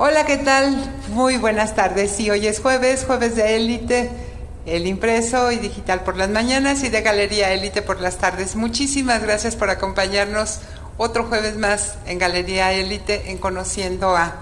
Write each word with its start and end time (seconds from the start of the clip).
Hola, 0.00 0.24
¿qué 0.24 0.36
tal? 0.36 0.76
Muy 1.08 1.38
buenas 1.38 1.74
tardes. 1.74 2.12
Sí, 2.12 2.30
hoy 2.30 2.46
es 2.46 2.60
jueves, 2.60 3.02
jueves 3.04 3.34
de 3.34 3.56
élite, 3.56 4.08
el 4.64 4.86
impreso 4.86 5.50
y 5.50 5.56
digital 5.56 6.04
por 6.04 6.16
las 6.16 6.30
mañanas 6.30 6.84
y 6.84 6.88
de 6.88 7.02
Galería 7.02 7.52
Élite 7.52 7.82
por 7.82 8.00
las 8.00 8.16
tardes. 8.16 8.54
Muchísimas 8.54 9.20
gracias 9.24 9.56
por 9.56 9.70
acompañarnos 9.70 10.60
otro 10.98 11.24
jueves 11.24 11.56
más 11.56 11.96
en 12.06 12.20
Galería 12.20 12.72
Élite 12.72 13.32
en 13.32 13.38
Conociendo 13.38 14.16
a. 14.16 14.36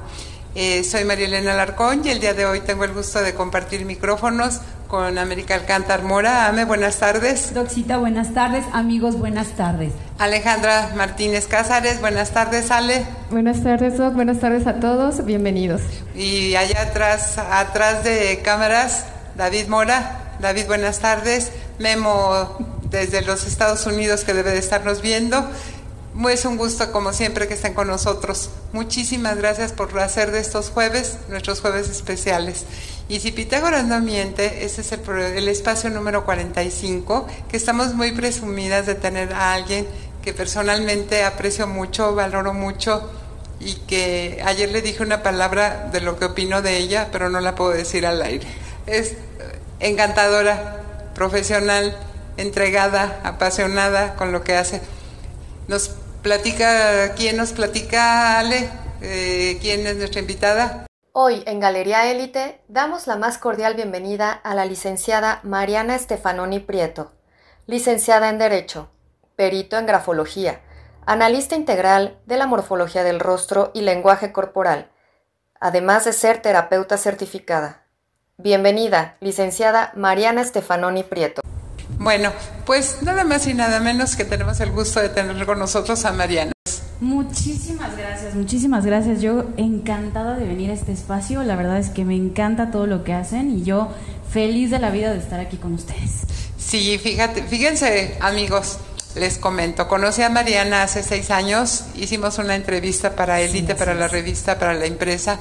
Eh, 0.54 0.84
soy 0.84 1.04
María 1.04 1.24
Elena 1.24 1.54
Larcón 1.54 2.02
y 2.04 2.10
el 2.10 2.20
día 2.20 2.34
de 2.34 2.44
hoy 2.44 2.60
tengo 2.60 2.84
el 2.84 2.92
gusto 2.92 3.22
de 3.22 3.32
compartir 3.32 3.86
micrófonos 3.86 4.60
con 4.88 5.18
América 5.18 5.54
Alcántar 5.54 6.02
Mora. 6.02 6.46
Ame, 6.46 6.64
buenas 6.64 6.98
tardes. 6.98 7.52
Doxita, 7.54 7.98
buenas 7.98 8.32
tardes. 8.34 8.64
Amigos, 8.72 9.18
buenas 9.18 9.48
tardes. 9.48 9.92
Alejandra 10.18 10.92
Martínez 10.96 11.46
Cázares, 11.46 12.00
buenas 12.00 12.30
tardes, 12.30 12.70
Ale. 12.70 13.04
Buenas 13.30 13.62
tardes, 13.62 13.98
Doc. 13.98 14.14
Buenas 14.14 14.40
tardes 14.40 14.66
a 14.66 14.80
todos. 14.80 15.24
Bienvenidos. 15.24 15.82
Y 16.14 16.54
allá 16.56 16.82
atrás, 16.82 17.38
atrás 17.38 18.04
de 18.04 18.40
cámaras, 18.44 19.06
David 19.36 19.68
Mora. 19.68 20.34
David, 20.40 20.66
buenas 20.66 21.00
tardes. 21.00 21.52
Memo 21.78 22.56
desde 22.90 23.22
los 23.22 23.46
Estados 23.46 23.86
Unidos 23.86 24.24
que 24.24 24.34
debe 24.34 24.52
de 24.52 24.58
estarnos 24.58 25.02
viendo. 25.02 25.48
Es 26.28 26.44
un 26.44 26.56
gusto, 26.56 26.90
como 26.92 27.12
siempre, 27.12 27.46
que 27.46 27.54
estén 27.54 27.74
con 27.74 27.86
nosotros. 27.86 28.50
Muchísimas 28.72 29.36
gracias 29.36 29.72
por 29.72 29.96
hacer 30.00 30.32
de 30.32 30.40
estos 30.40 30.70
jueves 30.70 31.18
nuestros 31.28 31.60
jueves 31.60 31.88
especiales. 31.88 32.64
Y 33.08 33.20
si 33.20 33.32
Pitágoras 33.32 33.84
no 33.84 34.00
miente, 34.00 34.64
ese 34.64 34.80
es 34.80 34.92
el, 34.92 35.00
el 35.08 35.48
espacio 35.48 35.88
número 35.90 36.24
45, 36.24 37.26
que 37.48 37.56
estamos 37.56 37.94
muy 37.94 38.12
presumidas 38.12 38.86
de 38.86 38.96
tener 38.96 39.32
a 39.32 39.52
alguien 39.52 39.86
que 40.22 40.32
personalmente 40.32 41.22
aprecio 41.22 41.68
mucho, 41.68 42.14
valoro 42.14 42.52
mucho 42.52 43.08
y 43.60 43.74
que 43.86 44.42
ayer 44.44 44.70
le 44.70 44.82
dije 44.82 45.02
una 45.02 45.22
palabra 45.22 45.88
de 45.92 46.00
lo 46.00 46.18
que 46.18 46.24
opino 46.24 46.62
de 46.62 46.78
ella, 46.78 47.08
pero 47.12 47.30
no 47.30 47.40
la 47.40 47.54
puedo 47.54 47.70
decir 47.70 48.06
al 48.06 48.20
aire. 48.22 48.48
Es 48.86 49.14
encantadora, 49.80 50.82
profesional, 51.14 51.96
entregada, 52.36 53.20
apasionada 53.22 54.16
con 54.16 54.32
lo 54.32 54.42
que 54.42 54.56
hace. 54.56 54.80
Nos 55.68 55.92
platica, 56.26 57.14
¿quién 57.14 57.36
nos 57.36 57.52
platica, 57.52 58.40
Ale? 58.40 58.68
Eh, 59.00 59.58
¿Quién 59.62 59.86
es 59.86 59.96
nuestra 59.96 60.20
invitada? 60.20 60.86
Hoy 61.12 61.44
en 61.46 61.60
Galería 61.60 62.10
Élite 62.10 62.60
damos 62.66 63.06
la 63.06 63.14
más 63.14 63.38
cordial 63.38 63.74
bienvenida 63.74 64.32
a 64.32 64.56
la 64.56 64.64
licenciada 64.64 65.38
Mariana 65.44 65.94
Estefanoni 65.94 66.58
Prieto, 66.58 67.12
licenciada 67.68 68.28
en 68.28 68.38
Derecho, 68.38 68.90
perito 69.36 69.78
en 69.78 69.86
Grafología, 69.86 70.62
analista 71.06 71.54
integral 71.54 72.18
de 72.26 72.38
la 72.38 72.48
morfología 72.48 73.04
del 73.04 73.20
rostro 73.20 73.70
y 73.72 73.82
lenguaje 73.82 74.32
corporal, 74.32 74.90
además 75.60 76.06
de 76.06 76.12
ser 76.12 76.42
terapeuta 76.42 76.98
certificada. 76.98 77.86
Bienvenida, 78.36 79.16
licenciada 79.20 79.92
Mariana 79.94 80.42
Estefanoni 80.42 81.04
Prieto. 81.04 81.42
Bueno, 81.98 82.32
pues 82.64 82.98
nada 83.02 83.24
más 83.24 83.46
y 83.46 83.54
nada 83.54 83.80
menos 83.80 84.16
que 84.16 84.24
tenemos 84.24 84.60
el 84.60 84.70
gusto 84.70 85.00
de 85.00 85.08
tener 85.08 85.44
con 85.46 85.58
nosotros 85.58 86.04
a 86.04 86.12
Mariana. 86.12 86.52
Muchísimas 87.00 87.96
gracias, 87.96 88.34
muchísimas 88.34 88.86
gracias. 88.86 89.20
Yo 89.20 89.44
encantada 89.56 90.36
de 90.36 90.46
venir 90.46 90.70
a 90.70 90.74
este 90.74 90.92
espacio. 90.92 91.42
La 91.42 91.56
verdad 91.56 91.78
es 91.78 91.90
que 91.90 92.04
me 92.04 92.14
encanta 92.14 92.70
todo 92.70 92.86
lo 92.86 93.04
que 93.04 93.12
hacen 93.12 93.50
y 93.50 93.64
yo 93.64 93.88
feliz 94.30 94.70
de 94.70 94.78
la 94.78 94.90
vida 94.90 95.12
de 95.12 95.18
estar 95.18 95.40
aquí 95.40 95.56
con 95.56 95.74
ustedes. 95.74 96.22
Sí, 96.58 96.98
fíjate, 96.98 97.42
fíjense 97.42 98.16
amigos, 98.20 98.78
les 99.14 99.38
comento, 99.38 99.88
conocí 99.88 100.22
a 100.22 100.28
Mariana 100.28 100.82
hace 100.82 101.02
seis 101.02 101.30
años, 101.30 101.84
hicimos 101.94 102.38
una 102.38 102.54
entrevista 102.54 103.14
para 103.14 103.40
Elite, 103.40 103.74
para 103.74 103.94
la 103.94 104.08
revista, 104.08 104.58
para 104.58 104.74
la 104.74 104.86
empresa, 104.86 105.38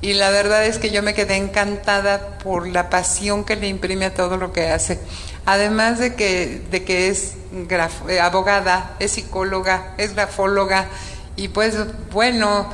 y 0.00 0.14
la 0.14 0.30
verdad 0.30 0.64
es 0.64 0.78
que 0.78 0.90
yo 0.90 1.02
me 1.02 1.14
quedé 1.14 1.36
encantada 1.36 2.38
por 2.38 2.68
la 2.68 2.90
pasión 2.90 3.44
que 3.44 3.56
le 3.56 3.68
imprime 3.68 4.06
a 4.06 4.14
todo 4.14 4.36
lo 4.36 4.52
que 4.52 4.68
hace. 4.68 5.00
Además 5.48 5.98
de 5.98 6.14
que, 6.14 6.62
de 6.70 6.84
que 6.84 7.08
es 7.08 7.32
eh, 7.56 8.20
abogada, 8.20 8.96
es 8.98 9.12
psicóloga, 9.12 9.94
es 9.96 10.14
grafóloga, 10.14 10.88
y 11.36 11.48
pues 11.48 11.74
bueno, 12.12 12.66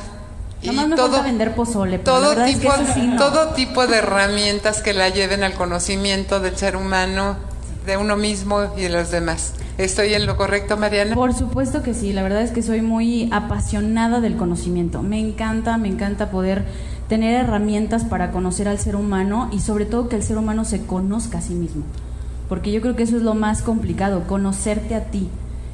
y 0.61 0.75
todo, 0.97 1.23
vender 1.23 1.55
pozole, 1.55 2.01
todo 2.01 2.35
tipo, 2.45 2.73
todo 3.17 3.51
tipo 3.51 3.87
de 3.87 3.99
herramientas 3.99 4.83
que 4.83 4.93
la 4.93 5.09
lleven 5.09 5.45
al 5.45 5.55
conocimiento 5.55 6.41
del 6.41 6.57
ser 6.57 6.75
humano, 6.75 7.37
de 7.87 7.97
uno 7.97 8.17
mismo 8.17 8.65
y 8.77 8.81
de 8.81 8.89
los 8.89 9.13
demás. 9.13 9.53
¿Estoy 9.79 10.13
en 10.15 10.27
lo 10.27 10.37
correcto, 10.37 10.77
Mariana? 10.77 11.15
Por 11.15 11.33
supuesto 11.33 11.81
que 11.85 11.95
sí, 11.95 12.13
la 12.13 12.25
verdad 12.25 12.43
es 12.43 12.51
que 12.51 12.63
soy 12.63 12.83
muy 12.83 13.29
apasionada 13.31 14.21
del 14.21 14.37
conocimiento. 14.37 15.01
Me 15.01 15.21
encanta, 15.21 15.79
me 15.79 15.87
encanta 15.87 16.29
poder 16.29 16.65
tener 17.09 17.35
herramientas 17.35 18.03
para 18.03 18.33
conocer 18.33 18.67
al 18.67 18.81
ser 18.81 18.97
humano 18.97 19.49
y 19.53 19.61
sobre 19.61 19.87
todo 19.87 20.09
que 20.09 20.17
el 20.17 20.25
ser 20.25 20.39
humano 20.39 20.65
se 20.65 20.85
conozca 20.85 21.39
a 21.39 21.41
sí 21.41 21.55
mismo. 21.55 21.85
Porque 22.55 22.71
yo 22.71 22.81
creo 22.81 22.95
que 22.95 23.03
eso 23.03 23.17
es 23.17 23.23
lo 23.23 23.35
más 23.35 23.63
complicado, 23.63 24.29
conocerte 24.29 24.95
a 24.95 25.11
ti. 25.11 25.29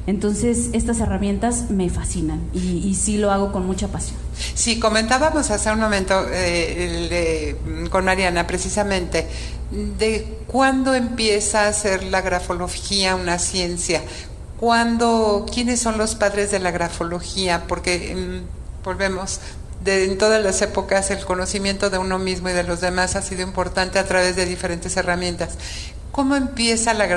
Entonces, 0.07 0.71
estas 0.73 0.99
herramientas 0.99 1.69
me 1.69 1.91
fascinan 1.91 2.41
y, 2.55 2.95
sí 2.95 3.19
lo 3.19 3.31
hago 3.31 3.51
con 3.51 3.67
mucha 3.67 3.87
pasión. 3.89 4.17
Sí, 4.55 4.79
comentábamos 4.79 5.51
hace 5.51 5.71
un 5.71 5.79
momento 5.79 6.25
eh, 6.31 7.55
con 7.91 8.03
Mariana 8.03 8.47
precisamente 8.47 9.27
de 9.99 10.39
cuándo 10.47 10.95
empieza 10.95 11.67
a 11.67 11.73
ser 11.73 12.01
la 12.05 12.21
grafología 12.21 13.15
una 13.15 13.37
ciencia, 13.37 14.01
cuándo, 14.59 15.45
quiénes 15.53 15.79
son 15.79 15.99
los 15.99 16.15
padres 16.15 16.49
de 16.49 16.57
la 16.57 16.71
grafología, 16.71 17.65
porque 17.67 18.15
mm, 18.41 18.83
volvemos, 18.83 19.39
en 19.85 20.17
todas 20.17 20.43
las 20.43 20.63
épocas 20.63 21.11
el 21.11 21.23
conocimiento 21.25 21.91
de 21.91 21.99
uno 21.99 22.17
mismo 22.17 22.49
y 22.49 22.53
de 22.53 22.63
los 22.63 22.81
demás 22.81 23.15
ha 23.15 23.21
sido 23.21 23.43
importante 23.43 23.99
a 23.99 24.07
través 24.07 24.35
de 24.35 24.47
diferentes 24.47 24.97
herramientas. 24.97 25.59
¿Cómo 26.11 26.35
empieza 26.35 26.93
la, 26.93 27.07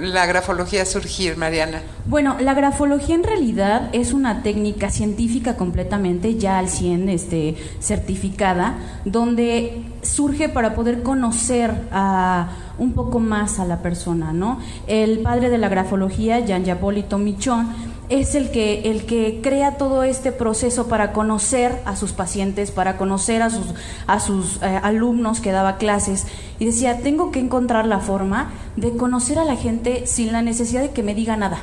la, 0.00 0.26
grafología 0.26 0.82
a 0.82 0.84
surgir, 0.84 1.38
Mariana? 1.38 1.80
Bueno, 2.04 2.36
la 2.38 2.52
grafología 2.52 3.14
en 3.14 3.22
realidad 3.22 3.88
es 3.92 4.12
una 4.12 4.42
técnica 4.42 4.90
científica 4.90 5.56
completamente, 5.56 6.36
ya 6.36 6.58
al 6.58 6.68
100 6.68 7.08
este, 7.08 7.56
certificada, 7.80 8.74
donde 9.06 9.84
surge 10.02 10.50
para 10.50 10.74
poder 10.74 11.02
conocer 11.02 11.88
a, 11.90 12.50
un 12.78 12.92
poco 12.92 13.20
más 13.20 13.58
a 13.58 13.64
la 13.64 13.80
persona, 13.80 14.34
¿no? 14.34 14.60
El 14.86 15.20
padre 15.20 15.48
de 15.48 15.56
la 15.56 15.70
grafología, 15.70 16.40
Jean 16.40 16.66
Japolito 16.66 17.16
Michon, 17.16 17.68
es 18.08 18.34
el 18.34 18.50
que, 18.50 18.90
el 18.90 19.04
que 19.04 19.40
crea 19.42 19.76
todo 19.76 20.02
este 20.04 20.32
proceso 20.32 20.86
para 20.86 21.12
conocer 21.12 21.80
a 21.84 21.96
sus 21.96 22.12
pacientes, 22.12 22.70
para 22.70 22.96
conocer 22.96 23.42
a 23.42 23.50
sus, 23.50 23.66
a 24.06 24.20
sus 24.20 24.62
eh, 24.62 24.80
alumnos 24.82 25.40
que 25.40 25.52
daba 25.52 25.76
clases. 25.76 26.26
Y 26.58 26.66
decía, 26.66 27.00
tengo 27.00 27.32
que 27.32 27.40
encontrar 27.40 27.86
la 27.86 27.98
forma 27.98 28.52
de 28.76 28.96
conocer 28.96 29.38
a 29.38 29.44
la 29.44 29.56
gente 29.56 30.06
sin 30.06 30.32
la 30.32 30.42
necesidad 30.42 30.82
de 30.82 30.90
que 30.90 31.02
me 31.02 31.14
diga 31.14 31.36
nada, 31.36 31.58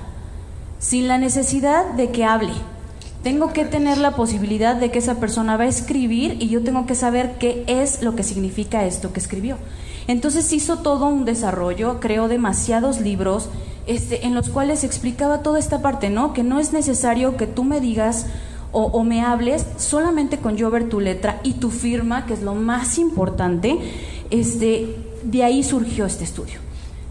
sin 0.80 1.08
la 1.08 1.18
necesidad 1.18 1.92
de 1.94 2.12
que 2.12 2.26
hable. 2.26 2.54
Tengo 3.24 3.54
que 3.54 3.64
tener 3.64 3.98
la 4.00 4.12
posibilidad 4.18 4.76
de 4.76 4.92
que 4.92 5.00
esa 5.00 5.16
persona 5.16 5.56
va 5.56 5.64
a 5.64 5.68
escribir 5.68 6.36
y 6.42 6.50
yo 6.50 6.62
tengo 6.62 6.86
que 6.86 6.96
saber 6.96 7.38
qué 7.40 7.64
es 7.68 8.02
lo 8.02 8.16
que 8.16 8.24
significa 8.24 8.84
esto 8.84 9.14
que 9.14 9.22
escribió. 9.22 9.58
Entonces 10.08 10.52
hizo 10.52 10.80
todo 10.80 11.08
un 11.08 11.24
desarrollo, 11.24 12.02
creó 12.02 12.28
demasiados 12.28 13.00
libros 13.00 13.48
este, 13.86 14.26
en 14.26 14.34
los 14.34 14.50
cuales 14.50 14.84
explicaba 14.84 15.40
toda 15.40 15.60
esta 15.60 15.82
parte, 15.82 16.10
¿no? 16.10 16.34
Que 16.34 16.44
no 16.44 16.60
es 16.60 16.74
necesario 16.74 17.38
que 17.38 17.48
tú 17.48 17.64
me 17.64 17.82
digas 17.82 18.28
o, 18.76 19.04
me 19.04 19.22
hables 19.22 19.68
solamente 19.78 20.40
con 20.40 20.58
yo 20.58 20.72
ver 20.72 20.90
tu 20.90 21.00
letra 21.00 21.40
y 21.44 21.54
tu 21.54 21.70
firma, 21.70 22.26
que 22.26 22.34
es 22.34 22.42
lo 22.42 22.56
más 22.56 22.98
importante. 22.98 23.78
Este, 24.32 24.96
de 25.24 25.44
ahí 25.44 25.62
surgió 25.64 26.08
este 26.08 26.24
estudio. 26.24 26.60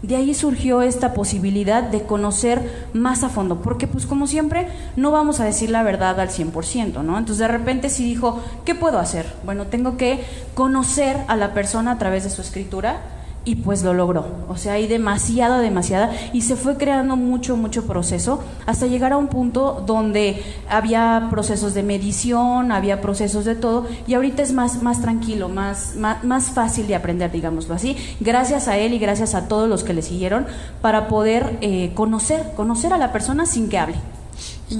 De 0.01 0.17
ahí 0.17 0.33
surgió 0.33 0.81
esta 0.81 1.13
posibilidad 1.13 1.81
de 1.81 2.03
conocer 2.03 2.89
más 2.91 3.23
a 3.23 3.29
fondo, 3.29 3.61
porque 3.61 3.87
pues 3.87 4.05
como 4.05 4.27
siempre 4.27 4.67
no 4.97 5.11
vamos 5.11 5.39
a 5.39 5.45
decir 5.45 5.69
la 5.69 5.83
verdad 5.83 6.19
al 6.19 6.27
100%, 6.27 7.01
¿no? 7.01 7.17
Entonces 7.17 7.37
de 7.37 7.47
repente 7.47 7.89
sí 7.89 8.03
dijo, 8.03 8.41
¿qué 8.65 8.75
puedo 8.75 8.99
hacer? 8.99 9.25
Bueno, 9.45 9.67
tengo 9.67 9.95
que 9.95 10.21
conocer 10.55 11.15
a 11.29 11.37
la 11.37 11.53
persona 11.53 11.93
a 11.93 11.97
través 11.97 12.25
de 12.25 12.29
su 12.29 12.41
escritura, 12.41 12.99
y 13.45 13.55
pues 13.55 13.83
lo 13.83 13.93
logró. 13.93 14.25
O 14.47 14.57
sea, 14.57 14.73
hay 14.73 14.87
demasiada, 14.87 15.59
demasiada, 15.59 16.11
y 16.31 16.41
se 16.41 16.55
fue 16.55 16.77
creando 16.77 17.15
mucho, 17.15 17.57
mucho 17.57 17.85
proceso 17.85 18.43
hasta 18.65 18.87
llegar 18.87 19.13
a 19.13 19.17
un 19.17 19.27
punto 19.27 19.83
donde 19.85 20.41
había 20.69 21.27
procesos 21.29 21.73
de 21.73 21.83
medición, 21.83 22.71
había 22.71 23.01
procesos 23.01 23.45
de 23.45 23.55
todo, 23.55 23.87
y 24.07 24.13
ahorita 24.13 24.41
es 24.41 24.53
más, 24.53 24.81
más 24.81 25.01
tranquilo, 25.01 25.49
más, 25.49 25.95
más, 25.95 26.51
fácil 26.51 26.87
de 26.87 26.95
aprender, 26.95 27.31
digámoslo 27.31 27.73
así, 27.73 27.97
gracias 28.19 28.67
a 28.67 28.77
él 28.77 28.93
y 28.93 28.99
gracias 28.99 29.35
a 29.35 29.47
todos 29.47 29.67
los 29.69 29.83
que 29.83 29.93
le 29.93 30.01
siguieron 30.01 30.45
para 30.81 31.07
poder 31.07 31.57
eh, 31.61 31.91
conocer, 31.95 32.51
conocer 32.55 32.93
a 32.93 32.97
la 32.97 33.11
persona 33.11 33.45
sin 33.45 33.69
que 33.69 33.77
hable. 33.77 33.95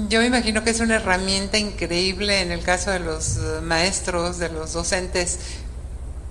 Yo 0.08 0.20
me 0.20 0.26
imagino 0.26 0.64
que 0.64 0.70
es 0.70 0.80
una 0.80 0.96
herramienta 0.96 1.58
increíble 1.58 2.40
en 2.40 2.50
el 2.50 2.62
caso 2.62 2.90
de 2.90 3.00
los 3.00 3.36
eh, 3.36 3.60
maestros, 3.62 4.38
de 4.38 4.48
los 4.48 4.72
docentes, 4.72 5.38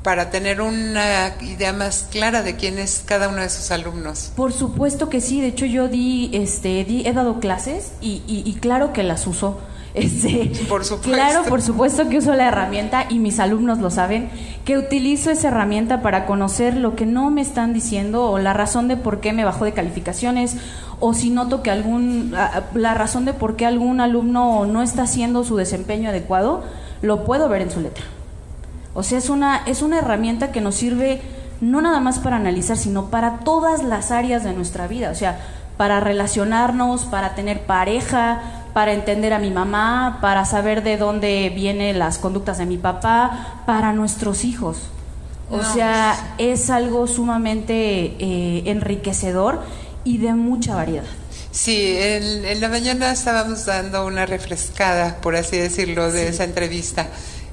para 0.03 0.29
tener 0.29 0.61
una 0.61 1.33
idea 1.41 1.71
más 1.73 2.07
clara 2.11 2.43
de 2.43 2.55
quién 2.55 2.77
es 2.77 3.03
cada 3.05 3.29
uno 3.29 3.41
de 3.41 3.49
sus 3.49 3.71
alumnos. 3.71 4.31
Por 4.35 4.51
supuesto 4.51 5.09
que 5.09 5.21
sí, 5.21 5.39
de 5.41 5.47
hecho 5.47 5.65
yo 5.65 5.87
di, 5.87 6.29
este, 6.33 6.83
di, 6.83 7.07
he 7.07 7.13
dado 7.13 7.39
clases 7.39 7.93
y, 8.01 8.21
y, 8.27 8.53
claro 8.55 8.93
que 8.93 9.03
las 9.03 9.25
uso. 9.25 9.59
Este, 9.93 10.51
por 10.67 10.83
supuesto. 10.85 11.11
Claro, 11.11 11.43
por 11.43 11.61
supuesto 11.61 12.09
que 12.09 12.17
uso 12.17 12.33
la 12.33 12.47
herramienta 12.47 13.05
y 13.09 13.19
mis 13.19 13.39
alumnos 13.39 13.77
lo 13.77 13.91
saben, 13.91 14.27
que 14.65 14.75
utilizo 14.75 15.29
esa 15.29 15.49
herramienta 15.49 16.01
para 16.01 16.25
conocer 16.25 16.75
lo 16.75 16.95
que 16.95 17.05
no 17.05 17.29
me 17.29 17.41
están 17.41 17.73
diciendo 17.75 18.25
o 18.31 18.39
la 18.39 18.53
razón 18.53 18.87
de 18.87 18.97
por 18.97 19.19
qué 19.19 19.33
me 19.33 19.45
bajó 19.45 19.65
de 19.65 19.73
calificaciones 19.73 20.57
o 20.99 21.13
si 21.13 21.29
noto 21.29 21.61
que 21.61 21.69
algún 21.69 22.33
la 22.73 22.93
razón 22.95 23.25
de 23.25 23.33
por 23.33 23.55
qué 23.55 23.67
algún 23.67 24.01
alumno 24.01 24.65
no 24.65 24.81
está 24.81 25.03
haciendo 25.03 25.43
su 25.43 25.57
desempeño 25.57 26.09
adecuado, 26.09 26.63
lo 27.03 27.23
puedo 27.23 27.47
ver 27.47 27.61
en 27.61 27.69
su 27.69 27.79
letra. 27.79 28.03
O 28.93 29.03
sea, 29.03 29.17
es 29.17 29.29
una 29.29 29.63
es 29.65 29.81
una 29.81 29.99
herramienta 29.99 30.51
que 30.51 30.61
nos 30.61 30.75
sirve 30.75 31.21
no 31.61 31.81
nada 31.81 31.99
más 31.99 32.19
para 32.19 32.35
analizar, 32.35 32.77
sino 32.77 33.09
para 33.09 33.39
todas 33.39 33.83
las 33.83 34.11
áreas 34.11 34.43
de 34.43 34.53
nuestra 34.53 34.87
vida, 34.87 35.11
o 35.11 35.15
sea, 35.15 35.39
para 35.77 35.99
relacionarnos, 35.99 37.05
para 37.05 37.35
tener 37.35 37.61
pareja, 37.61 38.41
para 38.73 38.93
entender 38.93 39.33
a 39.33 39.39
mi 39.39 39.51
mamá, 39.51 40.19
para 40.21 40.45
saber 40.45 40.83
de 40.83 40.97
dónde 40.97 41.51
vienen 41.55 41.99
las 41.99 42.17
conductas 42.17 42.57
de 42.57 42.65
mi 42.65 42.77
papá, 42.77 43.61
para 43.65 43.93
nuestros 43.93 44.43
hijos. 44.43 44.77
O 45.49 45.63
sea, 45.63 46.35
es 46.39 46.69
algo 46.71 47.05
sumamente 47.05 48.15
eh, 48.17 48.63
enriquecedor 48.65 49.61
y 50.03 50.17
de 50.17 50.33
mucha 50.33 50.73
variedad. 50.73 51.03
Sí, 51.51 51.95
en, 51.95 52.59
la 52.59 52.69
mañana 52.69 53.11
estábamos 53.11 53.65
dando 53.67 54.07
una 54.07 54.25
refrescada, 54.25 55.17
por 55.21 55.35
así 55.35 55.57
decirlo, 55.57 56.11
de 56.11 56.29
esa 56.29 56.45
entrevista, 56.45 57.07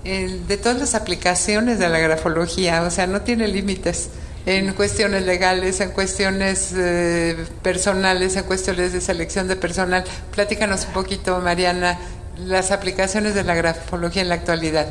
de 0.05 0.57
todas 0.57 0.79
las 0.79 0.95
aplicaciones 0.95 1.79
de 1.79 1.89
la 1.89 1.99
grafología, 1.99 2.83
o 2.83 2.91
sea, 2.91 3.07
no 3.07 3.21
tiene 3.23 3.49
límites 3.49 4.11
en 4.47 4.73
cuestiones 4.73 5.27
legales, 5.27 5.81
en 5.81 5.91
cuestiones 5.91 6.73
eh, 6.75 7.37
personales, 7.63 8.37
en 8.37 8.45
cuestiones 8.45 8.93
de 8.93 9.01
selección 9.01 9.49
de 9.49 9.57
personal. 9.57 10.05
Platícanos 10.33 10.87
un 10.87 10.93
poquito, 10.95 11.39
Mariana, 11.41 11.99
las 12.39 12.71
aplicaciones 12.71 13.35
de 13.35 13.45
la 13.45 13.55
grafología 13.55 14.23
en 14.23 14.31
la 14.31 14.37
actualidad. 14.37 14.87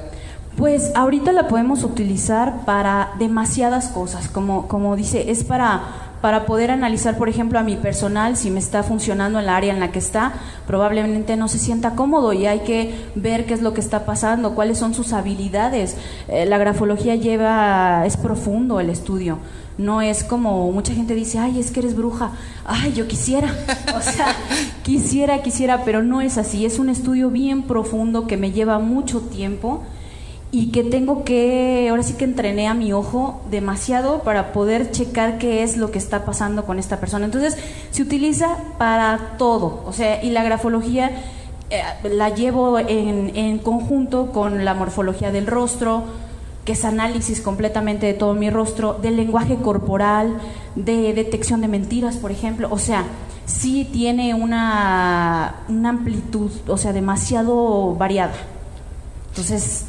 Pues 0.57 0.91
ahorita 0.95 1.31
la 1.31 1.47
podemos 1.47 1.83
utilizar 1.83 2.65
para 2.65 3.11
demasiadas 3.17 3.87
cosas, 3.87 4.27
como, 4.27 4.67
como 4.67 4.95
dice, 4.95 5.31
es 5.31 5.43
para 5.43 6.08
para 6.21 6.45
poder 6.45 6.71
analizar, 6.71 7.17
por 7.17 7.29
ejemplo, 7.29 7.59
a 7.59 7.63
mi 7.63 7.75
personal, 7.75 8.35
si 8.35 8.51
me 8.51 8.59
está 8.59 8.83
funcionando 8.83 9.39
en 9.39 9.45
la 9.45 9.55
área 9.55 9.73
en 9.73 9.79
la 9.79 9.91
que 9.91 9.99
está, 9.99 10.33
probablemente 10.67 11.37
no 11.37 11.47
se 11.47 11.59
sienta 11.59 11.95
cómodo 11.95 12.33
y 12.33 12.45
hay 12.45 12.59
que 12.59 12.93
ver 13.15 13.45
qué 13.45 13.53
es 13.53 13.61
lo 13.61 13.73
que 13.73 13.81
está 13.81 14.05
pasando, 14.05 14.55
cuáles 14.55 14.77
son 14.77 14.93
sus 14.93 15.13
habilidades. 15.13 15.95
Eh, 16.27 16.45
la 16.45 16.57
grafología 16.57 17.15
lleva, 17.15 18.03
es 18.05 18.17
profundo 18.17 18.79
el 18.79 18.89
estudio. 18.89 19.39
No 19.77 20.01
es 20.01 20.25
como 20.25 20.69
mucha 20.73 20.93
gente 20.93 21.15
dice, 21.15 21.39
ay, 21.39 21.57
es 21.57 21.71
que 21.71 21.79
eres 21.79 21.95
bruja, 21.95 22.31
ay, 22.65 22.91
yo 22.93 23.07
quisiera, 23.07 23.53
o 23.95 24.01
sea, 24.01 24.35
quisiera, 24.83 25.41
quisiera, 25.41 25.85
pero 25.85 26.03
no 26.03 26.19
es 26.19 26.37
así, 26.37 26.65
es 26.65 26.79
un 26.79 26.89
estudio 26.89 27.29
bien 27.29 27.63
profundo 27.63 28.27
que 28.27 28.35
me 28.35 28.51
lleva 28.51 28.79
mucho 28.79 29.21
tiempo 29.21 29.83
y 30.51 30.71
que 30.71 30.83
tengo 30.83 31.23
que, 31.23 31.87
ahora 31.89 32.01
sí 32.01 32.13
que 32.13 32.25
entrené 32.25 32.67
a 32.67 32.73
mi 32.73 32.91
ojo 32.91 33.41
demasiado 33.51 34.23
para 34.23 34.51
poder 34.51 34.91
checar 34.91 35.37
qué 35.37 35.61
es 35.61 35.77
lo 35.77 35.91
que 35.91 35.99
está 35.99 36.25
pasando 36.25 36.65
con 36.65 36.79
esta 36.79 36.99
persona. 36.99 37.25
Entonces, 37.25 37.55
se 37.91 38.01
utiliza 38.01 38.57
para 38.77 39.35
todo, 39.37 39.83
o 39.85 39.93
sea, 39.93 40.23
y 40.23 40.31
la 40.31 40.43
grafología 40.43 41.11
eh, 41.69 41.81
la 42.09 42.29
llevo 42.29 42.79
en, 42.79 43.35
en, 43.35 43.59
conjunto 43.59 44.31
con 44.31 44.65
la 44.65 44.73
morfología 44.73 45.31
del 45.31 45.45
rostro, 45.45 46.03
que 46.65 46.71
es 46.71 46.83
análisis 46.83 47.41
completamente 47.41 48.07
de 48.07 48.15
todo 48.15 48.33
mi 48.33 48.49
rostro, 48.49 48.97
del 48.99 49.17
lenguaje 49.17 49.55
corporal, 49.57 50.39
de 50.75 51.13
detección 51.13 51.61
de 51.61 51.67
mentiras, 51.67 52.17
por 52.17 52.31
ejemplo, 52.31 52.69
o 52.71 52.79
sea, 52.79 53.05
sí 53.45 53.87
tiene 53.91 54.33
una, 54.33 55.57
una 55.67 55.89
amplitud, 55.89 56.51
o 56.67 56.77
sea, 56.77 56.91
demasiado 56.91 57.93
variada. 57.95 58.33
Entonces, 59.29 59.85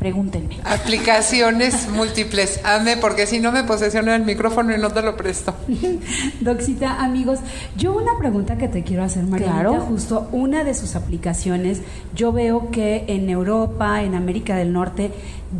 Pregúntenme. 0.00 0.56
Aplicaciones 0.64 1.86
múltiples. 1.94 2.58
Ame, 2.64 2.96
porque 2.96 3.26
si 3.26 3.38
no 3.38 3.52
me 3.52 3.64
posesiona 3.64 4.16
el 4.16 4.24
micrófono 4.24 4.74
y 4.74 4.78
no 4.78 4.90
te 4.90 5.02
lo 5.02 5.14
presto. 5.14 5.54
Doxita, 6.40 7.04
amigos, 7.04 7.38
yo 7.76 7.94
una 7.94 8.16
pregunta 8.18 8.56
que 8.56 8.66
te 8.66 8.82
quiero 8.82 9.04
hacer, 9.04 9.24
María. 9.24 9.52
Claro. 9.52 9.80
Justo 9.80 10.26
una 10.32 10.64
de 10.64 10.72
sus 10.72 10.96
aplicaciones, 10.96 11.82
yo 12.14 12.32
veo 12.32 12.70
que 12.70 13.04
en 13.08 13.28
Europa, 13.28 14.02
en 14.02 14.14
América 14.14 14.56
del 14.56 14.72
Norte, 14.72 15.12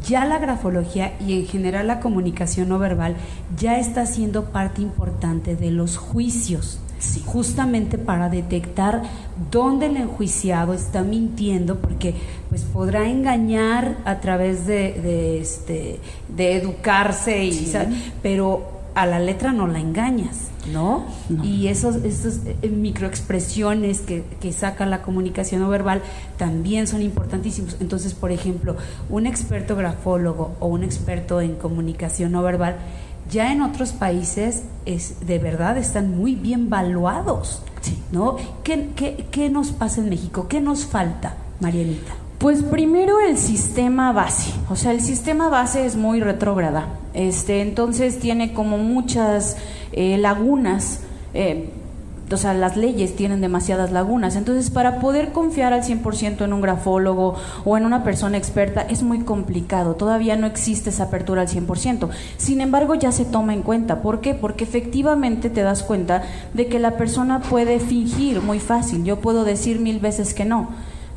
ya 0.08 0.24
la 0.24 0.38
grafología 0.38 1.12
y 1.20 1.38
en 1.38 1.46
general 1.46 1.86
la 1.86 2.00
comunicación 2.00 2.70
no 2.70 2.78
verbal 2.78 3.16
ya 3.58 3.78
está 3.78 4.06
siendo 4.06 4.46
parte 4.46 4.80
importante 4.80 5.54
de 5.54 5.70
los 5.70 5.98
juicios 5.98 6.80
justamente 7.24 7.98
para 7.98 8.28
detectar 8.28 9.02
dónde 9.50 9.86
el 9.86 9.96
enjuiciado 9.96 10.74
está 10.74 11.02
mintiendo, 11.02 11.76
porque 11.76 12.14
pues 12.48 12.62
podrá 12.62 13.08
engañar 13.08 13.96
a 14.04 14.20
través 14.20 14.66
de, 14.66 15.40
este, 15.40 16.00
de 16.28 16.56
educarse, 16.56 17.44
y, 17.44 17.72
pero 18.22 18.80
a 18.94 19.06
la 19.06 19.18
letra 19.18 19.52
no 19.52 19.66
la 19.66 19.80
engañas. 19.80 20.50
¿no? 20.70 21.06
Y 21.42 21.68
esos, 21.68 21.96
esos 22.04 22.40
eh, 22.44 22.68
microexpresiones 22.68 24.00
que, 24.00 24.24
que, 24.40 24.52
saca 24.52 24.84
la 24.84 25.00
comunicación 25.00 25.62
no 25.62 25.70
verbal 25.70 26.02
también 26.36 26.86
son 26.86 27.00
importantísimos. 27.00 27.76
Entonces, 27.80 28.12
por 28.12 28.30
ejemplo, 28.30 28.76
un 29.08 29.26
experto 29.26 29.74
grafólogo 29.74 30.54
o 30.60 30.66
un 30.66 30.84
experto 30.84 31.40
en 31.40 31.54
comunicación 31.54 32.32
no 32.32 32.42
verbal 32.42 32.76
ya 33.30 33.52
en 33.52 33.62
otros 33.62 33.92
países 33.92 34.62
es, 34.86 35.26
de 35.26 35.38
verdad 35.38 35.78
están 35.78 36.16
muy 36.16 36.34
bien 36.34 36.70
valuados, 36.70 37.62
¿no? 38.12 38.36
¿Qué, 38.62 38.90
qué, 38.96 39.26
qué 39.30 39.50
nos 39.50 39.70
pasa 39.70 40.00
en 40.00 40.08
México? 40.10 40.46
¿Qué 40.48 40.60
nos 40.60 40.84
falta, 40.86 41.34
Marianita? 41.60 42.12
Pues 42.38 42.62
primero 42.62 43.20
el 43.20 43.36
sistema 43.36 44.12
base, 44.12 44.50
o 44.70 44.76
sea, 44.76 44.92
el 44.92 45.02
sistema 45.02 45.48
base 45.50 45.84
es 45.84 45.96
muy 45.96 46.20
retrógrada, 46.20 46.88
este, 47.12 47.60
entonces 47.60 48.18
tiene 48.18 48.54
como 48.54 48.78
muchas 48.78 49.56
eh, 49.92 50.16
lagunas. 50.16 51.00
Eh, 51.34 51.70
o 52.32 52.36
sea, 52.36 52.54
las 52.54 52.76
leyes 52.76 53.16
tienen 53.16 53.40
demasiadas 53.40 53.92
lagunas. 53.92 54.36
Entonces, 54.36 54.70
para 54.70 55.00
poder 55.00 55.32
confiar 55.32 55.72
al 55.72 55.82
100% 55.82 56.44
en 56.44 56.52
un 56.52 56.60
grafólogo 56.60 57.34
o 57.64 57.76
en 57.76 57.84
una 57.84 58.04
persona 58.04 58.36
experta 58.36 58.82
es 58.82 59.02
muy 59.02 59.20
complicado. 59.20 59.94
Todavía 59.94 60.36
no 60.36 60.46
existe 60.46 60.90
esa 60.90 61.04
apertura 61.04 61.42
al 61.42 61.48
100%. 61.48 62.08
Sin 62.36 62.60
embargo, 62.60 62.94
ya 62.94 63.12
se 63.12 63.24
toma 63.24 63.54
en 63.54 63.62
cuenta. 63.62 64.02
¿Por 64.02 64.20
qué? 64.20 64.34
Porque 64.34 64.64
efectivamente 64.64 65.50
te 65.50 65.62
das 65.62 65.82
cuenta 65.82 66.22
de 66.54 66.66
que 66.66 66.78
la 66.78 66.96
persona 66.96 67.40
puede 67.40 67.80
fingir 67.80 68.40
muy 68.40 68.60
fácil. 68.60 69.04
Yo 69.04 69.20
puedo 69.20 69.44
decir 69.44 69.80
mil 69.80 70.00
veces 70.00 70.34
que 70.34 70.44
no 70.44 70.68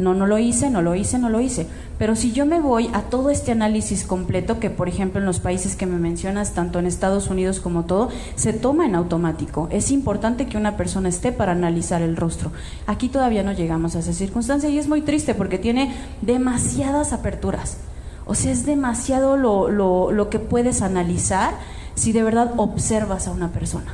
no, 0.04 0.14
no 0.14 0.28
lo 0.28 0.38
hice, 0.38 0.70
no 0.70 0.82
lo 0.82 0.96
hice, 0.96 1.18
no 1.18 1.30
lo 1.30 1.40
hice. 1.40 1.68
Pero 1.98 2.16
si 2.16 2.32
yo 2.32 2.46
me 2.46 2.60
voy 2.60 2.90
a 2.94 3.04
todo 3.04 3.30
este 3.30 3.52
análisis 3.52 4.04
completo, 4.04 4.60
que 4.60 4.70
por 4.70 4.90
ejemplo 4.90 5.20
en 5.20 5.26
los 5.26 5.40
países 5.40 5.76
que 5.76 5.86
me 5.86 5.98
mencionas, 5.98 6.54
tanto 6.54 6.80
en 6.80 6.86
Estados 6.86 7.30
Unidos 7.30 7.60
como 7.60 7.86
todo, 7.86 8.10
se 8.36 8.54
toma 8.54 8.86
en 8.86 8.96
automático. 8.96 9.68
Es 9.72 9.92
importante 9.92 10.48
que 10.48 10.58
una 10.58 10.76
persona 10.76 11.10
esté 11.10 11.32
para 11.32 11.54
analizar 11.54 12.02
el 12.02 12.18
rostro. 12.18 12.52
Aquí 12.88 13.10
todavía 13.10 13.44
no 13.44 13.54
llegamos 13.54 13.96
a 13.96 14.00
esa 14.00 14.14
circunstancia 14.14 14.70
y 14.70 14.78
es 14.78 14.88
muy 14.88 15.02
triste 15.02 15.34
porque 15.34 15.58
tiene 15.58 15.96
demasiadas 16.22 17.14
aperturas. 17.14 17.78
O 18.26 18.36
sea, 18.36 18.52
es 18.52 18.66
demasiado 18.66 19.38
lo, 19.38 19.70
lo, 19.70 20.12
lo 20.12 20.30
que 20.30 20.40
puedes 20.40 20.82
analizar 20.82 21.54
si 21.96 22.12
de 22.12 22.24
verdad 22.24 22.54
observas 22.58 23.28
a 23.28 23.32
una 23.32 23.50
persona. 23.50 23.94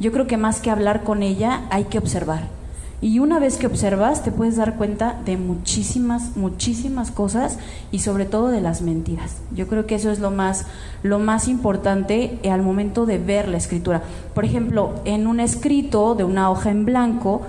Yo 0.00 0.12
creo 0.12 0.26
que 0.26 0.36
más 0.36 0.60
que 0.60 0.70
hablar 0.70 1.02
con 1.02 1.22
ella, 1.22 1.62
hay 1.70 1.84
que 1.84 1.98
observar 1.98 2.58
y 3.00 3.20
una 3.20 3.38
vez 3.38 3.58
que 3.58 3.68
observas, 3.68 4.24
te 4.24 4.32
puedes 4.32 4.56
dar 4.56 4.74
cuenta 4.76 5.20
de 5.24 5.36
muchísimas, 5.36 6.36
muchísimas 6.36 7.12
cosas 7.12 7.58
y 7.92 8.00
sobre 8.00 8.24
todo 8.24 8.48
de 8.48 8.60
las 8.60 8.82
mentiras. 8.82 9.36
Yo 9.54 9.68
creo 9.68 9.86
que 9.86 9.94
eso 9.94 10.10
es 10.10 10.18
lo 10.18 10.32
más, 10.32 10.66
lo 11.04 11.20
más 11.20 11.46
importante 11.46 12.40
al 12.50 12.62
momento 12.62 13.06
de 13.06 13.18
ver 13.18 13.46
la 13.46 13.56
escritura. 13.56 14.02
Por 14.34 14.44
ejemplo, 14.44 14.94
en 15.04 15.28
un 15.28 15.38
escrito 15.38 16.16
de 16.16 16.24
una 16.24 16.50
hoja 16.50 16.70
en 16.70 16.84
blanco, 16.84 17.42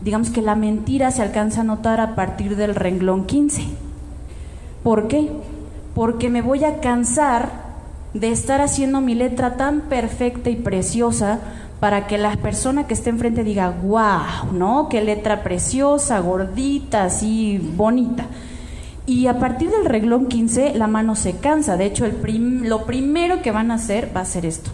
digamos 0.00 0.30
que 0.30 0.42
la 0.42 0.56
mentira 0.56 1.12
se 1.12 1.22
alcanza 1.22 1.60
a 1.60 1.64
notar 1.64 2.00
a 2.00 2.16
partir 2.16 2.56
del 2.56 2.74
renglón 2.74 3.24
15. 3.24 3.62
¿Por 4.82 5.06
qué? 5.06 5.30
Porque 5.94 6.28
me 6.28 6.42
voy 6.42 6.64
a 6.64 6.80
cansar 6.80 7.68
de 8.14 8.32
estar 8.32 8.60
haciendo 8.60 9.00
mi 9.00 9.14
letra 9.14 9.56
tan 9.56 9.82
perfecta 9.82 10.50
y 10.50 10.56
preciosa 10.56 11.38
para 11.80 12.06
que 12.06 12.18
la 12.18 12.36
persona 12.36 12.86
que 12.86 12.94
esté 12.94 13.10
enfrente 13.10 13.44
diga, 13.44 13.70
wow, 13.70 14.52
¿no? 14.52 14.88
Qué 14.88 15.00
letra 15.00 15.42
preciosa, 15.42 16.18
gordita, 16.20 17.04
así 17.04 17.58
bonita. 17.76 18.26
Y 19.06 19.26
a 19.26 19.38
partir 19.38 19.70
del 19.70 19.84
reglón 19.84 20.26
15 20.26 20.74
la 20.74 20.86
mano 20.86 21.14
se 21.14 21.36
cansa. 21.36 21.76
De 21.76 21.86
hecho, 21.86 22.06
lo 22.06 22.84
primero 22.84 23.42
que 23.42 23.52
van 23.52 23.70
a 23.70 23.74
hacer 23.74 24.10
va 24.14 24.22
a 24.22 24.26
ser 24.26 24.44
esto. 24.44 24.70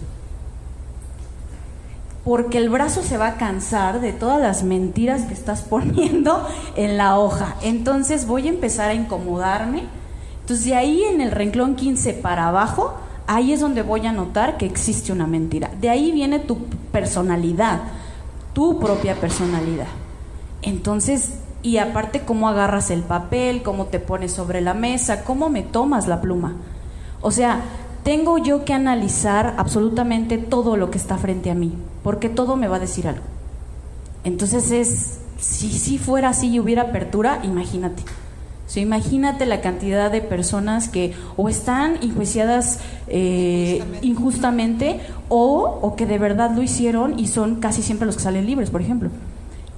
Porque 2.25 2.57
el 2.57 2.71
brazo 2.71 3.03
se 3.03 3.19
va 3.19 3.29
a 3.29 3.37
cansar 3.37 4.01
de 4.01 4.13
todas 4.15 4.41
las 4.41 4.65
mentiras 4.65 5.23
que 5.23 5.35
estás 5.35 5.61
poniendo 5.69 6.49
en 6.75 6.97
la 6.97 7.19
hoja. 7.19 7.57
Entonces 7.63 8.27
voy 8.27 8.49
a 8.49 8.51
empezar 8.51 8.89
a 8.89 8.95
incomodarme. 8.95 9.85
Entonces 10.41 10.65
de 10.65 10.75
ahí 10.75 11.05
en 11.05 11.21
el 11.21 11.31
renglón 11.31 11.77
15 11.77 12.15
para 12.15 12.49
abajo 12.49 12.95
ahí 13.27 13.53
es 13.53 13.61
donde 13.61 13.83
voy 13.83 14.07
a 14.07 14.13
notar 14.13 14.57
que 14.57 14.67
existe 14.67 15.13
una 15.13 15.27
mentira. 15.27 15.71
De 15.81 15.91
ahí 15.91 16.13
viene 16.13 16.39
tu 16.39 16.59
personalidad, 16.93 17.83
tu 18.53 18.79
propia 18.79 19.15
personalidad. 19.17 19.87
Entonces, 20.63 21.35
y 21.63 21.79
aparte 21.79 22.21
cómo 22.21 22.49
agarras 22.49 22.91
el 22.91 23.03
papel, 23.03 23.63
cómo 23.63 23.87
te 23.87 23.99
pones 23.99 24.33
sobre 24.33 24.61
la 24.61 24.75
mesa, 24.75 25.25
cómo 25.25 25.49
me 25.49 25.63
tomas 25.63 26.07
la 26.07 26.21
pluma. 26.21 26.57
O 27.21 27.31
sea, 27.31 27.63
tengo 28.03 28.39
yo 28.39 28.65
que 28.65 28.75
analizar 28.75 29.55
absolutamente 29.57 30.37
todo 30.37 30.77
lo 30.77 30.91
que 30.91 30.99
está 30.99 31.17
frente 31.17 31.51
a 31.51 31.55
mí, 31.55 31.73
porque 32.03 32.29
todo 32.29 32.57
me 32.57 32.69
va 32.69 32.77
a 32.77 32.81
decir 32.81 33.09
algo. 33.09 33.25
Entonces 34.25 34.71
es, 34.71 35.21
si, 35.39 35.71
si 35.71 35.99
fuera 35.99 36.31
así 36.31 36.51
y 36.51 36.61
hubiera 36.61 36.83
apertura, 36.83 37.41
imagínate. 37.43 38.03
Imagínate 38.77 39.47
la 39.47 39.61
cantidad 39.61 40.11
de 40.11 40.21
personas 40.21 40.89
que 40.89 41.13
o 41.37 41.49
están 41.49 41.97
enjuiciadas 42.03 42.81
eh, 43.07 43.83
injustamente, 44.03 45.01
o, 45.29 45.79
o, 45.81 45.97
que 45.97 46.07
de 46.07 46.19
verdad 46.19 46.51
lo 46.55 46.63
hicieron 46.63 47.19
y 47.19 47.29
son 47.29 47.57
casi 47.57 47.83
siempre 47.83 48.07
los 48.07 48.17
que 48.17 48.23
salen 48.23 48.47
libres, 48.47 48.71
por 48.71 48.81
ejemplo. 48.81 49.11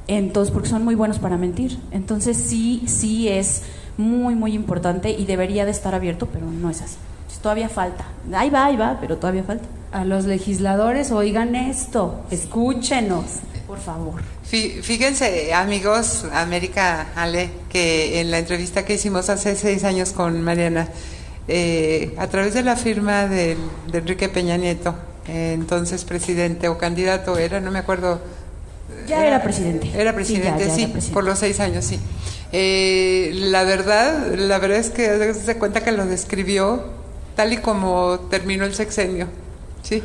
Entonces, 0.09 0.53
porque 0.53 0.69
son 0.69 0.85
muy 0.85 0.95
buenos 0.95 1.19
para 1.19 1.37
mentir. 1.37 1.79
Entonces 1.91 2.37
sí, 2.37 2.85
sí 2.87 3.29
es 3.29 3.63
muy, 3.99 4.35
muy 4.35 4.55
importante 4.55 5.11
y 5.11 5.27
debería 5.27 5.65
de 5.65 5.73
estar 5.73 5.95
abierto, 5.95 6.29
pero 6.33 6.47
no 6.47 6.71
es 6.71 6.81
así. 6.81 6.97
Todavía 7.43 7.69
falta. 7.69 8.05
Ahí 8.35 8.51
va, 8.51 8.65
ahí 8.65 8.77
va, 8.77 8.99
pero 9.01 9.19
todavía 9.19 9.45
falta. 9.45 9.65
A 9.93 10.05
los 10.05 10.25
legisladores, 10.25 11.13
oigan 11.13 11.55
esto, 11.55 12.23
escúchenos, 12.31 13.25
por 13.69 13.79
favor. 13.79 14.21
Fíjense, 14.49 15.53
amigos, 15.53 16.25
América 16.33 17.09
Ale, 17.17 17.51
que 17.69 18.21
en 18.21 18.31
la 18.31 18.39
entrevista 18.39 18.85
que 18.85 18.95
hicimos 18.95 19.29
hace 19.29 19.57
seis 19.57 19.83
años 19.83 20.13
con 20.13 20.41
Mariana, 20.41 20.89
eh, 21.49 22.15
a 22.17 22.29
través 22.29 22.55
de 22.55 22.63
la 22.63 22.77
firma 22.77 23.27
de, 23.27 23.57
Enrique 23.93 24.29
Peña 24.29 24.57
Nieto, 24.57 24.95
entonces 25.27 26.05
presidente 26.05 26.69
o 26.69 26.79
candidato 26.79 27.37
era, 27.39 27.61
no 27.61 27.73
me 27.73 27.81
acuerdo. 27.81 28.21
Ya 29.09 29.27
era, 29.27 29.43
presidente. 29.43 29.91
Era 29.93 30.15
presidente, 30.15 30.71
sí, 30.71 30.93
por 31.13 31.25
los 31.25 31.41
seis 31.41 31.59
años, 31.59 31.85
sí. 31.85 31.99
Eh, 32.53 33.33
la 33.35 33.65
verdad, 33.65 34.33
la 34.37 34.61
verdad 34.61 34.79
es 34.79 34.91
que 34.91 35.35
se 35.35 35.57
cuenta 35.57 35.83
que 35.83 35.91
lo 35.91 36.07
describió 36.07 36.85
tal 37.35 37.53
y 37.53 37.57
como 37.57 38.21
terminó 38.31 38.65
el 38.65 38.75
sexenio, 38.75 39.27
sí. 39.83 40.05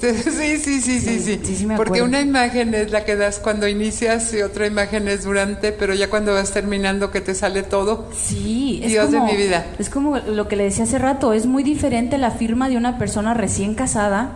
Sí, 0.00 0.58
sí, 0.58 0.80
sí, 0.80 1.00
sí, 1.00 1.40
sí. 1.40 1.68
Porque 1.76 2.02
una 2.02 2.20
imagen 2.20 2.74
es 2.74 2.90
la 2.90 3.04
que 3.04 3.16
das 3.16 3.38
cuando 3.38 3.66
inicias 3.66 4.32
y 4.32 4.42
otra 4.42 4.66
imagen 4.66 5.08
es 5.08 5.24
durante, 5.24 5.72
pero 5.72 5.94
ya 5.94 6.08
cuando 6.08 6.34
vas 6.34 6.52
terminando 6.52 7.10
que 7.10 7.20
te 7.20 7.34
sale 7.34 7.62
todo. 7.62 8.08
Sí, 8.16 8.80
es 8.82 8.92
Dios 8.92 9.10
de 9.10 9.20
mi 9.20 9.36
vida. 9.36 9.66
Es 9.78 9.90
como 9.90 10.18
lo 10.18 10.48
que 10.48 10.56
le 10.56 10.64
decía 10.64 10.84
hace 10.84 10.98
rato, 10.98 11.32
es 11.32 11.46
muy 11.46 11.62
diferente 11.62 12.18
la 12.18 12.30
firma 12.30 12.68
de 12.68 12.76
una 12.76 12.98
persona 12.98 13.34
recién 13.34 13.74
casada 13.74 14.32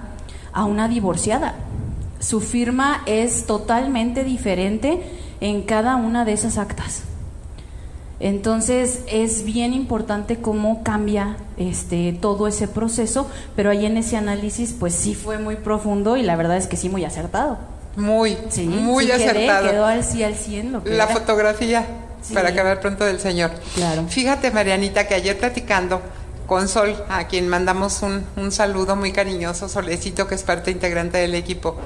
a 0.53 0.65
una 0.65 0.89
divorciada. 0.89 1.55
Su 2.19 2.41
firma 2.41 3.03
es 3.07 3.47
totalmente 3.47 4.25
diferente 4.25 5.01
en 5.41 5.63
cada 5.63 5.97
una 5.97 6.25
de 6.25 6.33
esas 6.33 6.59
actas. 6.59 7.05
Entonces 8.23 9.01
es 9.09 9.43
bien 9.43 9.75
importante 9.75 10.37
cómo 10.37 10.85
cambia 10.85 11.37
este 11.57 12.17
todo 12.21 12.47
ese 12.47 12.69
proceso, 12.69 13.29
pero 13.57 13.71
ahí 13.71 13.85
en 13.85 13.97
ese 13.97 14.17
análisis 14.17 14.75
pues 14.79 14.95
sí 14.95 15.17
fue 15.17 15.39
muy 15.39 15.57
profundo 15.57 16.17
y 16.17 16.23
la 16.23 16.37
verdad 16.37 16.57
es 16.57 16.69
que 16.69 16.77
sí 16.77 16.89
muy 16.89 17.05
acertado. 17.05 17.59
Muy, 17.97 18.39
sí, 18.49 18.67
muy 18.67 19.11
acertado. 19.11 19.69
quedó 19.69 19.85
al, 19.85 20.05
sí, 20.05 20.23
al 20.23 20.37
100 20.37 20.83
La 20.85 21.09
fotografía 21.09 21.85
para 22.33 22.51
acabar 22.51 22.81
pronto 22.81 23.05
del 23.05 23.19
Señor. 23.19 23.51
Claro. 23.75 24.07
Fíjate 24.09 24.53
Marianita 24.53 25.09
que 25.09 25.15
ayer 25.15 25.37
platicando 25.37 26.01
con 26.47 26.69
Sol, 26.69 26.95
a 27.09 27.27
quien 27.27 27.49
mandamos 27.49 28.03
un, 28.03 28.25
un 28.37 28.53
saludo 28.53 28.95
muy 28.95 29.11
cariñoso, 29.11 29.69
Solecito, 29.69 30.29
que 30.29 30.37
es 30.37 30.45
parte 30.45 30.71
integrante 30.71 31.19
del 31.19 31.35
equipo, 31.35 31.77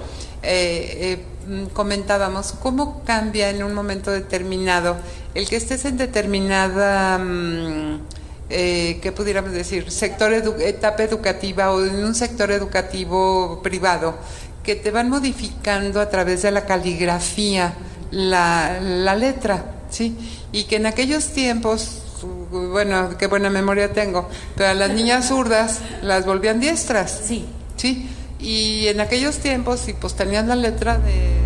eh, 0.42 0.98
eh, 1.00 1.24
comentábamos 1.72 2.52
cómo 2.52 3.02
cambia 3.04 3.50
en 3.50 3.62
un 3.62 3.74
momento 3.74 4.10
determinado 4.10 4.96
el 5.34 5.48
que 5.48 5.56
estés 5.56 5.84
en 5.84 5.96
determinada, 5.96 7.18
mm, 7.18 8.00
eh, 8.48 8.98
¿qué 9.02 9.12
pudiéramos 9.12 9.52
decir?, 9.52 9.90
sector 9.90 10.32
etapa 10.32 11.02
educativa 11.02 11.72
o 11.72 11.84
en 11.84 12.04
un 12.04 12.14
sector 12.14 12.50
educativo 12.50 13.60
privado, 13.62 14.14
que 14.62 14.76
te 14.76 14.90
van 14.90 15.10
modificando 15.10 16.00
a 16.00 16.08
través 16.08 16.42
de 16.42 16.50
la 16.50 16.64
caligrafía 16.64 17.74
la, 18.10 18.80
la 18.80 19.14
letra, 19.14 19.64
¿sí? 19.90 20.16
Y 20.52 20.64
que 20.64 20.76
en 20.76 20.86
aquellos 20.86 21.28
tiempos 21.28 22.02
bueno, 22.50 23.16
qué 23.18 23.26
buena 23.26 23.50
memoria 23.50 23.92
tengo, 23.92 24.28
pero 24.56 24.70
a 24.70 24.74
las 24.74 24.90
niñas 24.90 25.28
zurdas 25.28 25.80
las 26.02 26.24
volvían 26.24 26.60
diestras. 26.60 27.20
Sí. 27.26 27.46
Sí. 27.76 28.08
Y 28.38 28.88
en 28.88 29.00
aquellos 29.00 29.38
tiempos, 29.38 29.80
si 29.80 29.92
pues 29.92 30.14
tenían 30.14 30.48
la 30.48 30.56
letra 30.56 30.98
de 30.98 31.36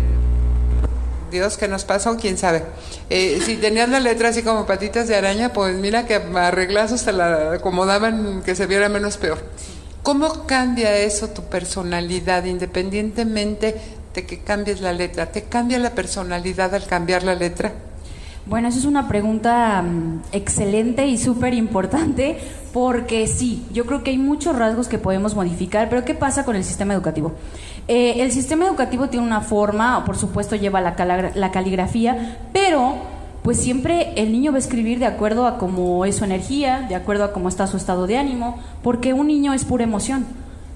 Dios 1.31 1.57
que 1.57 1.67
nos 1.67 1.85
pasó, 1.85 2.17
quién 2.17 2.37
sabe. 2.37 2.63
Eh, 3.09 3.41
si 3.45 3.55
tenían 3.57 3.91
la 3.91 3.99
letra 3.99 4.29
así 4.29 4.43
como 4.43 4.65
patitas 4.65 5.07
de 5.07 5.15
araña, 5.15 5.53
pues 5.53 5.75
mira 5.75 6.05
que 6.05 6.15
arreglazos 6.15 7.03
te 7.03 7.13
la 7.13 7.53
acomodaban 7.53 8.43
que 8.43 8.55
se 8.55 8.67
viera 8.67 8.89
menos 8.89 9.17
peor. 9.17 9.39
¿Cómo 10.03 10.45
cambia 10.45 10.97
eso 10.97 11.29
tu 11.29 11.43
personalidad 11.43 12.43
independientemente 12.45 13.79
de 14.13 14.25
que 14.25 14.39
cambies 14.39 14.81
la 14.81 14.93
letra? 14.93 15.31
¿Te 15.31 15.43
cambia 15.43 15.79
la 15.79 15.91
personalidad 15.91 16.75
al 16.75 16.85
cambiar 16.85 17.23
la 17.23 17.35
letra? 17.35 17.71
Bueno, 18.45 18.67
esa 18.67 18.79
es 18.79 18.85
una 18.85 19.07
pregunta 19.07 19.81
mm, 19.83 20.21
excelente 20.31 21.05
y 21.07 21.17
súper 21.17 21.53
importante 21.53 22.37
porque 22.73 23.27
sí, 23.27 23.65
yo 23.71 23.85
creo 23.85 24.03
que 24.03 24.11
hay 24.11 24.17
muchos 24.17 24.55
rasgos 24.55 24.87
que 24.87 24.97
podemos 24.97 25.35
modificar, 25.35 25.89
pero 25.89 26.05
¿qué 26.05 26.15
pasa 26.15 26.43
con 26.43 26.55
el 26.55 26.63
sistema 26.63 26.93
educativo? 26.93 27.33
Eh, 27.87 28.15
el 28.17 28.31
sistema 28.31 28.65
educativo 28.65 29.09
tiene 29.09 29.25
una 29.25 29.41
forma, 29.41 30.03
por 30.05 30.17
supuesto 30.17 30.55
lleva 30.55 30.81
la, 30.81 30.95
la 31.35 31.51
caligrafía, 31.51 32.39
pero 32.53 32.95
pues 33.43 33.59
siempre 33.59 34.13
el 34.15 34.31
niño 34.31 34.51
va 34.51 34.57
a 34.57 34.59
escribir 34.59 34.99
de 34.99 35.05
acuerdo 35.05 35.45
a 35.47 35.57
cómo 35.57 36.05
es 36.05 36.17
su 36.17 36.25
energía, 36.25 36.85
de 36.87 36.95
acuerdo 36.95 37.23
a 37.23 37.33
cómo 37.33 37.49
está 37.49 37.67
su 37.67 37.77
estado 37.77 38.07
de 38.07 38.17
ánimo, 38.17 38.59
porque 38.83 39.13
un 39.13 39.27
niño 39.27 39.53
es 39.53 39.65
pura 39.65 39.83
emoción. 39.83 40.25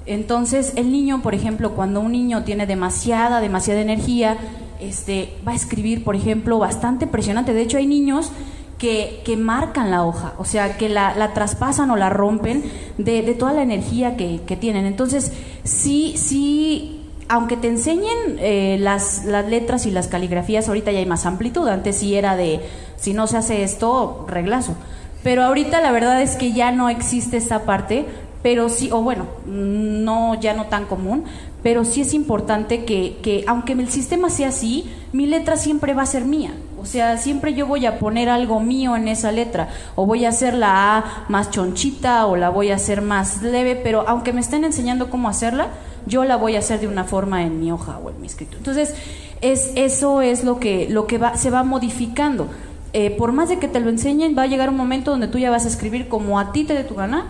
Entonces, 0.07 0.73
el 0.75 0.91
niño, 0.91 1.21
por 1.21 1.33
ejemplo, 1.33 1.71
cuando 1.71 1.99
un 1.99 2.11
niño 2.11 2.43
tiene 2.43 2.67
demasiada, 2.67 3.39
demasiada 3.39 3.81
energía, 3.81 4.37
este, 4.79 5.37
va 5.47 5.51
a 5.51 5.55
escribir, 5.55 6.03
por 6.03 6.15
ejemplo, 6.15 6.59
bastante 6.59 7.05
impresionante. 7.05 7.53
De 7.53 7.61
hecho, 7.61 7.77
hay 7.77 7.87
niños 7.87 8.31
que, 8.77 9.21
que 9.25 9.37
marcan 9.37 9.89
la 9.91 10.03
hoja, 10.03 10.33
o 10.37 10.45
sea, 10.45 10.77
que 10.77 10.89
la, 10.89 11.15
la 11.15 11.33
traspasan 11.33 11.89
o 11.91 11.95
la 11.95 12.09
rompen 12.09 12.63
de, 12.97 13.21
de 13.21 13.33
toda 13.33 13.53
la 13.53 13.63
energía 13.63 14.17
que, 14.17 14.41
que, 14.45 14.55
tienen. 14.55 14.85
Entonces, 14.85 15.31
sí, 15.63 16.15
sí, 16.17 17.01
aunque 17.29 17.57
te 17.57 17.67
enseñen 17.67 18.37
eh, 18.39 18.77
las, 18.79 19.25
las 19.25 19.47
letras 19.47 19.85
y 19.85 19.91
las 19.91 20.07
caligrafías, 20.07 20.67
ahorita 20.67 20.91
ya 20.91 20.99
hay 20.99 21.05
más 21.05 21.25
amplitud. 21.25 21.67
Antes 21.67 21.97
sí 21.97 22.15
era 22.15 22.35
de, 22.35 22.59
si 22.97 23.13
no 23.13 23.27
se 23.27 23.37
hace 23.37 23.63
esto, 23.63 24.25
reglazo. 24.27 24.75
Pero 25.23 25.43
ahorita 25.43 25.81
la 25.81 25.91
verdad 25.91 26.21
es 26.21 26.35
que 26.35 26.51
ya 26.51 26.71
no 26.71 26.89
existe 26.89 27.37
esta 27.37 27.63
parte, 27.63 28.05
pero 28.43 28.69
sí, 28.69 28.91
o 28.91 29.01
bueno, 29.01 29.25
no, 29.47 30.39
ya 30.39 30.53
no 30.53 30.65
tan 30.65 30.85
común, 30.85 31.23
pero 31.65 31.83
sí 31.83 32.01
es 32.01 32.13
importante 32.13 32.85
que, 32.85 33.17
que, 33.23 33.43
aunque 33.47 33.73
el 33.73 33.89
sistema 33.89 34.29
sea 34.29 34.49
así, 34.49 34.85
mi 35.13 35.25
letra 35.25 35.57
siempre 35.57 35.95
va 35.95 36.03
a 36.03 36.05
ser 36.05 36.23
mía. 36.23 36.53
O 36.79 36.85
sea, 36.85 37.17
siempre 37.17 37.55
yo 37.55 37.65
voy 37.65 37.87
a 37.87 37.97
poner 37.97 38.29
algo 38.29 38.59
mío 38.59 38.95
en 38.95 39.07
esa 39.07 39.31
letra, 39.31 39.69
o 39.95 40.05
voy 40.05 40.25
a 40.25 40.29
hacer 40.29 40.53
la 40.53 40.95
A 40.95 41.25
más 41.27 41.49
chonchita, 41.49 42.27
o 42.27 42.35
la 42.35 42.51
voy 42.51 42.69
a 42.69 42.75
hacer 42.75 43.01
más 43.01 43.41
leve, 43.41 43.75
pero 43.75 44.07
aunque 44.07 44.31
me 44.31 44.41
estén 44.41 44.63
enseñando 44.63 45.09
cómo 45.09 45.27
hacerla, 45.27 45.69
yo 46.05 46.23
la 46.23 46.35
voy 46.35 46.55
a 46.55 46.59
hacer 46.59 46.81
de 46.81 46.87
una 46.87 47.03
forma 47.03 47.41
en 47.41 47.59
mi 47.59 47.71
hoja 47.71 47.97
o 47.97 48.11
en 48.11 48.21
mi 48.21 48.27
escrito. 48.27 48.57
Entonces, 48.57 48.93
es, 49.41 49.71
eso 49.73 50.21
es 50.21 50.43
lo 50.43 50.59
que, 50.59 50.87
lo 50.87 51.07
que 51.07 51.17
va, 51.17 51.35
se 51.35 51.49
va 51.49 51.63
modificando. 51.63 52.47
Eh, 52.93 53.09
por 53.09 53.31
más 53.31 53.49
de 53.49 53.57
que 53.57 53.67
te 53.67 53.79
lo 53.79 53.89
enseñen, 53.89 54.37
va 54.37 54.43
a 54.43 54.47
llegar 54.47 54.69
un 54.69 54.77
momento 54.77 55.09
donde 55.09 55.29
tú 55.29 55.39
ya 55.39 55.49
vas 55.49 55.65
a 55.65 55.69
escribir 55.69 56.09
como 56.09 56.37
a 56.37 56.51
ti 56.51 56.63
te 56.63 56.75
dé 56.75 56.83
tu 56.83 56.93
gana, 56.93 57.25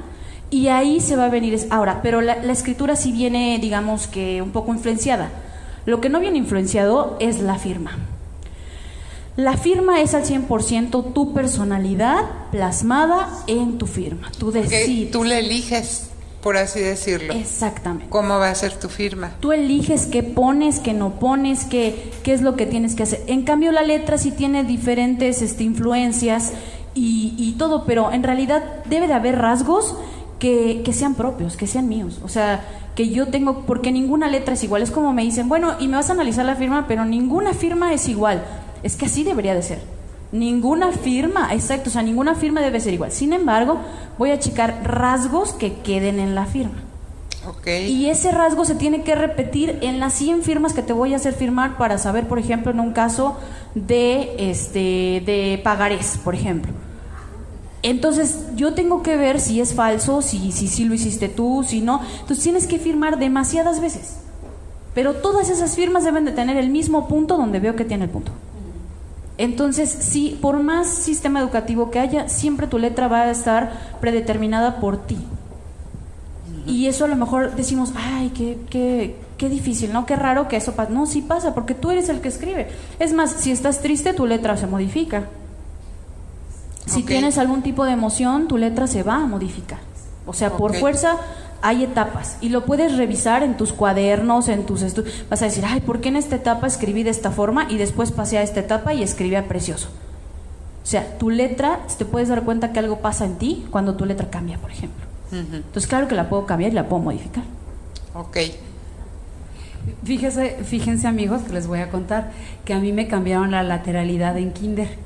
y 0.49 0.67
ahí 0.67 0.99
se 0.99 1.15
va 1.15 1.25
a 1.25 1.29
venir. 1.29 1.59
Ahora, 1.69 2.01
pero 2.01 2.21
la, 2.21 2.33
escritura 2.51 2.95
sí 2.95 3.11
viene, 3.11 3.57
digamos 3.59 4.07
que 4.07 4.41
un 4.41 4.51
poco 4.51 4.73
influenciada. 4.73 5.29
Lo 5.85 6.01
que 6.01 6.09
no 6.09 6.19
viene 6.19 6.37
influenciado 6.37 7.17
es 7.19 7.39
la 7.39 7.57
firma. 7.57 7.97
La 9.37 9.57
firma 9.57 10.01
es 10.01 10.13
al 10.13 10.23
100% 10.23 11.13
tu 11.13 11.33
personalidad 11.33 12.23
plasmada 12.51 13.43
en 13.47 13.77
tu 13.77 13.85
firma. 13.85 14.31
Tú 14.37 14.51
decides. 14.51 15.11
Tú 15.11 15.25
le 15.25 15.39
eliges, 15.39 16.07
por 16.41 16.55
así 16.55 16.79
decirlo. 16.79 17.33
Exactamente. 17.33 18.07
¿Cómo 18.09 18.39
va 18.39 18.49
a 18.49 18.55
ser 18.55 18.73
tu 18.73 18.87
firma? 18.87 19.33
Tú 19.41 19.51
eliges 19.51 20.05
qué 20.05 20.23
pones, 20.23 20.79
qué 20.79 20.93
no 20.93 21.19
pones, 21.19 21.65
qué, 21.65 22.13
qué 22.23 22.33
es 22.33 22.41
lo 22.41 22.55
que 22.55 22.65
tienes 22.65 22.95
que 22.95 23.03
hacer. 23.03 23.23
En 23.27 23.43
cambio, 23.43 23.73
la 23.73 23.83
letra 23.83 24.17
sí 24.17 24.31
tiene 24.31 24.63
diferentes 24.63 25.41
este, 25.41 25.63
influencias 25.63 26.53
y, 26.93 27.35
y 27.37 27.55
todo, 27.57 27.83
pero 27.85 28.13
en 28.13 28.23
realidad 28.23 28.63
debe 28.85 29.07
de 29.07 29.13
haber 29.13 29.37
rasgos 29.37 29.95
que, 30.39 30.83
sean 30.93 31.15
propios, 31.15 31.57
que 31.57 31.67
sean 31.67 31.87
míos. 31.87 32.19
O 32.23 32.29
sea, 32.29 32.63
que 32.95 33.09
yo 33.09 33.27
tengo, 33.27 33.61
porque 33.65 33.91
ninguna 33.91 34.27
letra 34.27 34.53
es 34.53 34.63
igual. 34.63 34.81
Es 34.81 34.91
como 34.91 35.13
me 35.13 35.23
dicen, 35.23 35.49
bueno, 35.49 35.75
y 35.79 35.87
me 35.87 35.97
vas 35.97 36.09
a 36.09 36.13
analizar 36.13 36.45
la 36.45 36.55
firma, 36.55 36.85
pero 36.87 37.05
ninguna 37.05 37.53
firma 37.53 37.93
es 37.93 38.07
igual. 38.07 38.43
Es 38.83 38.95
que 38.95 39.05
así 39.05 39.23
debería 39.23 39.55
de 39.55 39.61
ser. 39.61 39.79
Ninguna 40.31 40.91
firma, 40.91 41.53
exacto, 41.53 41.89
o 41.89 41.93
sea, 41.93 42.01
ninguna 42.01 42.35
firma 42.35 42.61
debe 42.61 42.79
ser 42.79 42.93
igual. 42.93 43.11
Sin 43.11 43.33
embargo, 43.33 43.79
voy 44.17 44.31
a 44.31 44.39
checar 44.39 44.81
rasgos 44.83 45.53
que 45.53 45.73
queden 45.75 46.19
en 46.19 46.35
la 46.35 46.45
firma. 46.45 46.85
Y 47.87 48.07
ese 48.07 48.31
rasgo 48.31 48.65
se 48.65 48.73
tiene 48.75 49.03
que 49.03 49.13
repetir 49.13 49.77
en 49.81 49.99
las 49.99 50.13
100 50.13 50.41
firmas 50.41 50.73
que 50.73 50.81
te 50.81 50.93
voy 50.93 51.13
a 51.13 51.17
hacer 51.17 51.33
firmar 51.33 51.77
para 51.77 51.97
saber, 51.97 52.27
por 52.27 52.39
ejemplo, 52.39 52.71
en 52.71 52.79
un 52.79 52.91
caso 52.91 53.37
de, 53.75 54.35
este, 54.39 55.21
de 55.25 55.61
pagarés, 55.63 56.19
por 56.23 56.33
ejemplo. 56.33 56.73
Entonces, 57.85 58.39
yo 58.55 58.73
tengo 58.73 59.03
que 59.03 59.15
ver 59.15 59.39
si 59.39 59.61
es 59.61 59.75
falso, 59.75 60.23
si, 60.23 60.51
si, 60.51 60.67
si 60.67 60.85
lo 60.85 60.95
hiciste 60.95 61.29
tú, 61.29 61.63
si 61.63 61.81
no. 61.81 62.01
Entonces, 62.21 62.43
tienes 62.43 62.65
que 62.65 62.79
firmar 62.79 63.19
demasiadas 63.19 63.79
veces. 63.79 64.15
Pero 64.95 65.13
todas 65.13 65.51
esas 65.51 65.75
firmas 65.75 66.03
deben 66.03 66.25
de 66.25 66.31
tener 66.31 66.57
el 66.57 66.71
mismo 66.71 67.07
punto 67.07 67.37
donde 67.37 67.59
veo 67.59 67.75
que 67.75 67.85
tiene 67.85 68.05
el 68.05 68.09
punto. 68.09 68.31
Entonces, 69.37 69.91
si 69.91 70.31
por 70.41 70.63
más 70.63 70.87
sistema 70.87 71.39
educativo 71.39 71.91
que 71.91 71.99
haya, 71.99 72.27
siempre 72.27 72.65
tu 72.65 72.79
letra 72.79 73.07
va 73.07 73.21
a 73.21 73.29
estar 73.29 73.97
predeterminada 74.01 74.79
por 74.79 75.05
ti. 75.05 75.19
Y 76.65 76.87
eso 76.87 77.05
a 77.05 77.07
lo 77.07 77.15
mejor 77.15 77.55
decimos, 77.55 77.93
ay, 77.95 78.31
qué, 78.35 78.57
qué, 78.71 79.15
qué 79.37 79.47
difícil, 79.47 79.93
¿no? 79.93 80.07
Qué 80.07 80.15
raro 80.15 80.47
que 80.47 80.55
eso 80.55 80.71
pase. 80.71 80.91
No, 80.91 81.05
sí 81.05 81.21
pasa, 81.21 81.53
porque 81.53 81.75
tú 81.75 81.91
eres 81.91 82.09
el 82.09 82.19
que 82.19 82.29
escribe. 82.29 82.67
Es 82.97 83.13
más, 83.13 83.31
si 83.31 83.51
estás 83.51 83.81
triste, 83.81 84.13
tu 84.13 84.25
letra 84.25 84.57
se 84.57 84.65
modifica. 84.65 85.25
Si 86.85 87.03
tienes 87.03 87.37
algún 87.37 87.61
tipo 87.61 87.85
de 87.85 87.91
emoción, 87.91 88.47
tu 88.47 88.57
letra 88.57 88.87
se 88.87 89.03
va 89.03 89.15
a 89.15 89.25
modificar. 89.25 89.79
O 90.25 90.33
sea, 90.33 90.51
por 90.51 90.75
fuerza 90.75 91.17
hay 91.61 91.83
etapas 91.83 92.37
y 92.41 92.49
lo 92.49 92.65
puedes 92.65 92.95
revisar 92.97 93.43
en 93.43 93.57
tus 93.57 93.73
cuadernos, 93.73 94.49
en 94.49 94.65
tus 94.65 94.81
estudios. 94.81 95.25
Vas 95.29 95.41
a 95.41 95.45
decir, 95.45 95.63
ay, 95.67 95.81
¿por 95.81 96.01
qué 96.01 96.09
en 96.09 96.15
esta 96.15 96.35
etapa 96.35 96.67
escribí 96.67 97.03
de 97.03 97.09
esta 97.09 97.31
forma 97.31 97.67
y 97.69 97.77
después 97.77 98.11
pasé 98.11 98.37
a 98.37 98.43
esta 98.43 98.59
etapa 98.59 98.93
y 98.93 99.03
escribí 99.03 99.35
a 99.35 99.47
precioso? 99.47 99.87
O 100.83 100.87
sea, 100.87 101.17
tu 101.17 101.31
letra, 101.31 101.79
te 101.97 102.05
puedes 102.05 102.29
dar 102.29 102.43
cuenta 102.43 102.71
que 102.71 102.79
algo 102.79 102.99
pasa 102.99 103.25
en 103.25 103.37
ti 103.37 103.65
cuando 103.71 103.95
tu 103.95 104.05
letra 104.05 104.29
cambia, 104.29 104.59
por 104.59 104.71
ejemplo. 104.71 105.05
Entonces, 105.31 105.87
claro 105.87 106.07
que 106.07 106.15
la 106.15 106.29
puedo 106.29 106.45
cambiar 106.45 106.71
y 106.71 106.75
la 106.75 106.87
puedo 106.87 107.01
modificar. 107.01 107.43
Ok. 108.13 108.37
Fíjese, 110.03 110.57
fíjense 110.63 111.07
amigos 111.07 111.41
que 111.43 111.53
les 111.53 111.67
voy 111.67 111.79
a 111.79 111.89
contar 111.89 112.31
que 112.63 112.73
a 112.73 112.79
mí 112.79 112.91
me 112.91 113.07
cambiaron 113.07 113.51
la 113.51 113.63
lateralidad 113.63 114.37
en 114.37 114.51
kinder, 114.51 114.97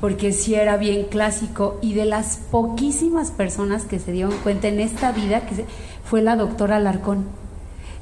porque 0.00 0.32
sí 0.32 0.54
era 0.54 0.76
bien 0.76 1.04
clásico 1.04 1.78
y 1.82 1.94
de 1.94 2.04
las 2.04 2.38
poquísimas 2.50 3.30
personas 3.30 3.84
que 3.84 3.98
se 3.98 4.12
dieron 4.12 4.34
cuenta 4.42 4.68
en 4.68 4.80
esta 4.80 5.12
vida 5.12 5.46
que 5.46 5.64
fue 6.04 6.22
la 6.22 6.36
doctora 6.36 6.76
Alarcón. 6.76 7.24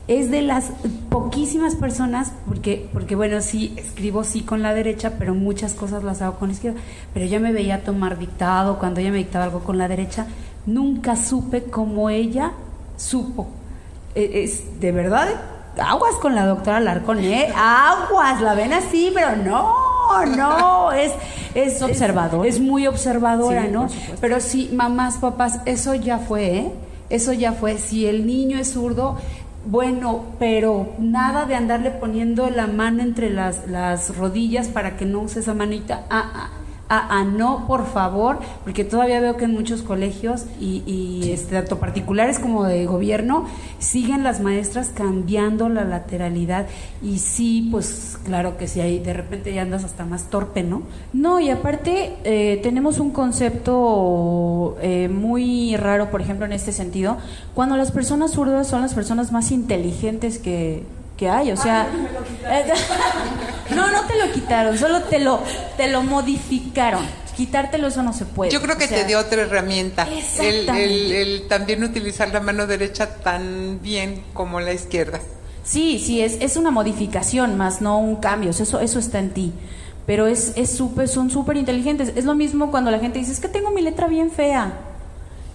Es 0.06 0.30
de 0.30 0.42
las 0.42 0.70
poquísimas 1.08 1.76
personas, 1.76 2.32
porque, 2.46 2.88
porque 2.92 3.16
bueno, 3.16 3.40
sí, 3.40 3.72
escribo 3.76 4.22
sí 4.22 4.42
con 4.42 4.60
la 4.60 4.74
derecha, 4.74 5.14
pero 5.18 5.34
muchas 5.34 5.72
cosas 5.72 6.04
las 6.04 6.20
hago 6.20 6.38
con 6.38 6.48
la 6.48 6.54
izquierda. 6.54 6.78
Pero 7.14 7.24
ella 7.24 7.40
me 7.40 7.52
veía 7.52 7.84
tomar 7.84 8.18
dictado, 8.18 8.78
cuando 8.78 9.00
ella 9.00 9.12
me 9.12 9.18
dictaba 9.18 9.46
algo 9.46 9.60
con 9.60 9.78
la 9.78 9.88
derecha, 9.88 10.26
nunca 10.66 11.16
supe 11.16 11.64
cómo 11.64 12.10
ella 12.10 12.52
supo. 12.98 13.48
E, 14.14 14.44
es, 14.44 14.78
de 14.78 14.92
verdad, 14.92 15.28
aguas 15.78 16.14
con 16.20 16.34
la 16.34 16.46
doctora 16.46 16.80
Larcón, 16.80 17.20
¿eh? 17.20 17.52
Aguas, 17.56 18.40
la 18.40 18.54
ven 18.54 18.72
así, 18.72 19.10
pero 19.14 19.36
no, 19.36 19.74
no, 20.36 20.92
es, 20.92 21.12
es 21.54 21.80
observador. 21.82 22.46
Es, 22.46 22.60
muy 22.60 22.86
observadora, 22.86 23.66
¿no? 23.66 23.88
Pero 24.20 24.40
sí, 24.40 24.70
mamás, 24.72 25.18
papás, 25.18 25.60
eso 25.66 25.94
ya 25.94 26.18
fue, 26.18 26.56
¿eh? 26.56 26.72
Eso 27.10 27.32
ya 27.32 27.52
fue. 27.52 27.78
Si 27.78 28.06
el 28.06 28.26
niño 28.26 28.58
es 28.58 28.72
zurdo, 28.72 29.18
bueno, 29.66 30.24
pero 30.38 30.94
nada 30.98 31.46
de 31.46 31.54
andarle 31.54 31.90
poniendo 31.90 32.50
la 32.50 32.66
mano 32.66 33.02
entre 33.02 33.30
las, 33.30 33.66
las 33.68 34.16
rodillas 34.16 34.68
para 34.68 34.96
que 34.96 35.04
no 35.04 35.20
use 35.20 35.40
esa 35.40 35.54
manita. 35.54 36.04
Ah, 36.10 36.32
ah 36.34 36.50
a, 36.88 37.24
no, 37.24 37.66
por 37.66 37.86
favor, 37.86 38.38
porque 38.62 38.84
todavía 38.84 39.20
veo 39.20 39.36
que 39.36 39.46
en 39.46 39.52
muchos 39.52 39.82
colegios 39.82 40.44
y, 40.60 41.30
este, 41.30 41.56
tanto 41.56 41.78
particulares 41.78 42.38
como 42.38 42.64
de 42.64 42.86
gobierno 42.86 43.46
siguen 43.78 44.22
las 44.22 44.40
maestras 44.40 44.90
cambiando 44.94 45.68
la 45.68 45.84
lateralidad 45.84 46.66
y 47.02 47.18
sí, 47.18 47.68
pues 47.70 48.18
claro 48.24 48.56
que 48.58 48.68
sí, 48.68 48.80
ahí 48.80 48.98
de 48.98 49.14
repente 49.14 49.52
ya 49.54 49.62
andas 49.62 49.84
hasta 49.84 50.04
más 50.04 50.30
torpe, 50.30 50.62
¿no? 50.62 50.82
No, 51.12 51.40
y 51.40 51.50
aparte 51.50 52.16
eh, 52.24 52.60
tenemos 52.62 53.00
un 53.00 53.10
concepto 53.10 54.76
eh, 54.80 55.08
muy 55.08 55.76
raro, 55.76 56.10
por 56.10 56.20
ejemplo, 56.20 56.46
en 56.46 56.52
este 56.52 56.72
sentido, 56.72 57.16
cuando 57.54 57.76
las 57.76 57.90
personas 57.92 58.32
zurdas 58.32 58.66
son 58.66 58.82
las 58.82 58.94
personas 58.94 59.32
más 59.32 59.50
inteligentes 59.50 60.38
que, 60.38 60.84
que 61.16 61.28
hay, 61.28 61.52
o 61.52 61.56
sea, 61.56 61.86
no, 63.70 63.90
no 63.90 64.06
te 64.06 64.18
lo 64.18 64.32
quitaron, 64.32 64.76
solo 64.78 65.02
te 65.02 65.18
lo, 65.18 65.40
te 65.76 65.88
lo 65.88 66.02
modificaron. 66.02 67.04
Quitártelo 67.36 67.88
eso 67.88 68.02
no 68.04 68.12
se 68.12 68.26
puede. 68.26 68.52
Yo 68.52 68.62
creo 68.62 68.78
que 68.78 68.86
te 68.86 69.04
dio 69.04 69.18
otra 69.18 69.42
herramienta. 69.42 70.06
El, 70.40 70.68
el, 70.68 71.48
también 71.48 71.82
utilizar 71.82 72.28
la 72.28 72.38
mano 72.38 72.68
derecha 72.68 73.16
tan 73.16 73.80
bien 73.82 74.22
como 74.32 74.60
la 74.60 74.72
izquierda. 74.72 75.20
Sí, 75.64 75.98
sí, 75.98 76.22
es, 76.22 76.36
es 76.40 76.56
una 76.56 76.70
modificación 76.70 77.56
más, 77.56 77.80
no 77.80 77.98
un 77.98 78.16
cambio. 78.16 78.50
Eso, 78.50 78.78
eso 78.78 78.98
está 79.00 79.18
en 79.18 79.30
ti. 79.30 79.52
Pero 80.06 80.26
es, 80.28 80.52
es 80.54 80.70
super, 80.70 81.08
son 81.08 81.30
súper 81.30 81.56
inteligentes. 81.56 82.12
Es 82.14 82.24
lo 82.24 82.36
mismo 82.36 82.70
cuando 82.70 82.92
la 82.92 83.00
gente 83.00 83.18
dice, 83.18 83.32
es 83.32 83.40
que 83.40 83.48
tengo 83.48 83.70
mi 83.70 83.82
letra 83.82 84.06
bien 84.06 84.30
fea. 84.30 84.72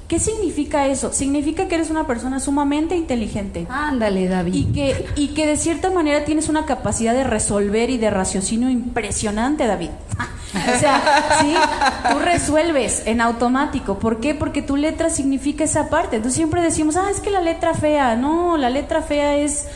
¿Qué 0.09 0.19
significa 0.19 0.87
eso? 0.87 1.13
Significa 1.13 1.67
que 1.67 1.75
eres 1.75 1.91
una 1.91 2.07
persona 2.07 2.39
sumamente 2.39 2.95
inteligente. 2.95 3.67
Ándale, 3.69 4.27
David. 4.27 4.55
Y 4.55 4.65
que, 4.73 5.05
y 5.15 5.27
que 5.35 5.45
de 5.45 5.55
cierta 5.55 5.91
manera 5.91 6.25
tienes 6.25 6.49
una 6.49 6.65
capacidad 6.65 7.13
de 7.13 7.23
resolver 7.23 7.91
y 7.91 7.99
de 7.99 8.09
raciocinio 8.09 8.71
impresionante, 8.71 9.67
David. 9.67 9.91
o 10.75 10.79
sea, 10.79 11.37
sí, 11.39 11.53
tú 12.11 12.17
resuelves 12.17 13.03
en 13.05 13.21
automático. 13.21 13.99
¿Por 13.99 14.19
qué? 14.19 14.33
Porque 14.33 14.63
tu 14.63 14.77
letra 14.77 15.11
significa 15.11 15.63
esa 15.63 15.91
parte. 15.91 16.15
Entonces 16.15 16.37
siempre 16.37 16.63
decimos, 16.63 16.95
ah, 16.95 17.11
es 17.11 17.21
que 17.21 17.29
la 17.29 17.41
letra 17.41 17.75
fea. 17.75 18.15
No, 18.15 18.57
la 18.57 18.71
letra 18.71 19.03
fea 19.03 19.37
es 19.37 19.67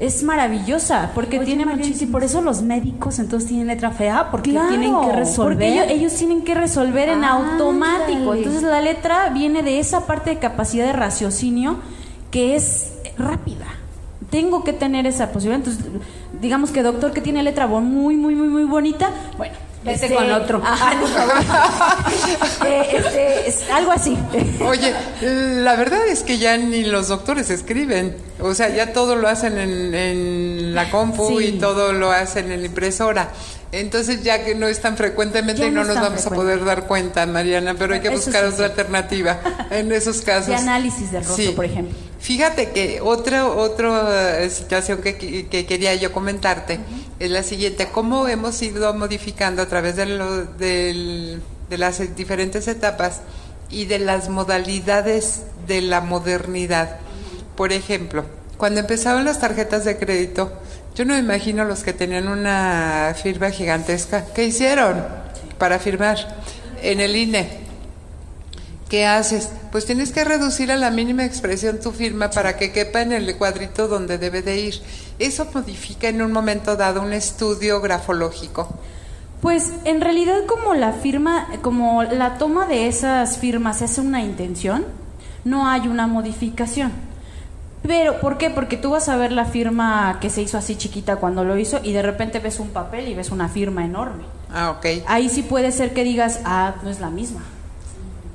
es 0.00 0.22
maravillosa 0.22 1.10
porque 1.14 1.38
tiene 1.40 1.66
muchísimo. 1.66 2.08
Y 2.08 2.12
por 2.12 2.24
eso 2.24 2.40
los 2.40 2.62
médicos 2.62 3.18
entonces 3.18 3.48
tienen 3.48 3.66
letra 3.66 3.90
fea 3.90 4.30
porque 4.30 4.50
tienen 4.50 4.98
que 5.02 5.12
resolver. 5.12 5.78
Porque 5.78 5.94
ellos, 5.94 6.14
tienen 6.14 6.42
que 6.42 6.54
resolver 6.54 7.10
en 7.10 7.22
automático. 7.22 8.34
Entonces 8.34 8.62
la 8.62 8.80
letra 8.80 9.28
viene 9.28 9.62
de 9.62 9.78
esa 9.78 10.06
parte 10.06 10.30
de 10.30 10.38
capacidad 10.38 10.86
de 10.86 10.94
raciocinio 10.94 11.76
que 12.30 12.56
es 12.56 12.92
rápida. 13.18 13.66
Tengo 14.30 14.64
que 14.64 14.72
tener 14.72 15.06
esa 15.06 15.32
posibilidad. 15.32 15.68
Entonces, 15.68 15.84
digamos 16.40 16.70
que 16.70 16.82
doctor 16.82 17.12
que 17.12 17.20
tiene 17.20 17.42
letra 17.42 17.66
muy, 17.66 18.16
muy, 18.16 18.34
muy, 18.34 18.48
muy 18.48 18.64
bonita, 18.64 19.10
bueno, 19.36 19.54
este, 19.84 20.14
con 20.14 20.30
otro. 20.30 20.62
Eh, 22.66 22.88
este, 22.92 23.48
es 23.48 23.70
algo 23.70 23.92
así. 23.92 24.16
Oye, 24.60 24.94
la 25.22 25.74
verdad 25.76 26.06
es 26.06 26.22
que 26.22 26.38
ya 26.38 26.56
ni 26.56 26.84
los 26.84 27.08
doctores 27.08 27.50
escriben. 27.50 28.16
O 28.40 28.54
sea, 28.54 28.68
ya 28.68 28.92
todo 28.92 29.16
lo 29.16 29.28
hacen 29.28 29.58
en, 29.58 30.74
la 30.74 30.90
compu 30.90 31.40
y 31.40 31.52
todo 31.52 31.92
lo 31.92 32.12
hacen 32.12 32.52
en 32.52 32.60
la 32.60 32.66
impresora. 32.66 33.30
Entonces 33.72 34.24
ya 34.24 34.44
que 34.44 34.54
no 34.54 34.66
es 34.66 34.80
tan 34.80 34.96
frecuentemente 34.96 35.66
y 35.66 35.70
no, 35.70 35.84
nos 35.84 35.94
vamos 35.94 36.26
a 36.26 36.30
poder 36.30 36.64
dar 36.64 36.86
cuenta, 36.86 37.24
Mariana, 37.26 37.74
pero 37.78 37.94
hay 37.94 38.00
que 38.00 38.08
buscar 38.08 38.44
otra 38.44 38.66
alternativa 38.66 39.40
en 39.70 39.92
esos 39.92 40.22
casos. 40.22 40.48
De 40.48 40.56
análisis 40.56 41.12
del 41.12 41.24
rostro, 41.24 41.54
por 41.54 41.64
ejemplo. 41.64 41.96
Fíjate 42.18 42.70
que 42.70 43.00
otra, 43.00 43.46
otra 43.46 44.40
eh, 44.40 44.50
situación 44.50 45.00
que, 45.00 45.16
que, 45.48 45.66
quería 45.66 45.94
yo 45.94 46.12
comentarte 46.12 46.80
es 47.18 47.30
la 47.30 47.42
siguiente, 47.42 47.88
cómo 47.92 48.26
hemos 48.26 48.60
ido 48.60 48.92
modificando 48.92 49.62
a 49.62 49.66
través 49.66 49.96
de, 49.96 50.06
lo, 50.06 50.44
de 50.44 51.40
las 51.70 52.16
diferentes 52.16 52.66
etapas 52.66 53.20
y 53.70 53.84
de 53.84 54.00
las 54.00 54.28
modalidades 54.28 55.42
de 55.66 55.80
la 55.80 56.00
modernidad. 56.00 56.98
Por 57.56 57.72
ejemplo, 57.72 58.24
cuando 58.56 58.80
empezaban 58.80 59.24
las 59.24 59.40
tarjetas 59.40 59.84
de 59.84 59.96
crédito, 59.96 60.52
yo 60.94 61.04
no 61.04 61.16
imagino 61.16 61.64
los 61.64 61.82
que 61.82 61.92
tenían 61.92 62.28
una 62.28 63.14
firma 63.20 63.50
gigantesca. 63.50 64.26
¿Qué 64.34 64.44
hicieron 64.44 65.04
para 65.58 65.78
firmar? 65.78 66.18
En 66.82 67.00
el 67.00 67.14
INE. 67.14 67.60
¿Qué 68.88 69.06
haces? 69.06 69.50
Pues 69.70 69.86
tienes 69.86 70.10
que 70.10 70.24
reducir 70.24 70.72
a 70.72 70.76
la 70.76 70.90
mínima 70.90 71.24
expresión 71.24 71.78
tu 71.78 71.92
firma 71.92 72.30
para 72.30 72.56
que 72.56 72.72
quepa 72.72 73.02
en 73.02 73.12
el 73.12 73.36
cuadrito 73.36 73.86
donde 73.86 74.18
debe 74.18 74.42
de 74.42 74.58
ir. 74.58 74.74
Eso 75.20 75.46
modifica 75.54 76.08
en 76.08 76.22
un 76.22 76.32
momento 76.32 76.74
dado 76.76 77.00
un 77.00 77.12
estudio 77.12 77.80
grafológico. 77.80 78.68
Pues 79.40 79.70
en 79.84 80.00
realidad 80.00 80.44
como 80.46 80.74
la 80.74 80.92
firma, 80.92 81.46
como 81.62 82.02
la 82.02 82.36
toma 82.36 82.66
de 82.66 82.88
esas 82.88 83.38
firmas 83.38 83.80
es 83.80 83.96
una 83.98 84.22
intención, 84.22 84.84
no 85.44 85.68
hay 85.68 85.86
una 85.86 86.06
modificación. 86.06 87.09
Pero, 87.82 88.20
¿por 88.20 88.36
qué? 88.36 88.50
Porque 88.50 88.76
tú 88.76 88.90
vas 88.90 89.08
a 89.08 89.16
ver 89.16 89.32
la 89.32 89.46
firma 89.46 90.18
que 90.20 90.28
se 90.28 90.42
hizo 90.42 90.58
así 90.58 90.76
chiquita 90.76 91.16
cuando 91.16 91.44
lo 91.44 91.56
hizo 91.56 91.80
y 91.82 91.92
de 91.92 92.02
repente 92.02 92.38
ves 92.38 92.60
un 92.60 92.68
papel 92.68 93.08
y 93.08 93.14
ves 93.14 93.30
una 93.30 93.48
firma 93.48 93.84
enorme. 93.84 94.24
Ah, 94.52 94.70
ok. 94.70 95.04
Ahí 95.06 95.28
sí 95.28 95.42
puede 95.42 95.72
ser 95.72 95.94
que 95.94 96.04
digas, 96.04 96.40
ah, 96.44 96.74
no 96.82 96.90
es 96.90 97.00
la 97.00 97.10
misma. 97.10 97.40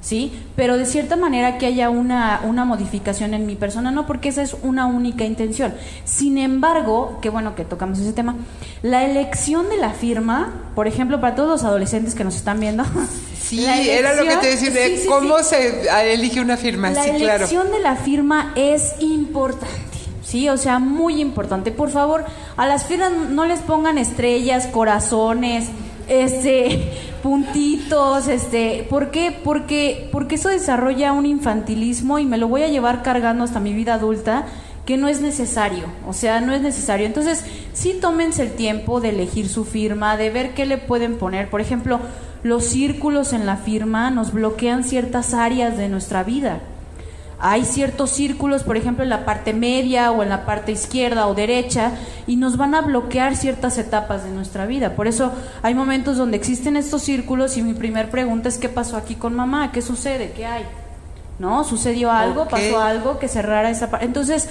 ¿Sí? 0.01 0.39
Pero 0.55 0.77
de 0.77 0.85
cierta 0.85 1.15
manera 1.15 1.57
que 1.57 1.65
haya 1.65 1.89
una, 1.89 2.41
una 2.43 2.63
modificación 2.63 3.33
en 3.33 3.47
mi 3.47 3.55
persona, 3.55 3.89
no, 3.89 4.05
porque 4.05 4.29
esa 4.29 4.43
es 4.43 4.55
una 4.61 4.85
única 4.85 5.25
intención. 5.25 5.73
Sin 6.03 6.37
embargo, 6.37 7.17
qué 7.23 7.31
bueno 7.31 7.55
que 7.55 7.65
tocamos 7.65 7.97
ese 7.97 8.13
tema, 8.13 8.35
la 8.83 9.03
elección 9.03 9.67
de 9.67 9.77
la 9.77 9.91
firma, 9.91 10.53
por 10.75 10.87
ejemplo, 10.87 11.19
para 11.19 11.33
todos 11.35 11.49
los 11.49 11.63
adolescentes 11.63 12.13
que 12.13 12.23
nos 12.23 12.35
están 12.35 12.59
viendo, 12.59 12.83
Sí, 13.47 13.63
era 13.65 14.15
lo 14.15 14.23
que 14.23 14.37
te 14.37 14.55
decía, 14.55 14.71
cómo 15.07 15.39
se 15.43 15.87
elige 16.11 16.41
una 16.41 16.57
firma. 16.57 16.89
La 16.89 17.05
elección 17.05 17.71
de 17.71 17.79
la 17.79 17.95
firma 17.95 18.53
es 18.55 18.95
importante. 18.99 19.69
Sí, 20.23 20.49
o 20.49 20.57
sea, 20.57 20.79
muy 20.79 21.21
importante. 21.21 21.71
Por 21.71 21.91
favor, 21.91 22.25
a 22.57 22.65
las 22.65 22.85
firmas 22.85 23.11
no 23.29 23.45
les 23.45 23.59
pongan 23.59 23.99
estrellas, 23.99 24.67
corazones, 24.67 25.67
este, 26.07 26.91
puntitos, 27.23 28.27
este, 28.27 28.87
¿por 28.89 29.11
qué? 29.11 29.37
Porque, 29.43 30.09
porque 30.11 30.35
eso 30.35 30.49
desarrolla 30.49 31.13
un 31.13 31.27
infantilismo 31.27 32.17
y 32.17 32.25
me 32.25 32.39
lo 32.39 32.47
voy 32.47 32.63
a 32.63 32.67
llevar 32.67 33.03
cargando 33.03 33.43
hasta 33.43 33.59
mi 33.59 33.73
vida 33.73 33.93
adulta 33.93 34.45
que 34.85 34.97
no 34.97 35.07
es 35.07 35.19
necesario, 35.19 35.85
o 36.07 36.13
sea, 36.13 36.41
no 36.41 36.53
es 36.53 36.61
necesario. 36.61 37.07
Entonces, 37.07 37.43
sí 37.73 37.97
tómense 37.99 38.43
el 38.43 38.51
tiempo 38.51 39.01
de 39.01 39.09
elegir 39.09 39.49
su 39.49 39.65
firma, 39.65 40.15
de 40.15 40.29
ver 40.29 40.53
qué 40.53 40.65
le 40.65 40.77
pueden 40.77 41.17
poner. 41.17 41.49
Por 41.49 41.59
ejemplo, 41.59 41.99
los 42.45 42.63
círculos 42.63 43.33
en 43.33 43.47
la 43.47 43.57
firma 43.57 44.11
nos 44.11 44.31
bloquean 44.31 44.83
ciertas 44.83 45.33
áreas 45.33 45.77
de 45.77 45.89
nuestra 45.89 46.23
vida. 46.23 46.59
Hay 47.39 47.65
ciertos 47.65 48.11
círculos, 48.11 48.61
por 48.61 48.77
ejemplo, 48.77 49.03
en 49.03 49.09
la 49.09 49.25
parte 49.25 49.51
media 49.51 50.11
o 50.11 50.21
en 50.21 50.29
la 50.29 50.45
parte 50.45 50.71
izquierda 50.71 51.25
o 51.25 51.33
derecha, 51.33 51.93
y 52.27 52.35
nos 52.35 52.55
van 52.55 52.75
a 52.75 52.81
bloquear 52.81 53.35
ciertas 53.35 53.79
etapas 53.79 54.23
de 54.23 54.29
nuestra 54.29 54.67
vida. 54.67 54.95
Por 54.95 55.07
eso 55.07 55.31
hay 55.63 55.73
momentos 55.73 56.17
donde 56.17 56.37
existen 56.37 56.77
estos 56.77 57.01
círculos 57.01 57.57
y 57.57 57.63
mi 57.63 57.73
primer 57.73 58.11
pregunta 58.11 58.47
es, 58.47 58.59
¿qué 58.59 58.69
pasó 58.69 58.95
aquí 58.95 59.15
con 59.15 59.33
mamá? 59.33 59.71
¿Qué 59.71 59.81
sucede? 59.81 60.31
¿Qué 60.33 60.45
hay? 60.45 60.65
¿No? 61.39 61.63
¿Sucedió 61.63 62.11
algo? 62.11 62.47
¿Pasó 62.47 62.79
algo 62.79 63.17
que 63.17 63.27
cerrara 63.27 63.71
esa 63.71 63.89
parte? 63.89 64.05
Entonces, 64.05 64.47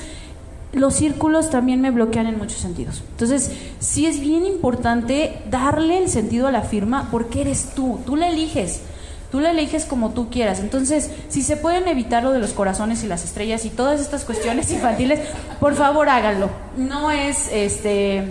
los 0.74 0.94
círculos 0.94 1.50
también 1.50 1.80
me 1.80 1.90
bloquean 1.90 2.26
en 2.26 2.38
muchos 2.38 2.58
sentidos. 2.58 3.02
Entonces, 3.10 3.50
sí 3.78 4.06
es 4.06 4.20
bien 4.20 4.46
importante 4.46 5.42
darle 5.50 5.98
el 5.98 6.08
sentido 6.08 6.46
a 6.46 6.52
la 6.52 6.62
firma 6.62 7.08
porque 7.10 7.42
eres 7.42 7.74
tú, 7.74 8.00
tú 8.04 8.16
la 8.16 8.28
eliges. 8.28 8.82
Tú 9.30 9.40
la 9.40 9.50
eliges 9.50 9.84
como 9.84 10.10
tú 10.10 10.30
quieras. 10.30 10.60
Entonces, 10.60 11.10
si 11.28 11.42
se 11.42 11.56
pueden 11.56 11.88
evitar 11.88 12.22
lo 12.22 12.30
de 12.30 12.38
los 12.38 12.52
corazones 12.52 13.02
y 13.02 13.08
las 13.08 13.24
estrellas 13.24 13.64
y 13.64 13.70
todas 13.70 14.00
estas 14.00 14.24
cuestiones 14.24 14.70
infantiles, 14.72 15.20
por 15.58 15.74
favor 15.74 16.08
háganlo. 16.08 16.50
No 16.76 17.10
es 17.10 17.48
este 17.50 18.28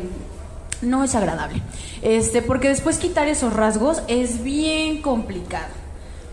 no 0.82 1.04
es 1.04 1.16
agradable. 1.16 1.62
Este, 2.02 2.42
porque 2.42 2.70
después 2.70 2.98
quitar 2.98 3.28
esos 3.28 3.54
rasgos 3.54 4.04
es 4.08 4.44
bien 4.44 5.02
complicado. 5.02 5.83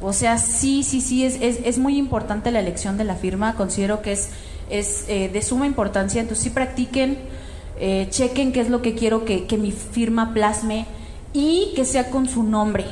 O 0.03 0.13
sea, 0.13 0.39
sí, 0.39 0.83
sí, 0.83 1.01
sí, 1.01 1.25
es, 1.25 1.37
es, 1.41 1.59
es 1.65 1.79
muy 1.79 1.99
importante 1.99 2.51
la 2.51 2.61
elección 2.61 2.97
de 2.97 3.05
la 3.05 3.17
firma. 3.17 3.55
Considero 3.55 4.03
que 4.03 4.13
es 4.13 4.31
es 4.71 5.05
eh, 5.09 5.29
de 5.29 5.43
suma 5.43 5.67
importancia. 5.67 6.21
Entonces 6.21 6.45
sí 6.45 6.51
practiquen, 6.51 7.19
eh, 7.79 8.07
chequen 8.11 8.53
qué 8.53 8.61
es 8.61 8.71
lo 8.71 8.81
que 8.81 8.95
quiero 8.95 9.25
que, 9.25 9.47
mi 9.59 9.73
firma 9.73 10.33
plasme 10.33 10.87
y 11.33 11.73
que 11.75 11.85
sea 11.85 12.11
con 12.11 12.29
su 12.29 12.43
nombre. 12.43 12.87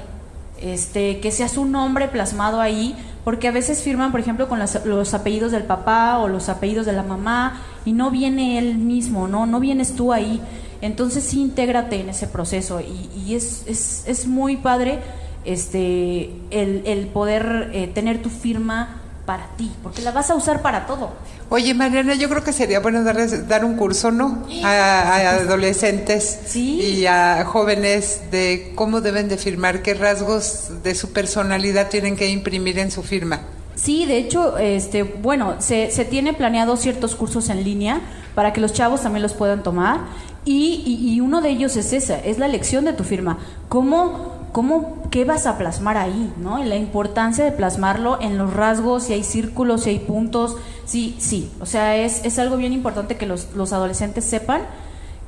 Este, 0.61 1.21
que 1.21 1.31
sea 1.31 1.49
su 1.49 1.65
nombre 1.65 2.09
plasmado 2.09 2.61
ahí, 2.61 2.97
porque 3.25 3.47
a 3.47 3.53
veces 3.53 3.81
firman, 3.81 4.11
por 4.11 4.19
ejemplo, 4.19 4.49
con 4.49 4.59
los 4.59 5.15
apellidos 5.15 5.53
del 5.53 5.63
papá 5.63 6.19
o 6.19 6.27
los 6.27 6.49
apellidos 6.49 6.85
de 6.85 6.93
la 6.93 7.05
mamá 7.05 7.63
y 7.85 7.93
no 7.93 8.11
viene 8.11 8.59
él 8.59 8.77
mismo, 8.77 9.29
no, 9.29 9.47
no 9.47 9.61
vienes 9.61 9.95
tú 9.95 10.13
ahí. 10.13 10.41
Entonces 10.81 11.25
sí 11.25 11.41
intégrate 11.41 12.01
en 12.01 12.09
ese 12.09 12.27
proceso 12.27 12.81
y, 12.81 13.35
es, 13.35 13.65
es, 13.67 14.05
es, 14.07 14.27
muy 14.27 14.57
padre 14.57 15.01
este, 15.45 16.31
el, 16.51 16.83
el 16.85 17.07
poder 17.09 17.71
eh, 17.73 17.89
tener 17.89 18.23
tu 18.23 18.31
firma 18.31 19.03
para 19.29 19.47
ti, 19.59 19.71
porque 19.83 20.01
la 20.01 20.11
vas 20.11 20.31
a 20.31 20.35
usar 20.35 20.63
para 20.63 20.87
todo. 20.87 21.11
Oye, 21.51 21.75
Mariana, 21.75 22.15
yo 22.15 22.31
creo 22.31 22.43
que 22.43 22.55
sería 22.55 22.81
bueno 22.81 23.05
darles, 23.05 23.47
dar 23.47 23.63
un 23.63 23.77
curso, 23.77 24.11
¿no? 24.11 24.47
A, 24.65 25.35
adolescentes 25.35 26.57
y 26.57 27.05
a 27.05 27.45
jóvenes 27.45 28.23
de 28.31 28.73
cómo 28.75 29.03
deben 29.03 29.29
de 29.29 29.37
firmar, 29.37 29.83
qué 29.83 29.93
rasgos 29.93 30.83
de 30.83 30.95
su 30.95 31.13
personalidad 31.13 31.91
tienen 31.91 32.17
que 32.17 32.31
imprimir 32.31 32.79
en 32.79 32.91
su 32.91 33.03
firma. 33.03 33.43
Sí, 33.75 34.07
de 34.07 34.17
hecho, 34.17 34.57
este, 34.57 35.03
bueno, 35.03 35.57
se, 35.59 35.91
se 35.91 36.07
tiene 36.07 36.33
planeado 36.33 36.79
ciertos 36.79 37.15
cursos 37.15 37.51
en 37.51 37.65
línea 37.65 38.01
para 38.35 38.55
que 38.55 38.63
los 38.63 38.73
chavos 38.73 39.03
también 39.03 39.23
los 39.23 39.35
puedan 39.35 39.63
tomar 39.63 40.01
y, 40.47 40.83
y, 40.87 41.13
y 41.13 41.21
uno 41.21 41.43
de 41.43 41.51
ellos 41.51 41.77
es 41.77 41.93
esa, 41.93 42.19
es 42.19 42.39
la 42.39 42.47
elección 42.47 42.87
de 42.87 42.95
tu 42.95 43.05
firma. 43.05 43.39
¿Cómo 43.69 44.38
¿cómo, 44.53 45.03
¿qué 45.11 45.25
vas 45.25 45.47
a 45.47 45.59
plasmar 45.59 45.97
ahí? 45.97 46.33
¿no? 46.39 46.63
Y 46.63 46.67
la 46.67 46.77
importancia 46.77 47.45
de 47.45 47.53
plasmarlo 47.53 48.21
en 48.21 48.39
los 48.39 48.53
rasgos, 48.53 49.05
si 49.05 49.13
hay 49.13 49.25
círculos, 49.25 49.85
si 49.85 49.91
hay 49.91 49.99
puntos, 50.01 50.57
sí, 50.85 51.17
sí. 51.19 51.51
O 51.61 51.67
sea, 51.67 51.97
es, 51.97 52.25
es 52.25 52.39
algo 52.39 52.57
bien 52.57 52.73
importante 52.73 53.17
que 53.17 53.27
los, 53.27 53.55
los 53.55 53.73
adolescentes 53.73 54.25
sepan 54.25 54.63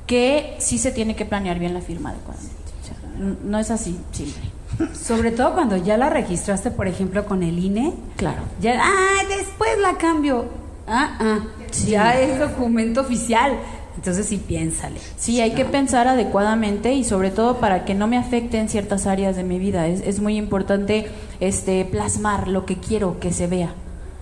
que 0.07 0.55
sí 0.59 0.77
se 0.77 0.91
tiene 0.91 1.15
que 1.15 1.25
planear 1.25 1.59
bien 1.59 1.73
la 1.73 1.81
firma 1.81 2.09
adecuadamente. 2.09 2.55
no 3.43 3.59
es 3.59 3.71
así 3.71 3.99
simple. 4.11 4.43
Sobre 4.93 5.31
todo 5.31 5.53
cuando 5.53 5.77
ya 5.77 5.97
la 5.97 6.09
registraste, 6.09 6.71
por 6.71 6.87
ejemplo, 6.87 7.25
con 7.25 7.43
el 7.43 7.59
INE. 7.59 7.93
Claro. 8.17 8.41
Ya, 8.59 8.79
ah, 8.81 9.23
después 9.29 9.77
la 9.79 9.97
cambio. 9.97 10.45
Ah, 10.87 11.17
ah, 11.19 11.39
ya 11.85 12.19
es 12.19 12.39
documento 12.39 13.01
oficial. 13.01 13.57
Entonces 13.95 14.25
sí, 14.25 14.37
piénsale. 14.37 14.99
Sí, 15.17 15.41
hay 15.41 15.51
que 15.51 15.65
pensar 15.65 16.07
adecuadamente 16.07 16.93
y 16.93 17.03
sobre 17.03 17.29
todo 17.29 17.57
para 17.57 17.85
que 17.85 17.93
no 17.93 18.07
me 18.07 18.17
afecten 18.17 18.69
ciertas 18.69 19.05
áreas 19.05 19.35
de 19.35 19.43
mi 19.43 19.59
vida. 19.59 19.87
Es, 19.87 20.01
es 20.01 20.19
muy 20.19 20.37
importante 20.37 21.07
este, 21.39 21.85
plasmar 21.85 22.47
lo 22.47 22.65
que 22.65 22.77
quiero 22.77 23.19
que 23.19 23.33
se 23.33 23.47
vea. 23.47 23.73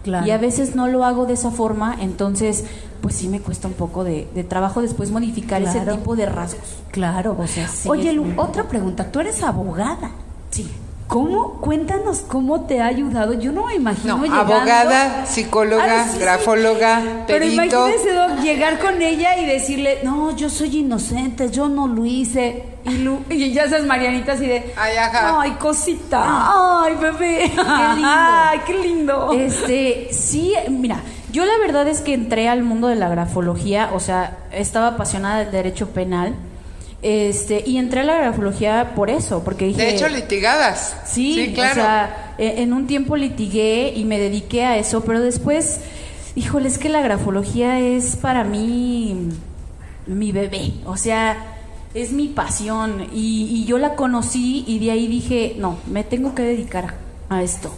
Claro. 0.04 0.26
Y 0.26 0.32
a 0.32 0.38
veces 0.38 0.76
no 0.76 0.88
lo 0.88 1.04
hago 1.04 1.26
de 1.26 1.34
esa 1.34 1.52
forma, 1.52 1.98
entonces 2.00 2.64
pues 3.02 3.16
sí 3.16 3.28
me 3.28 3.40
cuesta 3.42 3.68
un 3.68 3.74
poco 3.74 4.04
de, 4.04 4.26
trabajo 4.48 4.82
después 4.82 5.12
modificar 5.12 5.62
ese 5.62 5.82
tipo 5.82 6.16
de 6.16 6.26
rasgos. 6.26 6.78
Claro. 6.92 7.36
O 7.38 7.48
sea, 7.48 7.70
Oye, 7.86 8.20
otra 8.38 8.68
pregunta, 8.68 9.12
tú 9.12 9.20
eres 9.20 9.44
abogada. 9.44 10.12
Sí. 10.52 10.70
¿Cómo? 11.10 11.54
Cuéntanos 11.54 12.20
cómo 12.20 12.62
te 12.66 12.82
ha 12.82 12.86
ayudado. 12.86 13.34
Yo 13.34 13.52
no 13.52 13.66
me 13.66 13.74
imagino 13.74 14.16
no, 14.16 14.32
abogada, 14.32 15.26
psicóloga, 15.26 16.06
grafóloga, 16.20 17.24
Pero 17.26 17.46
imagínese 17.46 18.12
llegar 18.44 18.78
con 18.78 19.02
ella 19.02 19.36
y 19.40 19.48
decirle, 19.48 20.02
no, 20.04 20.36
yo 20.36 20.52
soy 20.52 20.78
inocente, 20.78 21.50
yo 21.50 21.68
no 21.68 21.88
lo 21.88 22.06
hice. 22.06 22.64
Y, 22.86 23.34
y 23.34 23.52
ya 23.52 23.64
esas 23.64 23.88
Marianitas 23.88 24.40
y 24.40 24.46
de, 24.46 24.72
ay, 24.78 24.98
ajá. 24.98 25.42
ay, 25.42 25.52
cosita, 25.54 26.84
ay, 26.84 26.94
bebé, 27.02 27.52
qué 27.56 27.64
lindo. 27.96 28.06
ay, 28.06 28.60
qué 28.68 28.74
lindo. 28.76 29.32
Este, 29.34 30.10
sí, 30.12 30.54
mira, 30.70 31.02
yo 31.32 31.44
la 31.44 31.58
verdad 31.58 31.88
es 31.88 32.02
que 32.02 32.14
entré 32.14 32.48
al 32.50 32.62
mundo 32.62 32.88
de 32.88 32.96
la 32.96 33.10
grafología, 33.10 33.90
o 33.96 34.00
sea, 34.00 34.38
estaba 34.52 34.90
apasionada 34.90 35.40
del 35.40 35.52
derecho 35.52 35.90
penal 35.90 36.36
este, 37.02 37.64
y 37.66 37.78
entré 37.78 38.02
a 38.02 38.04
la 38.04 38.18
grafología 38.18 38.94
por 38.96 39.10
eso, 39.10 39.44
porque 39.44 39.66
dije... 39.66 39.82
De 39.82 39.96
hecho, 39.96 40.10
litigadas. 40.10 40.96
Sí, 41.06 41.52
claro. 41.54 41.82
O 41.82 41.86
sea, 41.86 42.36
e, 42.38 42.62
en 42.62 42.74
un 42.74 42.88
tiempo 42.88 43.16
litigué 43.16 43.94
y 43.96 44.04
me 44.04 44.20
dediqué 44.20 44.66
a 44.66 44.78
eso, 44.78 45.02
pero 45.04 45.22
después, 45.22 45.80
híjole, 46.36 46.68
es 46.68 46.78
que 46.78 46.90
la 46.90 47.02
grafología 47.02 47.80
es 47.80 48.16
para 48.16 48.44
mí 48.44 49.30
mi 50.08 50.32
bebé, 50.32 50.74
o 50.86 50.98
sea, 50.98 51.56
es 51.94 52.12
mi 52.12 52.28
pasión 52.28 53.08
y, 53.14 53.48
y 53.52 53.66
yo 53.66 53.78
la 53.78 53.96
conocí 53.96 54.64
y 54.68 54.80
de 54.80 54.92
ahí 54.92 55.08
dije, 55.08 55.56
no, 55.58 55.78
me 55.88 56.04
tengo 56.04 56.36
que 56.36 56.42
dedicar 56.42 56.96
a 57.30 57.44
esto 57.44 57.72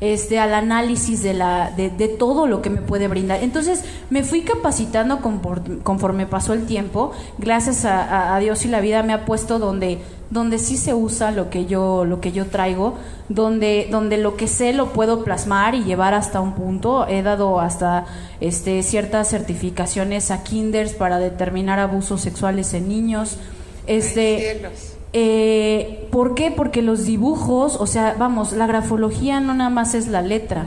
este, 0.00 0.38
al 0.38 0.54
análisis 0.54 1.22
de, 1.22 1.34
la, 1.34 1.72
de, 1.76 1.90
de, 1.90 2.08
todo 2.08 2.46
lo 2.46 2.62
que 2.62 2.70
me 2.70 2.80
puede 2.80 3.08
brindar. 3.08 3.42
Entonces 3.42 3.84
me 4.10 4.22
fui 4.22 4.42
capacitando 4.42 5.20
conforme 5.20 6.26
pasó 6.26 6.52
el 6.52 6.66
tiempo, 6.66 7.12
gracias 7.38 7.84
a, 7.84 8.38
Dios 8.38 8.64
y 8.64 8.68
la 8.68 8.80
vida 8.80 9.02
me 9.02 9.12
ha 9.12 9.24
puesto 9.24 9.58
donde, 9.58 9.98
donde 10.30 10.58
sí 10.58 10.76
se 10.76 10.94
usa 10.94 11.32
lo 11.32 11.50
que 11.50 11.66
yo, 11.66 12.04
lo 12.04 12.20
que 12.20 12.30
yo 12.30 12.46
traigo, 12.46 12.94
donde, 13.28 13.88
donde 13.90 14.18
lo 14.18 14.36
que 14.36 14.46
sé 14.46 14.72
lo 14.72 14.92
puedo 14.92 15.24
plasmar 15.24 15.74
y 15.74 15.82
llevar 15.82 16.14
hasta 16.14 16.40
un 16.40 16.54
punto. 16.54 17.08
He 17.08 17.22
dado 17.22 17.58
hasta 17.60 18.06
este, 18.40 18.82
ciertas 18.82 19.28
certificaciones 19.28 20.30
a 20.30 20.44
kinders 20.44 20.92
para 20.92 21.18
determinar 21.18 21.80
abusos 21.80 22.20
sexuales 22.20 22.72
en 22.74 22.88
niños. 22.88 23.38
Este, 23.86 24.60
eh, 25.12 26.08
¿Por 26.10 26.34
qué? 26.34 26.50
Porque 26.50 26.82
los 26.82 27.04
dibujos, 27.04 27.76
o 27.80 27.86
sea, 27.86 28.14
vamos, 28.18 28.52
la 28.52 28.66
grafología 28.66 29.40
no 29.40 29.54
nada 29.54 29.70
más 29.70 29.94
es 29.94 30.08
la 30.08 30.22
letra. 30.22 30.66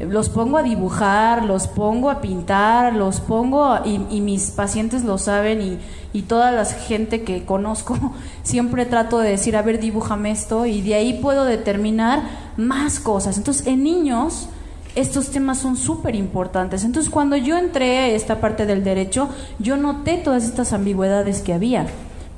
Los 0.00 0.28
pongo 0.28 0.58
a 0.58 0.62
dibujar, 0.62 1.44
los 1.44 1.68
pongo 1.68 2.10
a 2.10 2.20
pintar, 2.20 2.94
los 2.94 3.20
pongo, 3.20 3.78
y, 3.84 4.20
mis 4.20 4.50
pacientes 4.50 5.04
lo 5.04 5.18
saben 5.18 5.62
y, 5.62 5.78
y, 6.12 6.22
toda 6.22 6.50
la 6.50 6.64
gente 6.64 7.22
que 7.22 7.44
conozco, 7.44 7.96
siempre 8.42 8.86
trato 8.86 9.18
de 9.18 9.30
decir, 9.30 9.56
a 9.56 9.62
ver, 9.62 9.78
dibújame 9.78 10.32
esto, 10.32 10.66
y 10.66 10.82
de 10.82 10.94
ahí 10.94 11.20
puedo 11.22 11.44
determinar 11.44 12.22
más 12.56 12.98
cosas. 12.98 13.38
Entonces, 13.38 13.66
en 13.68 13.84
niños, 13.84 14.48
estos 14.96 15.30
temas 15.30 15.58
son 15.58 15.76
súper 15.76 16.16
importantes. 16.16 16.84
Entonces, 16.84 17.10
cuando 17.10 17.36
yo 17.36 17.56
entré 17.56 17.98
a 17.98 18.08
esta 18.08 18.40
parte 18.40 18.66
del 18.66 18.82
derecho, 18.82 19.28
yo 19.60 19.76
noté 19.76 20.18
todas 20.18 20.44
estas 20.44 20.72
ambigüedades 20.72 21.40
que 21.40 21.52
había 21.52 21.86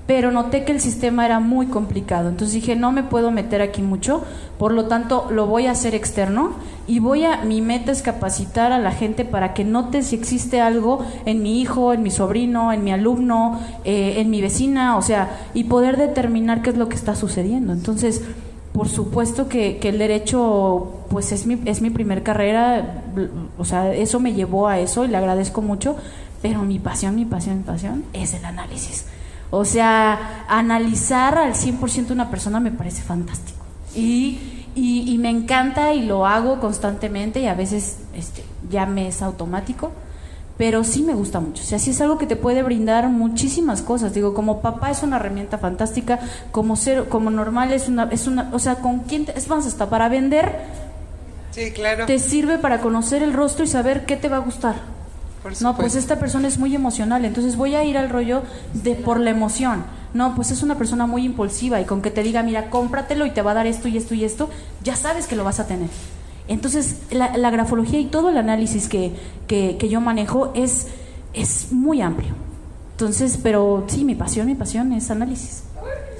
pero 0.06 0.30
noté 0.30 0.64
que 0.64 0.72
el 0.72 0.80
sistema 0.80 1.26
era 1.26 1.40
muy 1.40 1.66
complicado. 1.66 2.28
Entonces 2.28 2.54
dije, 2.54 2.76
no 2.76 2.92
me 2.92 3.02
puedo 3.02 3.30
meter 3.30 3.60
aquí 3.60 3.82
mucho, 3.82 4.22
por 4.58 4.72
lo 4.72 4.86
tanto 4.86 5.26
lo 5.30 5.46
voy 5.46 5.66
a 5.66 5.72
hacer 5.72 5.94
externo 5.94 6.52
y 6.86 7.00
voy 7.00 7.24
a, 7.24 7.38
mi 7.38 7.60
meta 7.60 7.90
es 7.90 8.02
capacitar 8.02 8.70
a 8.72 8.78
la 8.78 8.92
gente 8.92 9.24
para 9.24 9.52
que 9.52 9.64
note 9.64 10.02
si 10.02 10.14
existe 10.14 10.60
algo 10.60 11.04
en 11.24 11.42
mi 11.42 11.60
hijo, 11.60 11.92
en 11.92 12.02
mi 12.02 12.10
sobrino, 12.10 12.72
en 12.72 12.84
mi 12.84 12.92
alumno, 12.92 13.60
eh, 13.84 14.14
en 14.18 14.30
mi 14.30 14.40
vecina, 14.40 14.96
o 14.96 15.02
sea, 15.02 15.48
y 15.54 15.64
poder 15.64 15.96
determinar 15.96 16.62
qué 16.62 16.70
es 16.70 16.76
lo 16.76 16.88
que 16.88 16.94
está 16.94 17.16
sucediendo. 17.16 17.72
Entonces, 17.72 18.22
por 18.72 18.88
supuesto 18.88 19.48
que, 19.48 19.78
que, 19.78 19.88
el 19.88 19.98
derecho 19.98 21.06
pues 21.08 21.32
es 21.32 21.46
mi, 21.46 21.58
es 21.64 21.80
mi 21.80 21.90
primer 21.90 22.22
carrera, 22.22 23.02
o 23.58 23.64
sea, 23.64 23.92
eso 23.92 24.20
me 24.20 24.34
llevó 24.34 24.68
a 24.68 24.78
eso 24.78 25.04
y 25.04 25.08
le 25.08 25.16
agradezco 25.16 25.62
mucho, 25.62 25.96
pero 26.42 26.62
mi 26.62 26.78
pasión, 26.78 27.16
mi 27.16 27.24
pasión, 27.24 27.56
mi 27.56 27.64
pasión 27.64 28.04
es 28.12 28.34
el 28.34 28.44
análisis. 28.44 29.06
O 29.50 29.64
sea, 29.64 30.44
analizar 30.48 31.38
al 31.38 31.54
100% 31.54 32.10
una 32.10 32.30
persona 32.30 32.60
me 32.60 32.70
parece 32.70 33.02
fantástico. 33.02 33.64
Y, 33.94 34.66
y, 34.74 35.10
y, 35.10 35.18
me 35.18 35.30
encanta 35.30 35.94
y 35.94 36.02
lo 36.02 36.26
hago 36.26 36.60
constantemente 36.60 37.40
y 37.40 37.46
a 37.46 37.54
veces 37.54 37.98
este, 38.14 38.44
ya 38.68 38.84
me 38.84 39.08
es 39.08 39.22
automático 39.22 39.92
pero 40.56 40.84
sí 40.84 41.02
me 41.02 41.14
gusta 41.14 41.40
mucho. 41.40 41.62
O 41.62 41.66
sea, 41.66 41.78
sí 41.78 41.90
es 41.90 42.00
algo 42.00 42.18
que 42.18 42.26
te 42.26 42.36
puede 42.36 42.62
brindar 42.62 43.08
muchísimas 43.08 43.82
cosas. 43.82 44.14
Digo, 44.14 44.32
como 44.32 44.62
papá 44.62 44.90
es 44.90 45.02
una 45.02 45.16
herramienta 45.16 45.58
fantástica, 45.58 46.18
como 46.50 46.76
ser, 46.76 47.08
como 47.08 47.30
normal 47.30 47.72
es 47.72 47.88
una, 47.88 48.08
es 48.10 48.26
una, 48.26 48.50
o 48.52 48.58
sea, 48.58 48.76
con 48.76 49.00
quién 49.00 49.26
es 49.34 49.48
más 49.48 49.66
hasta 49.66 49.90
para 49.90 50.08
vender. 50.08 50.52
Sí, 51.50 51.72
claro. 51.72 52.06
Te 52.06 52.18
sirve 52.18 52.58
para 52.58 52.80
conocer 52.80 53.22
el 53.22 53.34
rostro 53.34 53.64
y 53.64 53.68
saber 53.68 54.06
qué 54.06 54.16
te 54.16 54.28
va 54.28 54.36
a 54.36 54.40
gustar. 54.40 54.76
No, 55.60 55.76
pues 55.76 55.94
esta 55.94 56.18
persona 56.18 56.48
es 56.48 56.58
muy 56.58 56.74
emocional, 56.74 57.24
entonces 57.24 57.56
voy 57.56 57.74
a 57.74 57.84
ir 57.84 57.98
al 57.98 58.08
rollo 58.08 58.42
de 58.72 58.94
por 58.94 59.20
la 59.20 59.30
emoción. 59.30 59.84
No, 60.14 60.34
pues 60.34 60.50
es 60.50 60.62
una 60.62 60.76
persona 60.78 61.06
muy 61.06 61.24
impulsiva 61.24 61.80
y 61.80 61.84
con 61.84 62.00
que 62.00 62.10
te 62.10 62.22
diga, 62.22 62.42
mira, 62.42 62.70
cómpratelo 62.70 63.26
y 63.26 63.30
te 63.30 63.42
va 63.42 63.50
a 63.50 63.54
dar 63.54 63.66
esto 63.66 63.88
y 63.88 63.96
esto 63.96 64.14
y 64.14 64.24
esto, 64.24 64.48
ya 64.82 64.96
sabes 64.96 65.26
que 65.26 65.36
lo 65.36 65.44
vas 65.44 65.60
a 65.60 65.66
tener. 65.66 65.90
Entonces, 66.48 67.00
la, 67.10 67.50
grafología 67.50 67.98
y 67.98 68.06
todo 68.06 68.30
el 68.30 68.38
análisis 68.38 68.88
que, 68.88 69.12
que, 69.46 69.88
yo 69.88 70.00
manejo 70.00 70.52
es, 70.54 70.86
es 71.34 71.72
muy 71.72 72.00
amplio. 72.00 72.34
Entonces, 72.92 73.38
pero 73.42 73.84
sí, 73.88 74.04
mi 74.04 74.14
pasión, 74.14 74.46
mi 74.46 74.54
pasión 74.54 74.92
es 74.92 75.10
análisis. 75.10 75.64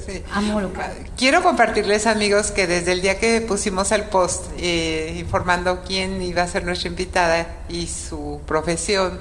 Sí. 0.07 0.23
Amo 0.33 0.61
lo 0.61 0.73
que... 0.73 0.81
Quiero 1.17 1.43
compartirles, 1.43 2.07
amigos, 2.07 2.53
que 2.53 2.67
desde 2.67 2.93
el 2.93 3.03
día 3.03 3.19
que 3.19 3.41
pusimos 3.41 3.91
el 3.93 4.05
post 4.05 4.45
eh, 4.59 5.17
informando 5.19 5.83
quién 5.87 6.23
iba 6.23 6.43
a 6.43 6.49
ser 6.49 6.65
nuestra 6.65 6.89
invitada 6.89 7.47
y 7.69 7.89
su 7.89 8.41
profesión, 8.47 9.21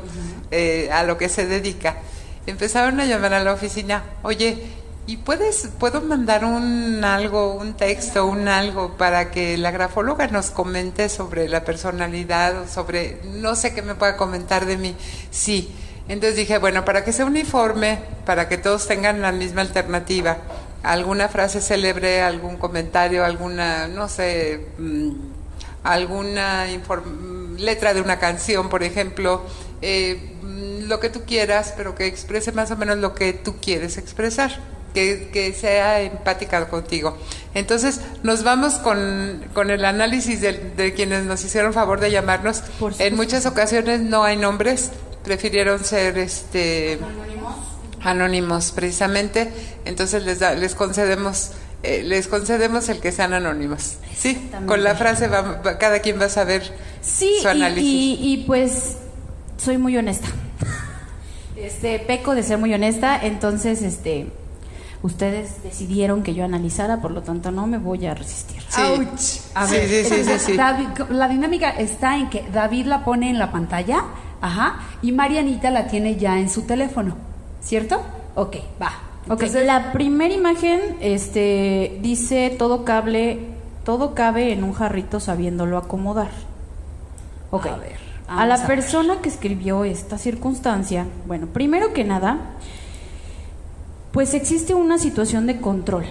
eh, 0.52 0.89
a 0.91 1.04
lo 1.04 1.17
que 1.17 1.30
se 1.30 1.48
dedica, 1.48 1.98
empezaron 2.45 3.00
a 3.00 3.06
llamar 3.06 3.34
a 3.34 3.43
la 3.43 3.54
oficina, 3.54 4.04
oye, 4.21 4.62
¿Y 5.08 5.17
puedes, 5.17 5.69
puedo 5.80 6.02
mandar 6.02 6.43
un 6.43 7.04
algo, 7.04 7.54
un 7.54 7.76
texto, 7.76 8.26
un 8.26 8.48
algo 8.48 8.98
para 8.98 9.30
que 9.30 9.56
la 9.56 9.69
grafóloga 9.69 10.26
nos 10.28 10.50
comente 10.50 11.10
sobre 11.10 11.48
la 11.48 11.63
personalidad 11.63 12.62
o 12.62 12.67
sobre, 12.67 13.19
no 13.24 13.56
sé 13.56 13.76
qué 13.76 13.84
me 13.84 13.93
pueda 13.93 14.17
comentar 14.17 14.65
de 14.65 14.78
mí? 14.78 14.95
Sí. 15.30 15.71
Entonces 16.08 16.36
dije, 16.36 16.58
bueno, 16.58 16.86
para 16.86 17.04
que 17.04 17.13
sea 17.13 17.26
uniforme, 17.26 18.00
para 18.26 18.48
que 18.48 18.58
todos 18.58 18.88
tengan 18.88 19.21
la 19.21 19.32
misma 19.32 19.62
alternativa, 19.62 20.38
alguna 20.86 21.28
frase 21.30 21.62
célebre, 21.62 22.21
algún 22.21 22.58
comentario, 22.58 23.26
alguna, 23.26 23.88
no 23.88 24.08
sé, 24.08 24.67
mm, 24.78 25.12
alguna 25.84 26.67
letra 27.58 27.93
de 27.93 28.02
una 28.02 28.19
canción, 28.19 28.69
por 28.69 28.84
ejemplo, 28.84 29.43
eh, 29.82 30.34
mm, 30.41 30.88
lo 30.88 31.00
que 31.00 31.10
tú 31.10 31.24
quieras, 31.26 31.74
pero 31.76 31.95
que 31.95 32.06
exprese 32.06 32.52
más 32.52 32.71
o 32.71 32.78
menos 32.78 32.98
lo 32.98 33.15
que 33.15 33.34
tú 33.34 33.56
quieres 33.60 33.98
expresar 33.98 34.60
que, 34.95 35.56
sea 35.60 36.02
empática 36.02 36.67
contigo. 36.69 37.17
Entonces, 37.54 38.00
nos 38.24 38.43
vamos 38.43 38.76
con, 38.76 39.45
con 39.54 39.69
el 39.69 39.84
análisis 39.86 40.41
de, 40.41 40.93
quienes 40.95 41.26
nos 41.26 41.43
hicieron 41.43 41.74
favor 41.74 42.00
de 42.00 42.12
llamarnos. 42.12 42.63
En 43.00 43.15
muchas 43.15 43.45
ocasiones 43.45 44.02
no 44.02 44.24
hay 44.24 44.38
nombres, 44.38 44.91
prefirieron 45.24 45.84
ser 45.84 46.17
este 46.17 47.00
anónimos, 47.02 47.56
precisamente. 48.74 49.52
Entonces 49.86 50.24
les 50.24 50.39
les 50.39 50.76
concedemos 50.76 51.52
eh, 51.84 52.04
les 52.04 52.28
concedemos 52.28 52.89
el 52.89 53.00
que 53.00 53.12
sean 53.12 53.34
anónimos. 53.34 53.98
Sí, 54.15 54.50
con 54.65 54.84
la 54.84 54.96
frase 54.96 55.30
cada 55.80 56.00
quien 56.00 56.20
va 56.20 56.26
a 56.26 56.30
saber 56.30 56.63
su 57.02 57.48
análisis. 57.48 57.84
Y, 57.84 58.18
y, 58.20 58.34
y 58.34 58.38
pues 58.46 58.98
soy 59.58 59.78
muy 59.78 59.96
honesta. 59.98 60.28
Este 61.56 62.00
peco 62.00 62.36
de 62.36 62.44
ser 62.44 62.58
muy 62.58 62.74
honesta, 62.74 63.20
entonces 63.22 63.82
este 63.82 64.28
ustedes 65.02 65.62
decidieron 65.63 66.24
que 66.24 66.34
yo 66.34 66.44
analizara, 66.44 67.02
por 67.02 67.12
lo 67.12 67.22
tanto 67.22 67.52
no 67.52 67.68
me 67.68 67.78
voy 67.78 68.06
a 68.08 68.15
resistir. 68.15 68.62
Sí. 68.70 69.41
A 69.54 69.65
ver, 69.68 69.88
sí, 69.88 70.24
sí, 70.39 70.58
la 71.10 71.28
dinámica 71.28 71.70
está 71.70 72.18
en 72.18 72.30
que 72.30 72.44
David 72.52 72.88
la 72.88 73.06
pone 73.06 73.30
en 73.30 73.38
la 73.38 73.52
pantalla, 73.52 74.04
ajá, 74.41 74.80
y 75.04 75.12
Marianita 75.12 75.70
la 75.70 75.88
tiene 75.88 76.15
ya 76.15 76.39
en 76.39 76.50
su 76.50 76.63
teléfono, 76.63 77.15
¿cierto? 77.65 78.01
Ok, 78.36 78.58
va. 78.82 78.93
Ok, 79.28 79.41
la 79.65 79.91
primera 79.91 80.34
imagen 80.34 80.80
este, 81.01 81.97
dice 82.01 82.56
todo 82.58 82.86
cable, 82.86 83.39
todo 83.84 84.13
cabe 84.13 84.54
en 84.54 84.63
un 84.63 84.73
jarrito 84.73 85.19
sabiéndolo 85.19 85.78
acomodar. 85.78 86.30
Ok. 87.49 87.65
A 87.65 87.78
ver. 87.78 88.06
A 88.28 88.45
la 88.45 88.65
persona 88.65 89.21
que 89.21 89.30
escribió 89.30 89.84
esta 89.84 90.17
circunstancia, 90.17 91.06
bueno, 91.28 91.47
primero 91.47 91.93
que 91.93 92.04
nada, 92.04 92.38
pues 94.15 94.34
existe 94.34 94.73
una 94.73 94.97
situación 94.97 95.45
de 95.45 95.60
control. 95.60 96.06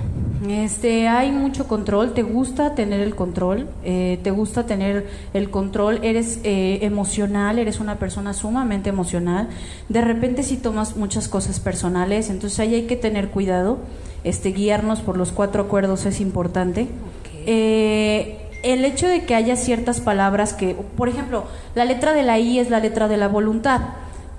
Este, 0.46 1.08
hay 1.08 1.32
mucho 1.32 1.66
control, 1.66 2.12
te 2.12 2.22
gusta 2.22 2.74
tener 2.74 3.00
el 3.00 3.14
control, 3.14 3.66
eh, 3.82 4.20
te 4.22 4.30
gusta 4.30 4.66
tener 4.66 5.06
el 5.32 5.48
control, 5.48 6.00
eres 6.02 6.38
eh, 6.44 6.80
emocional, 6.82 7.58
eres 7.58 7.80
una 7.80 7.98
persona 7.98 8.34
sumamente 8.34 8.90
emocional. 8.90 9.48
De 9.88 10.02
repente 10.02 10.42
si 10.42 10.58
tomas 10.58 10.98
muchas 10.98 11.28
cosas 11.28 11.60
personales, 11.60 12.28
entonces 12.28 12.60
ahí 12.60 12.74
hay 12.74 12.82
que 12.82 12.96
tener 12.96 13.30
cuidado. 13.30 13.78
Este, 14.22 14.50
guiarnos 14.52 15.00
por 15.00 15.16
los 15.16 15.32
cuatro 15.32 15.62
acuerdos 15.62 16.04
es 16.04 16.20
importante. 16.20 16.88
Eh, 17.46 18.50
el 18.62 18.84
hecho 18.84 19.08
de 19.08 19.24
que 19.24 19.34
haya 19.34 19.56
ciertas 19.56 20.02
palabras 20.02 20.52
que, 20.52 20.74
por 20.74 21.08
ejemplo, 21.08 21.44
la 21.74 21.86
letra 21.86 22.12
de 22.12 22.22
la 22.22 22.38
I 22.38 22.58
es 22.58 22.68
la 22.68 22.80
letra 22.80 23.08
de 23.08 23.16
la 23.16 23.28
voluntad 23.28 23.80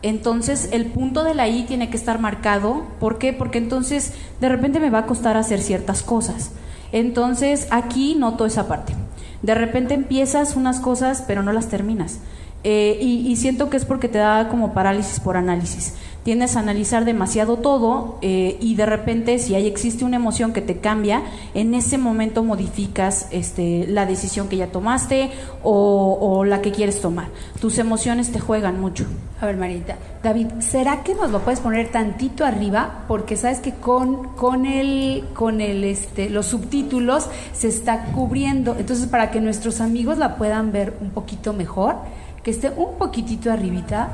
entonces 0.05 0.69
el 0.71 0.85
punto 0.85 1.23
de 1.23 1.33
la 1.33 1.47
I 1.47 1.63
tiene 1.63 1.89
que 1.89 1.97
estar 1.97 2.19
marcado. 2.19 2.85
¿Por 2.99 3.17
qué? 3.17 3.33
Porque 3.33 3.57
entonces 3.57 4.13
de 4.39 4.49
repente 4.49 4.79
me 4.79 4.91
va 4.91 4.99
a 4.99 5.05
costar 5.07 5.35
hacer 5.35 5.59
ciertas 5.61 6.03
cosas. 6.03 6.51
Entonces 6.91 7.67
aquí 7.71 8.13
noto 8.13 8.45
esa 8.45 8.67
parte. 8.67 8.93
De 9.41 9.55
repente 9.55 9.95
empiezas 9.95 10.55
unas 10.55 10.79
cosas 10.79 11.23
pero 11.25 11.41
no 11.41 11.51
las 11.51 11.69
terminas. 11.69 12.19
Eh, 12.63 12.99
y, 13.01 13.35
siento 13.35 13.69
que 13.69 13.77
es 13.77 13.85
porque 13.85 14.07
te 14.07 14.17
da 14.19 14.47
como 14.47 14.73
parálisis 14.73 15.19
por 15.19 15.37
análisis. 15.37 15.95
Tienes 16.25 16.55
a 16.55 16.61
analizar 16.61 17.05
demasiado 17.05 17.57
todo 17.57 18.17
eh, 18.23 18.57
y 18.59 18.73
de 18.73 18.87
repente 18.87 19.37
si 19.37 19.53
ahí 19.53 19.67
existe 19.67 20.03
una 20.03 20.15
emoción 20.15 20.53
que 20.53 20.61
te 20.61 20.79
cambia, 20.79 21.21
en 21.53 21.75
ese 21.75 21.99
momento 21.99 22.43
modificas 22.43 23.27
este, 23.29 23.85
la 23.85 24.07
decisión 24.07 24.49
que 24.49 24.57
ya 24.57 24.71
tomaste 24.71 25.29
o, 25.61 26.43
la 26.43 26.63
que 26.63 26.71
quieres 26.71 26.99
tomar. 26.99 27.27
Tus 27.61 27.77
emociones 27.77 28.31
te 28.31 28.39
juegan 28.39 28.81
mucho. 28.81 29.05
A 29.39 29.45
ver, 29.45 29.55
Marita, 29.57 29.97
David, 30.23 30.47
¿será 30.61 31.03
que 31.03 31.13
nos 31.13 31.29
lo 31.29 31.41
puedes 31.41 31.59
poner 31.59 31.91
tantito 31.91 32.43
arriba? 32.43 33.03
Porque 33.07 33.37
sabes 33.37 33.59
que 33.59 33.75
con, 33.75 34.29
con, 34.29 34.65
el, 34.65 35.25
con 35.35 35.61
el, 35.61 35.83
este, 35.83 36.31
los 36.31 36.47
subtítulos 36.47 37.29
se 37.53 37.67
está 37.67 38.05
cubriendo. 38.05 38.75
Entonces, 38.79 39.05
para 39.05 39.29
que 39.29 39.41
nuestros 39.41 39.79
amigos 39.79 40.17
la 40.17 40.37
puedan 40.37 40.71
ver 40.71 40.97
un 41.01 41.11
poquito 41.11 41.53
mejor, 41.53 41.97
que 42.41 42.49
esté 42.49 42.71
un 42.71 42.97
poquitito 42.97 43.51
arribita. 43.51 44.09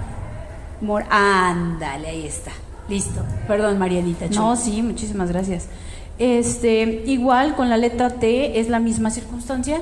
Mor 0.81 1.05
Ándale, 1.09 2.09
ahí 2.09 2.25
está. 2.25 2.51
Listo. 2.89 3.21
Perdón, 3.47 3.77
Marianita. 3.79 4.27
No, 4.27 4.55
sí, 4.55 4.81
muchísimas 4.81 5.29
gracias. 5.29 5.67
Este, 6.19 7.03
igual 7.05 7.55
con 7.55 7.69
la 7.69 7.77
letra 7.77 8.09
T 8.09 8.59
es 8.59 8.69
la 8.69 8.79
misma 8.79 9.09
circunstancia. 9.11 9.81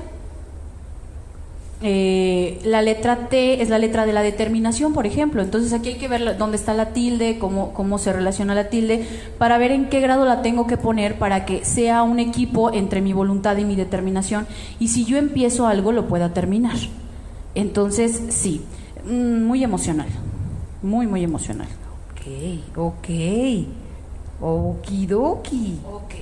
Eh, 1.81 2.59
la 2.65 2.81
letra 2.81 3.29
T 3.29 3.61
es 3.61 3.69
la 3.69 3.79
letra 3.79 4.05
de 4.05 4.11
la 4.11 4.21
determinación, 4.21 4.93
por 4.93 5.05
ejemplo. 5.05 5.41
Entonces 5.41 5.73
aquí 5.73 5.89
hay 5.89 5.95
que 5.95 6.07
ver 6.07 6.37
dónde 6.37 6.57
está 6.57 6.73
la 6.73 6.87
tilde, 6.89 7.39
cómo, 7.39 7.73
cómo 7.73 7.97
se 7.97 8.11
relaciona 8.11 8.53
la 8.53 8.69
tilde, 8.69 9.05
para 9.37 9.57
ver 9.57 9.71
en 9.71 9.89
qué 9.89 10.01
grado 10.01 10.25
la 10.25 10.41
tengo 10.41 10.67
que 10.67 10.77
poner 10.77 11.17
para 11.17 11.45
que 11.45 11.63
sea 11.63 12.03
un 12.03 12.19
equipo 12.19 12.71
entre 12.71 13.01
mi 13.01 13.13
voluntad 13.13 13.57
y 13.57 13.65
mi 13.65 13.75
determinación. 13.75 14.45
Y 14.79 14.89
si 14.89 15.05
yo 15.05 15.17
empiezo 15.17 15.67
algo, 15.67 15.91
lo 15.91 16.07
pueda 16.07 16.33
terminar. 16.33 16.77
Entonces, 17.55 18.21
sí, 18.29 18.61
mm, 19.05 19.43
muy 19.43 19.63
emocional, 19.63 20.07
muy, 20.81 21.07
muy 21.07 21.23
emocional. 21.23 21.67
Ok, 22.11 22.77
ok. 22.77 23.07
Okidoki. 24.41 25.79
Ok. 25.85 26.13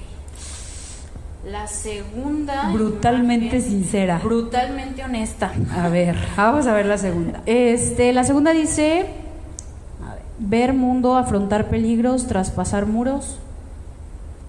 La 1.46 1.68
segunda. 1.68 2.72
Brutalmente 2.72 3.62
sincera. 3.62 4.20
Brutalmente 4.24 5.04
honesta. 5.04 5.52
A 5.76 5.88
ver, 5.88 6.16
vamos 6.36 6.68
a 6.68 6.74
ver 6.74 6.88
la 6.88 6.98
segunda. 6.98 7.42
Este, 7.46 8.12
la 8.12 8.24
segunda 8.24 8.52
dice: 8.52 9.06
ver 10.40 10.74
mundo, 10.74 11.16
afrontar 11.16 11.70
peligros, 11.70 12.28
traspasar 12.28 12.86
muros. 12.86 13.38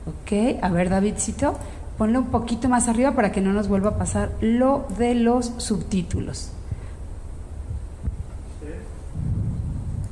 Ok, 0.07 0.59
a 0.63 0.71
ver, 0.71 0.89
Davidcito, 0.89 1.57
ponle 1.99 2.19
un 2.19 2.27
poquito 2.27 2.69
más 2.69 2.89
arriba 2.89 3.13
para 3.13 3.31
que 3.31 3.41
no 3.41 3.53
nos 3.53 3.69
vuelva 3.69 3.91
a 3.91 3.99
pasar 3.99 4.33
lo 4.41 4.87
de 4.99 5.15
los 5.15 5.53
subtítulos. 5.59 6.53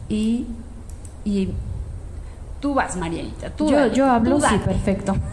Y, 0.08 0.46
y 1.24 1.48
tú 2.60 2.74
vas, 2.74 2.96
Marianita. 2.96 3.50
Tú 3.50 3.70
yo, 3.70 3.92
yo 3.92 4.06
hablo, 4.06 4.40
sí, 4.40 4.56
perfecto. 4.64 5.16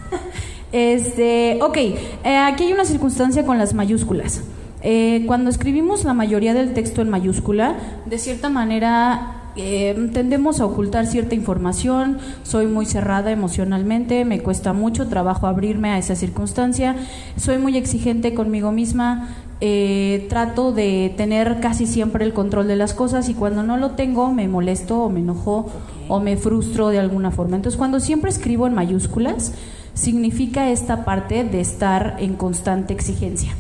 Este, 0.74 1.60
ok, 1.62 1.78
eh, 1.78 2.36
aquí 2.36 2.64
hay 2.64 2.74
una 2.74 2.84
circunstancia 2.84 3.46
con 3.46 3.60
las 3.60 3.76
mayúsculas. 3.76 4.42
Eh, 4.82 5.24
cuando 5.28 5.52
escribimos 5.52 6.04
la 6.04 6.16
mayoría 6.16 6.56
del 6.56 6.74
texto 6.74 7.04
en 7.04 7.12
mayúscula, 7.12 7.76
de 8.08 8.18
cierta 8.18 8.50
manera 8.50 9.44
eh, 9.56 10.10
tendemos 10.14 10.60
a 10.60 10.66
ocultar 10.66 11.06
cierta 11.06 11.36
información, 11.36 12.18
soy 12.42 12.66
muy 12.66 12.88
cerrada 12.88 13.32
emocionalmente, 13.32 14.26
me 14.26 14.42
cuesta 14.42 14.74
mucho 14.74 15.08
trabajo 15.08 15.46
abrirme 15.46 15.92
a 15.92 16.00
esa 16.00 16.16
circunstancia, 16.16 16.96
soy 17.38 17.60
muy 17.60 17.78
exigente 17.78 18.34
conmigo 18.34 18.72
misma, 18.72 19.30
eh, 19.66 20.26
trato 20.28 20.74
de 20.74 21.14
tener 21.16 21.62
casi 21.62 21.86
siempre 21.86 22.26
el 22.26 22.34
control 22.34 22.68
de 22.68 22.76
las 22.76 22.94
cosas 22.94 23.30
y 23.30 23.34
cuando 23.34 23.64
no 23.64 23.78
lo 23.78 23.92
tengo 23.92 24.34
me 24.34 24.50
molesto 24.50 25.00
o 25.00 25.10
me 25.10 25.22
enojo 25.22 25.70
o 26.10 26.20
me 26.20 26.36
frustro 26.36 26.90
de 26.90 27.00
alguna 27.00 27.32
forma. 27.32 27.56
Entonces 27.56 27.78
cuando 27.78 28.02
siempre 28.02 28.30
escribo 28.30 28.68
en 28.68 28.74
mayúsculas, 28.74 29.54
significa 29.94 30.70
esta 30.70 31.06
parte 31.06 31.46
de 31.46 31.62
estar 31.62 32.18
en 32.20 32.34
constante 32.34 32.94
exigencia 32.94 33.56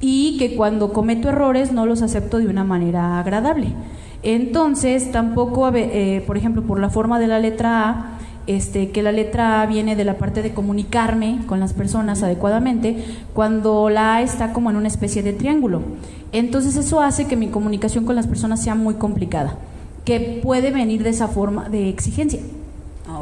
y 0.00 0.36
que 0.36 0.54
cuando 0.54 0.92
cometo 0.92 1.30
errores 1.30 1.72
no 1.72 1.86
los 1.86 2.02
acepto 2.02 2.36
de 2.36 2.48
una 2.48 2.64
manera 2.64 3.18
agradable. 3.18 3.68
Entonces, 4.22 5.10
tampoco, 5.12 5.70
eh, 5.74 6.22
por 6.26 6.36
ejemplo, 6.36 6.62
por 6.62 6.78
la 6.78 6.90
forma 6.90 7.18
de 7.18 7.26
la 7.26 7.38
letra 7.38 7.88
A, 7.88 8.17
este, 8.48 8.90
que 8.90 9.02
la 9.02 9.12
letra 9.12 9.60
A 9.60 9.66
viene 9.66 9.94
de 9.94 10.04
la 10.04 10.16
parte 10.16 10.42
de 10.42 10.54
comunicarme 10.54 11.40
con 11.46 11.60
las 11.60 11.74
personas 11.74 12.22
adecuadamente, 12.22 13.04
cuando 13.34 13.90
la 13.90 14.16
A 14.16 14.22
está 14.22 14.54
como 14.54 14.70
en 14.70 14.76
una 14.76 14.88
especie 14.88 15.22
de 15.22 15.34
triángulo. 15.34 15.82
Entonces 16.32 16.76
eso 16.76 17.02
hace 17.02 17.26
que 17.26 17.36
mi 17.36 17.48
comunicación 17.48 18.06
con 18.06 18.16
las 18.16 18.26
personas 18.26 18.62
sea 18.62 18.74
muy 18.74 18.94
complicada, 18.94 19.58
que 20.06 20.40
puede 20.42 20.70
venir 20.70 21.02
de 21.02 21.10
esa 21.10 21.28
forma 21.28 21.68
de 21.68 21.90
exigencia. 21.90 22.40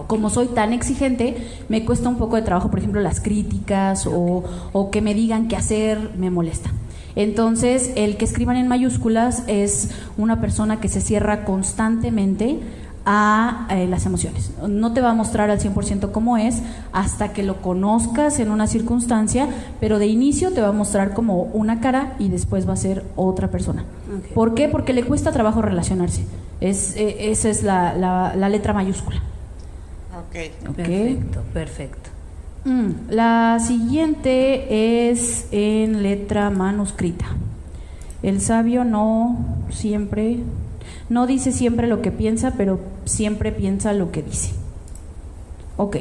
Como 0.07 0.31
soy 0.31 0.47
tan 0.47 0.73
exigente, 0.73 1.37
me 1.69 1.85
cuesta 1.85 2.09
un 2.09 2.17
poco 2.17 2.37
de 2.37 2.43
trabajo, 2.43 2.71
por 2.71 2.79
ejemplo, 2.79 3.01
las 3.01 3.21
críticas 3.21 4.07
o, 4.07 4.45
o 4.73 4.91
que 4.91 5.03
me 5.03 5.13
digan 5.13 5.49
qué 5.49 5.57
hacer, 5.57 6.13
me 6.17 6.31
molesta. 6.31 6.71
Entonces, 7.17 7.93
el 7.97 8.17
que 8.17 8.27
escriban 8.27 8.57
en 8.57 8.69
mayúsculas 8.69 9.43
es 9.49 9.91
una 10.19 10.41
persona 10.41 10.81
que 10.81 10.89
se 10.89 11.01
cierra 11.01 11.45
constantemente 11.45 12.61
a 13.07 13.69
eh, 13.71 13.87
las 13.87 14.05
emociones. 14.05 14.51
No 14.69 14.93
te 14.93 15.01
va 15.01 15.11
a 15.11 15.15
mostrar 15.15 15.49
al 15.49 15.61
100% 15.61 16.11
cómo 16.11 16.37
es 16.37 16.61
hasta 16.93 17.33
que 17.33 17.45
lo 17.45 17.63
conozcas 17.63 18.41
en 18.41 18.51
una 18.51 18.67
circunstancia, 18.67 19.49
pero 19.81 20.01
de 20.01 20.09
inicio 20.09 20.53
te 20.53 20.61
va 20.61 20.69
a 20.69 20.73
mostrar 20.73 21.15
como 21.15 21.43
una 21.43 21.81
cara 21.81 22.15
y 22.19 22.29
después 22.29 22.69
va 22.69 22.73
a 22.73 22.77
ser 22.77 23.05
otra 23.15 23.49
persona. 23.49 23.85
¿Por 24.35 24.55
qué? 24.55 24.69
Porque 24.69 24.93
le 24.93 25.05
cuesta 25.05 25.31
trabajo 25.31 25.63
relacionarse. 25.63 26.27
Es, 26.61 26.97
eh, 26.97 27.31
esa 27.31 27.49
es 27.49 27.63
la, 27.63 28.35
letra 28.51 28.73
mayúscula. 28.73 29.23
Ok. 30.19 30.75
Perfecto, 30.75 31.43
perfecto. 31.53 32.11
Mm, 32.65 32.91
la 33.11 33.59
siguiente 33.61 35.11
es 35.11 35.47
en 35.53 36.03
letra 36.03 36.51
manuscrita. 36.51 37.27
El 38.25 38.41
sabio 38.41 38.85
no 38.85 39.39
siempre, 39.71 40.39
no 41.09 41.27
dice 41.27 41.53
siempre 41.53 41.87
lo 41.87 42.03
que 42.03 42.13
piensa, 42.13 42.55
pero 42.57 42.81
siempre 43.05 43.53
piensa 43.53 43.93
lo 43.93 44.11
que 44.11 44.23
dice. 44.23 44.53
Ok. 45.77 45.99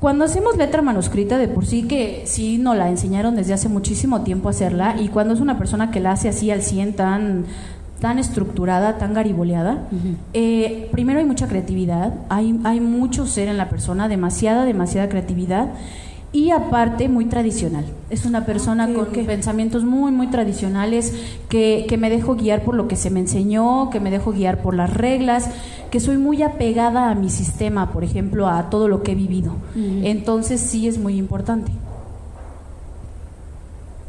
Cuando 0.00 0.24
hacemos 0.24 0.56
letra 0.56 0.82
manuscrita, 0.82 1.38
de 1.38 1.48
por 1.48 1.64
sí 1.64 1.84
que 1.84 2.24
sí 2.26 2.58
nos 2.58 2.76
la 2.76 2.90
enseñaron 2.90 3.36
desde 3.36 3.54
hace 3.54 3.68
muchísimo 3.68 4.22
tiempo 4.22 4.48
hacerla, 4.48 4.96
y 5.00 5.08
cuando 5.08 5.34
es 5.34 5.40
una 5.40 5.58
persona 5.58 5.90
que 5.90 6.00
la 6.00 6.12
hace 6.12 6.28
así 6.28 6.50
al 6.50 6.62
100 6.62 6.96
tan 6.96 7.44
tan 8.00 8.18
estructurada, 8.18 8.98
tan 8.98 9.14
gariboleada. 9.14 9.84
Eh, 10.34 10.90
primero 10.92 11.20
hay 11.20 11.24
mucha 11.24 11.48
creatividad, 11.48 12.12
hay, 12.28 12.60
hay 12.64 12.78
mucho 12.78 13.26
ser 13.26 13.48
en 13.48 13.56
la 13.56 13.70
persona, 13.70 14.08
demasiada, 14.08 14.66
demasiada 14.66 15.08
creatividad. 15.08 15.68
Y 16.34 16.50
aparte, 16.50 17.08
muy 17.08 17.26
tradicional. 17.26 17.84
Es 18.10 18.26
una 18.26 18.44
persona 18.44 18.92
con 18.92 19.06
pensamientos 19.06 19.84
muy, 19.84 20.10
muy 20.10 20.26
tradicionales, 20.26 21.14
que, 21.48 21.86
que, 21.88 21.96
me 21.96 22.10
dejo 22.10 22.34
guiar 22.34 22.64
por 22.64 22.74
lo 22.74 22.88
que 22.88 22.96
se 22.96 23.08
me 23.08 23.20
enseñó, 23.20 23.88
que 23.88 24.00
me 24.00 24.10
dejo 24.10 24.32
guiar 24.32 24.60
por 24.60 24.74
las 24.74 24.92
reglas, 24.92 25.48
que 25.92 26.00
soy 26.00 26.18
muy 26.18 26.42
apegada 26.42 27.08
a 27.08 27.14
mi 27.14 27.30
sistema, 27.30 27.92
por 27.92 28.02
ejemplo, 28.02 28.48
a 28.48 28.68
todo 28.68 28.88
lo 28.88 29.04
que 29.04 29.12
he 29.12 29.14
vivido. 29.14 29.52
Entonces 29.76 30.60
sí 30.60 30.88
es 30.88 30.98
muy 30.98 31.18
importante. 31.18 31.70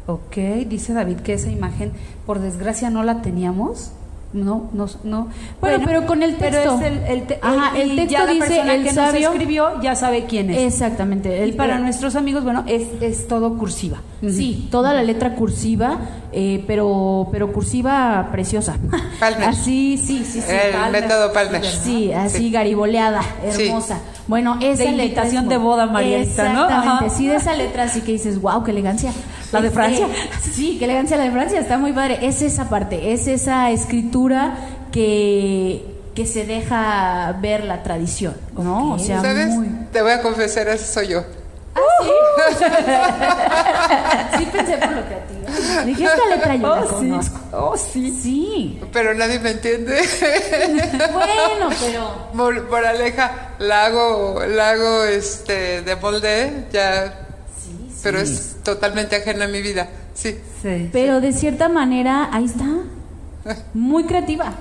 Ok, 0.08 0.36
dice 0.68 0.94
David 0.94 1.18
que 1.18 1.34
esa 1.34 1.52
imagen, 1.52 1.92
por 2.26 2.40
desgracia, 2.40 2.90
no 2.90 3.04
la 3.04 3.22
teníamos. 3.22 3.92
No, 4.36 4.68
no, 4.74 4.86
no. 5.02 5.28
Bueno, 5.62 5.82
pero 5.86 6.04
con 6.04 6.22
el 6.22 6.36
texto. 6.36 6.78
Pero 6.78 6.78
es 6.78 7.08
el, 7.08 7.22
el, 7.22 7.38
Ajá, 7.40 7.78
el 7.78 7.96
texto 7.96 8.12
ya 8.12 8.26
dice 8.26 8.60
el 8.60 8.82
que 8.84 8.92
sabio, 8.92 9.30
escribió 9.30 9.80
ya 9.80 9.96
sabe 9.96 10.26
quién 10.26 10.50
es. 10.50 10.74
Exactamente. 10.74 11.46
y 11.46 11.52
para 11.52 11.78
nuestros 11.78 12.16
amigos, 12.16 12.44
bueno, 12.44 12.62
es, 12.66 12.82
es 13.00 13.26
todo 13.28 13.56
cursiva. 13.56 14.02
Sí, 14.20 14.68
toda 14.70 14.92
la 14.92 15.02
letra 15.02 15.34
cursiva, 15.34 15.98
eh, 16.32 16.62
pero 16.66 17.28
pero 17.32 17.50
cursiva 17.50 18.28
preciosa. 18.30 18.76
Palmer. 19.18 19.44
Así, 19.48 19.96
sí, 19.96 20.22
sí, 20.24 20.42
sí. 20.42 20.52
El 20.52 20.92
método 20.92 21.32
Palmer. 21.32 21.64
Sí, 21.64 22.12
así 22.12 22.50
gariboleada, 22.50 23.22
hermosa. 23.42 24.00
Bueno, 24.28 24.58
esa 24.60 24.82
de 24.82 24.90
invitación 24.90 25.48
de 25.48 25.56
boda, 25.56 25.86
Marielita, 25.86 26.52
¿no? 26.52 26.64
Exactamente. 26.64 27.10
Sí, 27.16 27.28
de 27.28 27.36
esa 27.36 27.54
letra 27.54 27.84
así 27.84 28.00
que 28.00 28.12
dices, 28.12 28.40
wow, 28.40 28.64
qué 28.64 28.72
elegancia. 28.72 29.12
La 29.52 29.60
de 29.60 29.70
Francia. 29.70 30.08
sí, 30.40 30.76
qué 30.78 30.84
elegancia 30.84 31.16
la 31.16 31.24
de 31.24 31.30
Francia, 31.30 31.60
está 31.60 31.78
muy 31.78 31.92
padre. 31.92 32.18
Es 32.22 32.42
esa 32.42 32.68
parte, 32.68 33.12
es 33.12 33.26
esa 33.28 33.70
escritura 33.70 34.56
que 34.90 35.96
que 36.16 36.24
se 36.24 36.46
deja 36.46 37.36
ver 37.42 37.62
la 37.64 37.82
tradición, 37.82 38.34
¿no? 38.56 38.94
O 38.94 38.98
sea, 38.98 39.20
¿Sabes? 39.20 39.54
Te 39.92 40.00
voy 40.00 40.12
a 40.12 40.22
confesar, 40.22 40.66
eso 40.66 40.90
soy 40.90 41.08
yo. 41.08 41.22
¿Ah, 41.74 41.80
sí? 44.32 44.38
sí 44.38 44.48
pensé 44.50 44.78
por 44.78 44.92
lo 44.92 45.04
creativo. 45.04 45.35
Dije, 45.84 46.04
esta 46.04 46.26
letra 46.26 46.56
yo 46.56 46.72
oh, 46.72 46.76
la 46.76 46.86
conozco. 46.86 47.40
Oh, 47.52 47.76
sí. 47.76 48.16
Sí. 48.20 48.80
Pero 48.92 49.14
nadie 49.14 49.38
me 49.38 49.50
entiende. 49.50 49.94
bueno, 51.12 51.70
pero... 51.80 52.66
Por, 52.68 52.86
Aleja, 52.86 53.54
la 53.58 53.86
hago, 53.86 54.42
la 54.46 54.70
hago 54.70 55.04
este, 55.04 55.82
de 55.82 55.96
molde, 55.96 56.66
ya... 56.72 57.26
Sí, 57.62 57.88
sí. 57.88 58.00
Pero 58.02 58.18
es 58.18 58.56
totalmente 58.62 59.16
ajena 59.16 59.46
a 59.46 59.48
mi 59.48 59.62
vida, 59.62 59.88
sí. 60.14 60.38
sí 60.62 60.90
pero 60.92 61.20
de 61.20 61.32
cierta 61.32 61.68
manera, 61.68 62.28
ahí 62.32 62.44
está. 62.44 62.66
Muy 63.74 64.04
creativa 64.04 64.54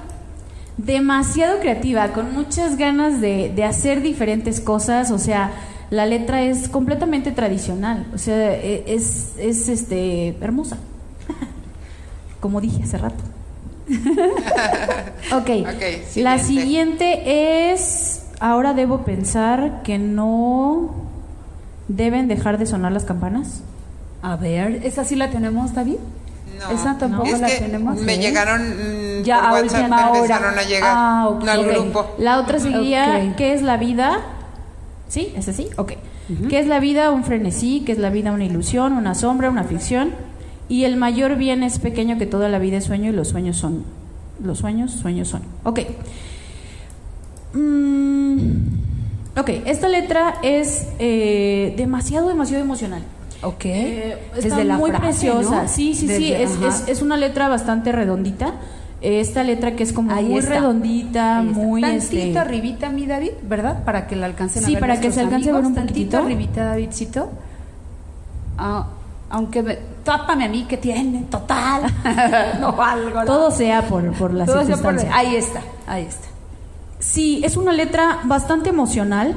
demasiado 0.78 1.60
creativa, 1.60 2.10
con 2.10 2.34
muchas 2.34 2.78
ganas 2.78 3.22
de, 3.22 3.52
de, 3.56 3.64
hacer 3.64 4.02
diferentes 4.02 4.60
cosas, 4.60 5.10
o 5.10 5.18
sea, 5.18 5.52
la 5.90 6.06
letra 6.06 6.42
es 6.44 6.70
completamente 6.70 7.32
tradicional, 7.32 8.08
o 8.14 8.18
sea, 8.18 8.54
e, 8.54 8.84
es, 8.88 9.34
es 9.38 9.70
este, 9.70 10.36
hermosa, 10.42 10.78
como 12.40 12.62
dije 12.62 12.84
hace 12.84 12.98
rato. 12.98 13.24
ok, 15.32 15.50
okay 15.76 16.04
la 16.16 16.40
siguiente 16.40 17.72
es, 17.72 18.24
ahora 18.40 18.74
debo 18.74 19.04
pensar 19.04 19.84
que 19.84 20.00
no 20.00 21.06
deben 21.88 22.28
dejar 22.28 22.58
de 22.58 22.66
sonar 22.66 22.92
las 22.92 23.06
campanas. 23.06 23.62
A 24.22 24.36
ver, 24.38 24.82
¿esa 24.84 25.06
sí 25.06 25.16
la 25.16 25.30
tenemos, 25.30 25.74
David? 25.76 25.98
No, 26.60 26.72
esa 26.72 26.98
tampoco 26.98 27.38
la 27.38 27.48
tenemos. 27.48 28.00
Me 28.00 28.18
llegaron 28.18 29.20
mm, 29.20 29.24
ya 29.24 29.50
por 29.50 29.64
WhatsApp, 29.64 30.16
empezaron 30.16 30.58
a 30.58 30.64
llegar 30.64 30.94
ah, 30.96 31.40
al 31.48 31.66
grupo. 31.66 32.16
La 32.18 32.40
otra 32.40 32.60
sería, 32.60 33.36
¿qué 33.36 33.54
es 33.54 33.62
la 33.62 33.78
vida? 33.78 34.22
¿Sí? 35.08 35.34
¿Es 35.36 35.48
así? 35.48 35.68
Ok. 35.78 35.94
¿Qué 36.50 36.60
es 36.60 36.68
la 36.68 36.80
vida? 36.80 37.12
Un 37.12 37.24
frenesí, 37.24 37.84
¿qué 37.86 37.92
es 37.92 38.00
la 38.00 38.10
vida? 38.10 38.32
Una 38.32 38.46
ilusión, 38.46 38.94
una 38.94 39.14
sombra, 39.14 39.50
una 39.50 39.64
ficción. 39.64 40.12
Y 40.68 40.86
el 40.86 40.98
mayor 40.98 41.36
bien 41.36 41.62
es 41.62 41.78
pequeño 41.78 42.18
que 42.18 42.26
toda 42.26 42.50
la 42.50 42.58
vida 42.58 42.78
es 42.78 42.86
sueño 42.86 43.12
y 43.12 43.14
los 43.14 43.30
sueños 43.30 43.58
son. 43.58 43.84
Los 44.44 44.60
sueños, 44.60 44.92
sueños 44.92 45.28
son. 45.28 45.44
Ok. 45.64 45.82
Mm, 47.54 48.58
ok, 49.38 49.50
esta 49.66 49.88
letra 49.88 50.40
es 50.42 50.88
eh, 50.98 51.74
demasiado, 51.78 52.28
demasiado 52.28 52.64
emocional. 52.64 53.04
Ok. 53.44 53.66
Eh, 53.66 54.18
está 54.36 54.64
muy 54.78 54.92
preciosa. 54.92 55.68
Sí, 55.68 55.94
sí, 55.94 56.08
sí. 56.08 56.34
Es, 56.34 56.52
es, 56.62 56.88
es, 56.88 57.02
una 57.04 57.16
letra 57.16 57.48
bastante 57.48 57.92
redondita 57.92 58.56
esta 59.06 59.44
letra 59.44 59.76
que 59.76 59.84
es 59.84 59.94
como 59.94 60.14
muy 60.14 60.42
redondita, 60.42 61.42
muy 61.42 61.82
tantito 61.82 62.18
este... 62.18 62.40
arribita 62.40 62.90
mi 62.90 63.06
David, 63.06 63.34
¿verdad? 63.44 63.84
Para 63.84 64.08
que 64.08 64.16
la 64.16 64.26
alcancen 64.26 64.64
sí, 64.64 64.72
a 64.72 64.74
ver 64.74 64.82
para 64.82 65.00
que 65.00 65.12
se 65.12 65.22
alcance 65.22 65.50
a 65.50 65.54
ver 65.54 65.66
un 65.66 65.76
tantito 65.76 66.18
arribita 66.18 66.66
Davidcito. 66.66 67.30
Ah, 68.58 68.88
aunque 69.30 69.62
me, 69.62 69.78
tápame 70.04 70.46
a 70.46 70.50
mí 70.50 70.64
que 70.64 70.78
tiene, 70.78 71.24
total. 71.30 71.84
no 72.60 72.82
algo. 72.82 73.26
Todo 73.26 73.52
sea 73.52 73.84
por, 73.84 74.12
por 74.14 74.34
la 74.34 74.46
circunstancia. 74.46 75.10
ahí 75.16 75.36
está, 75.36 75.62
ahí 75.88 76.04
está. 76.04 76.28
Sí, 77.00 77.42
es 77.44 77.58
una 77.58 77.74
letra 77.74 78.22
bastante 78.24 78.70
emocional. 78.70 79.36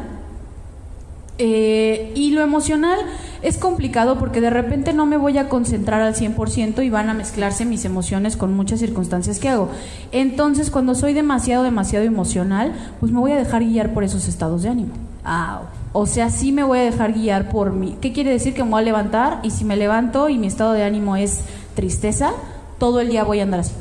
Eh, 1.40 2.12
y 2.16 2.32
lo 2.32 2.42
emocional 2.42 2.98
es 3.42 3.58
complicado 3.58 4.18
porque 4.18 4.40
de 4.40 4.50
repente 4.50 4.92
no 4.92 5.06
me 5.06 5.16
voy 5.16 5.38
a 5.38 5.48
concentrar 5.48 6.00
al 6.00 6.14
100% 6.14 6.84
y 6.84 6.90
van 6.90 7.08
a 7.08 7.14
mezclarse 7.14 7.64
mis 7.64 7.84
emociones 7.84 8.36
con 8.36 8.54
muchas 8.54 8.80
circunstancias 8.80 9.38
que 9.38 9.48
hago. 9.48 9.68
Entonces, 10.12 10.70
cuando 10.70 10.94
soy 10.94 11.12
demasiado, 11.12 11.62
demasiado 11.62 12.04
emocional, 12.04 12.72
pues 13.00 13.12
me 13.12 13.20
voy 13.20 13.32
a 13.32 13.36
dejar 13.36 13.64
guiar 13.64 13.92
por 13.92 14.04
esos 14.04 14.28
estados 14.28 14.62
de 14.62 14.70
ánimo. 14.70 14.92
Ah, 15.24 15.62
O 15.92 16.06
sea, 16.06 16.30
sí 16.30 16.52
me 16.52 16.62
voy 16.62 16.78
a 16.78 16.82
dejar 16.82 17.12
guiar 17.12 17.48
por 17.50 17.72
mí. 17.72 17.96
¿Qué 18.00 18.12
quiere 18.12 18.30
decir? 18.30 18.54
Que 18.54 18.62
me 18.64 18.70
voy 18.70 18.82
a 18.82 18.84
levantar 18.84 19.40
y 19.42 19.50
si 19.50 19.64
me 19.64 19.76
levanto 19.76 20.28
y 20.28 20.38
mi 20.38 20.46
estado 20.46 20.72
de 20.72 20.84
ánimo 20.84 21.16
es 21.16 21.40
tristeza, 21.74 22.32
todo 22.78 23.00
el 23.00 23.08
día 23.08 23.24
voy 23.24 23.40
a 23.40 23.44
andar 23.44 23.60
así. 23.60 23.72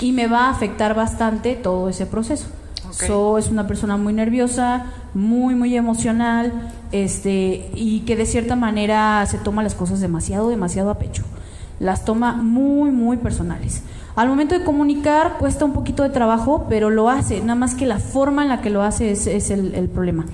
Y 0.00 0.12
me 0.12 0.26
va 0.26 0.46
a 0.46 0.50
afectar 0.50 0.94
bastante 0.94 1.56
todo 1.56 1.88
ese 1.88 2.06
proceso. 2.06 2.46
So, 2.92 3.38
es 3.38 3.50
una 3.50 3.66
persona 3.66 3.96
muy 3.96 4.12
nerviosa, 4.12 4.86
muy, 5.14 5.54
muy 5.54 5.76
emocional, 5.76 6.52
este, 6.92 7.70
y 7.74 8.00
que 8.00 8.16
de 8.16 8.26
cierta 8.26 8.56
manera 8.56 9.24
se 9.26 9.38
toma 9.38 9.62
las 9.62 9.74
cosas 9.74 10.00
demasiado, 10.00 10.48
demasiado 10.48 10.90
a 10.90 10.98
pecho. 10.98 11.22
Las 11.78 12.04
toma 12.04 12.32
muy, 12.34 12.90
muy 12.90 13.16
personales. 13.16 13.82
Al 14.16 14.28
momento 14.28 14.58
de 14.58 14.64
comunicar 14.64 15.38
cuesta 15.38 15.64
un 15.64 15.72
poquito 15.72 16.02
de 16.02 16.10
trabajo, 16.10 16.66
pero 16.68 16.90
lo 16.90 17.08
hace, 17.08 17.40
nada 17.40 17.54
más 17.54 17.74
que 17.74 17.86
la 17.86 17.98
forma 17.98 18.42
en 18.42 18.48
la 18.48 18.60
que 18.60 18.70
lo 18.70 18.82
hace 18.82 19.12
es, 19.12 19.50
el, 19.50 19.88
problema. 19.88 20.26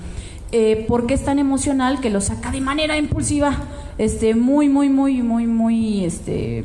Eh, 0.51 0.85
porque 0.87 1.13
es 1.13 1.23
tan 1.23 1.39
emocional 1.39 1.99
que 1.99 2.09
lo 2.09 2.21
saca 2.21 2.51
de 2.51 2.61
manera 2.61 2.97
impulsiva, 2.97 3.55
este, 3.97 4.35
muy, 4.35 4.67
muy, 4.67 4.89
muy, 4.89 5.21
muy, 5.21 5.45
muy, 5.45 6.05
este, 6.05 6.63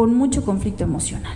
con 0.00 0.14
mucho 0.14 0.46
conflicto 0.46 0.82
emocional. 0.82 1.34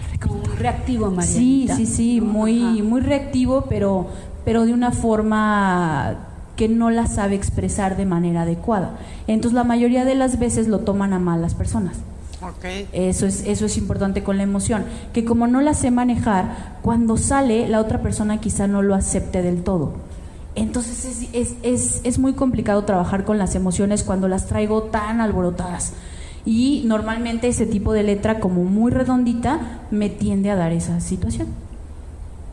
reactivo, 0.57 1.11
María. 1.11 1.31
Sí, 1.31 1.69
sí, 1.77 1.85
sí, 1.85 2.21
muy, 2.23 2.81
muy 2.81 3.03
reactivo, 3.03 3.67
pero, 3.69 4.07
pero 4.47 4.65
de 4.65 4.73
una 4.73 4.91
forma 4.91 6.29
que 6.57 6.71
no 6.71 6.89
la 6.89 7.07
sabe 7.07 7.35
expresar 7.35 7.99
de 7.99 8.07
manera 8.07 8.41
adecuada. 8.41 8.97
Entonces 9.27 9.55
la 9.55 9.65
mayoría 9.65 10.07
de 10.07 10.15
las 10.15 10.39
veces 10.39 10.67
lo 10.67 10.79
toman 10.79 11.13
a 11.13 11.19
mal 11.19 11.43
las 11.43 11.55
personas. 11.55 11.99
Okay. 12.57 12.89
Eso, 12.95 13.27
es, 13.27 13.47
eso 13.47 13.67
es 13.67 13.77
importante 13.77 14.25
con 14.25 14.39
la 14.39 14.45
emoción, 14.45 14.87
que 15.13 15.27
como 15.27 15.47
no 15.47 15.61
la 15.61 15.75
sé 15.75 15.91
manejar, 15.91 16.79
cuando 16.81 17.19
sale 17.19 17.69
la 17.69 17.81
otra 17.81 18.01
persona 18.01 18.41
quizá 18.41 18.67
no 18.67 18.81
lo 18.81 18.95
acepte 18.95 19.43
del 19.43 19.63
todo. 19.63 19.93
Entonces 20.55 21.05
es, 21.05 21.29
es, 21.35 21.55
es, 21.63 22.01
es 22.03 22.19
muy 22.19 22.33
complicado 22.33 22.83
trabajar 22.85 23.27
con 23.27 23.37
las 23.37 23.55
emociones 23.57 24.05
cuando 24.05 24.27
las 24.27 24.47
traigo 24.47 24.85
tan 24.85 25.21
alborotadas. 25.21 25.93
Y 26.47 26.83
normalmente 26.87 27.49
ese 27.49 27.67
tipo 27.67 27.93
de 27.93 28.03
letra 28.03 28.39
como 28.39 28.65
muy 28.65 28.91
redondita 28.91 29.81
me 29.91 30.11
tiende 30.11 30.51
a 30.51 30.57
dar 30.57 30.73
esa 30.73 31.01
situación. 31.01 31.49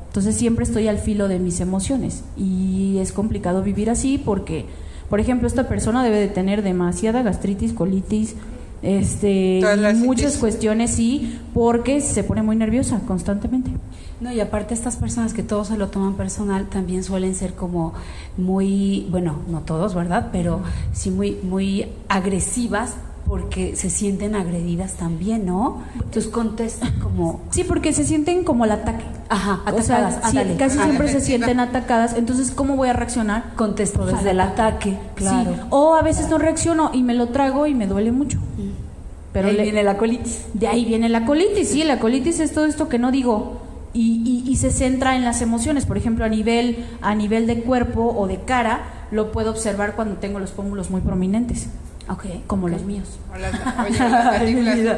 Entonces 0.07 0.35
siempre 0.35 0.65
estoy 0.65 0.87
al 0.87 0.97
filo 0.97 1.27
de 1.27 1.39
mis 1.39 1.61
emociones 1.61 2.23
y 2.35 2.97
es 2.99 3.13
complicado 3.13 3.63
vivir 3.63 3.89
así 3.89 4.17
porque, 4.17 4.65
por 5.09 5.21
ejemplo, 5.21 5.47
esta 5.47 5.69
persona 5.69 6.03
debe 6.03 6.19
de 6.19 6.27
tener 6.27 6.63
demasiada 6.63 7.21
gastritis, 7.21 7.71
colitis, 7.71 8.35
este, 8.81 9.61
muchas 9.95 10.37
cuestiones 10.37 10.91
sí, 10.91 11.39
porque 11.53 12.01
se 12.01 12.23
pone 12.23 12.41
muy 12.41 12.55
nerviosa 12.55 12.99
constantemente. 13.07 13.71
No, 14.19 14.31
y 14.31 14.39
aparte 14.39 14.73
estas 14.73 14.97
personas 14.97 15.33
que 15.33 15.43
todos 15.43 15.67
se 15.67 15.77
lo 15.77 15.87
toman 15.87 16.15
personal 16.15 16.67
también 16.67 17.03
suelen 17.03 17.33
ser 17.33 17.53
como 17.53 17.93
muy, 18.37 19.07
bueno, 19.09 19.39
no 19.47 19.61
todos, 19.61 19.95
¿verdad? 19.95 20.29
Pero 20.31 20.61
sí 20.93 21.09
muy, 21.09 21.37
muy 21.43 21.87
agresivas 22.09 22.95
porque 23.27 23.75
se 23.75 23.89
sienten 23.89 24.35
agredidas 24.35 24.93
también, 24.93 25.45
¿no? 25.45 25.83
Entonces 25.95 26.27
contestan 26.27 26.99
como... 26.99 27.41
Sí, 27.51 27.63
porque 27.63 27.93
se 27.93 28.03
sienten 28.03 28.43
como 28.43 28.65
el 28.65 28.71
ataque. 28.71 29.05
Ajá, 29.29 29.61
atacadas, 29.65 30.19
o 30.25 30.31
sea, 30.31 30.57
casi 30.57 30.77
siempre 30.77 31.07
se 31.07 31.21
sienten 31.21 31.59
atacadas, 31.59 32.15
entonces 32.17 32.51
¿cómo 32.51 32.75
voy 32.75 32.89
a 32.89 32.93
reaccionar? 32.93 33.53
Contesto 33.55 34.05
desde 34.05 34.31
el 34.31 34.41
ataque, 34.41 34.97
claro. 35.15 35.55
O 35.69 35.95
a 35.95 36.01
veces 36.01 36.29
no 36.29 36.37
reacciono 36.37 36.91
y 36.93 37.03
me 37.03 37.13
lo 37.13 37.29
trago 37.29 37.67
y 37.67 37.73
me 37.73 37.87
duele 37.87 38.11
mucho. 38.11 38.37
Mm. 38.37 38.91
Pero 39.33 39.47
de 39.47 39.59
ahí 39.59 39.63
viene 39.63 39.83
la 39.83 39.97
colitis. 39.97 40.45
De 40.53 40.67
ahí 40.67 40.85
viene 40.85 41.07
la 41.07 41.25
colitis, 41.25 41.69
sí, 41.69 41.83
la 41.83 41.99
colitis 41.99 42.39
es 42.39 42.53
todo 42.53 42.65
esto 42.65 42.89
que 42.89 42.99
no 42.99 43.11
digo. 43.11 43.61
Y, 43.93 44.43
y, 44.47 44.55
se 44.55 44.71
centra 44.71 45.17
en 45.17 45.25
las 45.25 45.41
emociones, 45.41 45.85
por 45.85 45.97
ejemplo, 45.97 46.23
a 46.23 46.29
nivel, 46.29 46.85
a 47.01 47.13
nivel 47.13 47.45
de 47.45 47.61
cuerpo 47.61 48.15
o 48.17 48.25
de 48.25 48.39
cara, 48.39 48.83
lo 49.11 49.33
puedo 49.33 49.51
observar 49.51 49.97
cuando 49.97 50.15
tengo 50.15 50.39
los 50.39 50.51
pómulos 50.51 50.89
muy 50.89 51.01
prominentes. 51.01 51.67
Okay, 52.09 52.43
como 52.47 52.67
los 52.67 52.83
míos. 52.83 53.19
O 53.31 53.35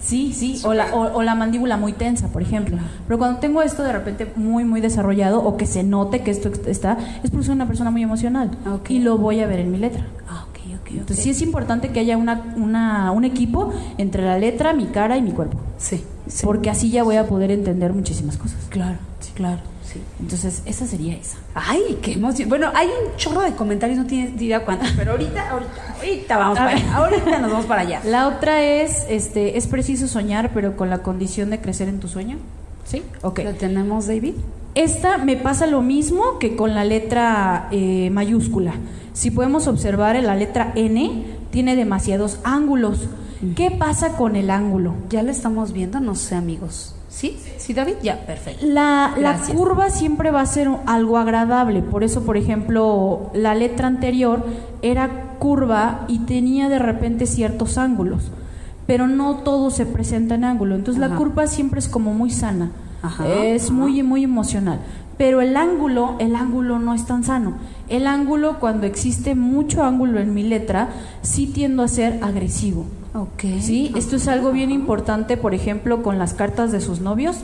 sí, 0.00 0.32
sí, 0.32 0.60
o 0.64 0.74
la, 0.74 0.94
o, 0.94 1.22
la, 1.22 1.34
mandíbula 1.34 1.76
muy 1.76 1.92
tensa, 1.92 2.28
por 2.28 2.42
ejemplo. 2.42 2.78
Pero 3.06 3.18
cuando 3.18 3.40
tengo 3.40 3.62
esto 3.62 3.82
de 3.82 3.92
repente 3.92 4.30
muy, 4.36 4.64
muy 4.64 4.80
desarrollado 4.80 5.42
o 5.42 5.56
que 5.56 5.66
se 5.66 5.82
note 5.82 6.22
que 6.22 6.30
esto 6.30 6.50
está, 6.66 6.98
es 7.22 7.30
porque 7.30 7.46
soy 7.46 7.54
una 7.54 7.66
persona 7.66 7.90
muy 7.90 8.02
emocional. 8.02 8.50
Y 8.88 9.00
lo 9.00 9.18
voy 9.18 9.40
a 9.40 9.46
ver 9.46 9.60
en 9.60 9.72
mi 9.72 9.78
letra. 9.78 10.06
Ah, 10.28 10.46
Entonces 10.90 11.24
sí 11.24 11.30
es 11.30 11.42
importante 11.42 11.88
que 11.88 12.00
haya 12.00 12.16
una, 12.16 12.54
una, 12.56 13.10
un 13.10 13.24
equipo 13.24 13.72
entre 13.98 14.22
la 14.22 14.38
letra, 14.38 14.72
mi 14.72 14.86
cara 14.86 15.16
y 15.16 15.22
mi 15.22 15.32
cuerpo. 15.32 15.58
Sí, 15.78 16.04
sí. 16.26 16.46
Porque 16.46 16.70
así 16.70 16.90
ya 16.90 17.02
voy 17.02 17.16
a 17.16 17.26
poder 17.26 17.50
entender 17.50 17.92
muchísimas 17.92 18.36
cosas. 18.36 18.58
Claro, 18.70 18.98
sí, 19.20 19.32
claro. 19.34 19.73
Entonces, 20.20 20.62
esa 20.66 20.86
sería 20.86 21.14
esa. 21.14 21.38
Ay, 21.54 21.98
qué 22.02 22.12
emoción. 22.12 22.48
Bueno, 22.48 22.70
hay 22.74 22.86
un 22.86 23.16
chorro 23.16 23.42
de 23.42 23.52
comentarios, 23.52 23.98
no 23.98 24.06
tienes 24.06 24.40
idea 24.40 24.64
cuántos, 24.64 24.90
pero 24.92 25.12
ahorita, 25.12 25.50
ahorita, 25.50 25.94
ahorita 25.96 26.38
vamos 26.38 26.58
para 26.58 26.70
allá. 26.70 26.96
Ahorita 26.96 27.38
nos 27.38 27.50
vamos 27.50 27.66
para 27.66 27.80
allá. 27.82 28.00
La 28.04 28.28
otra 28.28 28.62
es, 28.62 29.04
este, 29.08 29.56
es 29.56 29.66
preciso 29.66 30.08
soñar, 30.08 30.50
pero 30.52 30.76
con 30.76 30.90
la 30.90 30.98
condición 30.98 31.50
de 31.50 31.60
crecer 31.60 31.88
en 31.88 32.00
tu 32.00 32.08
sueño. 32.08 32.38
¿Sí? 32.84 33.02
Ok. 33.22 33.40
¿Lo 33.44 33.54
tenemos, 33.54 34.06
David? 34.06 34.34
Esta 34.74 35.18
me 35.18 35.36
pasa 35.36 35.66
lo 35.66 35.82
mismo 35.82 36.38
que 36.38 36.56
con 36.56 36.74
la 36.74 36.84
letra 36.84 37.68
eh, 37.70 38.10
mayúscula. 38.10 38.74
Si 39.12 39.30
podemos 39.30 39.68
observar, 39.68 40.20
la 40.22 40.34
letra 40.34 40.72
N 40.74 41.24
tiene 41.50 41.76
demasiados 41.76 42.40
ángulos. 42.42 43.08
Mm. 43.40 43.52
¿Qué 43.54 43.70
pasa 43.70 44.16
con 44.16 44.34
el 44.34 44.50
ángulo? 44.50 44.94
Ya 45.08 45.22
lo 45.22 45.30
estamos 45.30 45.72
viendo, 45.72 46.00
no 46.00 46.16
sé, 46.16 46.34
amigos. 46.34 46.93
¿Sí? 47.14 47.38
¿Sí, 47.58 47.74
David? 47.74 47.94
Ya, 48.02 48.26
perfecto. 48.26 48.66
La, 48.66 49.14
la, 49.16 49.38
curva 49.38 49.88
siempre 49.90 50.32
va 50.32 50.40
a 50.40 50.46
ser 50.46 50.68
algo 50.84 51.16
agradable. 51.16 51.80
Por 51.80 52.02
eso, 52.02 52.24
por 52.24 52.36
ejemplo, 52.36 53.30
la 53.34 53.54
letra 53.54 53.86
anterior 53.86 54.44
era 54.82 55.36
curva 55.38 56.06
y 56.08 56.18
tenía 56.20 56.68
de 56.68 56.80
repente 56.80 57.26
ciertos 57.26 57.78
ángulos. 57.78 58.32
Pero 58.88 59.06
no 59.06 59.36
todo 59.44 59.70
se 59.70 59.86
presenta 59.86 60.34
en 60.34 60.42
ángulo. 60.42 60.74
Entonces 60.74 61.00
la 61.00 61.14
curva 61.14 61.46
siempre 61.46 61.78
es 61.78 61.88
como 61.88 62.12
muy 62.12 62.30
sana. 62.30 62.72
es 63.24 63.70
muy, 63.70 64.02
muy 64.02 64.24
emocional. 64.24 64.80
Pero 65.16 65.40
el 65.40 65.56
ángulo, 65.56 66.16
el 66.18 66.34
ángulo 66.34 66.80
no 66.80 66.94
es 66.94 67.06
tan 67.06 67.22
sano. 67.22 67.54
El 67.88 68.08
ángulo, 68.08 68.58
cuando 68.58 68.88
existe 68.88 69.36
mucho 69.36 69.84
ángulo 69.84 70.18
en 70.18 70.34
mi 70.34 70.42
letra, 70.42 70.88
sí 71.22 71.46
tiendo 71.46 71.84
a 71.84 71.88
ser 71.88 72.18
agresivo. 72.24 72.86
Ok. 73.14 73.44
Sí, 73.60 73.92
esto 73.96 74.16
es 74.16 74.26
algo 74.26 74.50
bien 74.50 74.72
importante, 74.72 75.36
por 75.36 75.54
ejemplo, 75.54 76.02
con 76.02 76.18
las 76.18 76.34
cartas 76.34 76.72
de 76.72 76.80
sus 76.80 77.00
novios. 77.00 77.36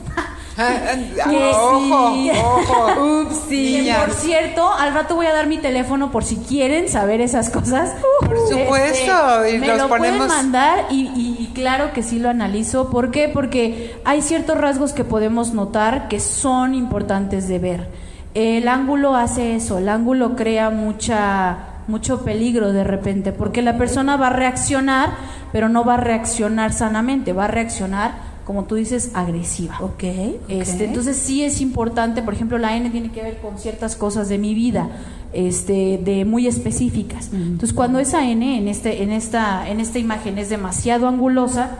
ojo, 1.55 2.13
ojo. 2.43 3.21
Ups, 3.21 3.45
sí. 3.47 3.89
por 3.97 4.13
cierto, 4.13 4.69
al 4.69 4.93
rato 4.93 5.15
voy 5.15 5.27
a 5.27 5.33
dar 5.33 5.47
mi 5.47 5.59
teléfono 5.59 6.11
por 6.11 6.25
si 6.25 6.35
quieren 6.35 6.89
saber 6.89 7.21
esas 7.21 7.49
cosas. 7.49 7.93
Por 8.19 8.37
supuesto, 8.49 9.47
y 9.47 9.59
me 9.59 9.77
lo 9.77 9.87
pueden 9.87 10.17
mandar 10.17 10.87
y, 10.89 11.09
y, 11.15 11.51
claro 11.55 11.93
que 11.93 12.03
sí 12.03 12.19
lo 12.19 12.29
analizo. 12.29 12.89
¿Por 12.89 13.11
qué? 13.11 13.29
Porque 13.29 13.95
hay 14.03 14.21
ciertos 14.21 14.57
rasgos 14.57 14.91
que 14.91 15.05
podemos 15.05 15.53
notar 15.53 16.09
que 16.09 16.19
son 16.19 16.75
importantes 16.75 17.47
de 17.47 17.59
ver. 17.59 17.87
El 18.33 18.67
ángulo 18.67 19.15
hace 19.15 19.55
eso, 19.55 19.77
el 19.77 19.87
ángulo 19.87 20.35
crea 20.35 20.69
mucha 20.69 21.70
mucho 21.91 22.23
peligro 22.23 22.71
de 22.71 22.83
repente, 22.83 23.31
porque 23.31 23.61
la 23.61 23.77
persona 23.77 24.17
va 24.17 24.27
a 24.27 24.31
reaccionar, 24.31 25.11
pero 25.51 25.69
no 25.69 25.83
va 25.85 25.95
a 25.95 25.97
reaccionar 25.97 26.73
sanamente, 26.73 27.33
va 27.33 27.45
a 27.45 27.47
reaccionar 27.49 28.31
como 28.45 28.65
tú 28.65 28.75
dices, 28.75 29.11
agresiva. 29.13 29.77
Ok. 29.81 30.03
Este, 30.49 30.85
entonces 30.85 31.15
sí 31.15 31.43
es 31.43 31.61
importante, 31.61 32.21
por 32.21 32.33
ejemplo, 32.33 32.57
la 32.57 32.75
N 32.75 32.89
tiene 32.89 33.11
que 33.11 33.21
ver 33.21 33.37
con 33.37 33.57
ciertas 33.57 33.95
cosas 33.95 34.29
de 34.29 34.37
mi 34.37 34.53
vida, 34.53 34.89
este, 35.31 35.99
de 36.03 36.25
muy 36.25 36.47
específicas. 36.47 37.29
Entonces 37.31 37.71
cuando 37.73 37.99
esa 37.99 38.27
N 38.27 38.57
en 38.57 38.67
este, 38.67 39.03
en 39.03 39.11
esta, 39.11 39.69
en 39.69 39.79
esta 39.79 39.99
imagen 39.99 40.37
es 40.37 40.49
demasiado 40.49 41.07
angulosa, 41.07 41.77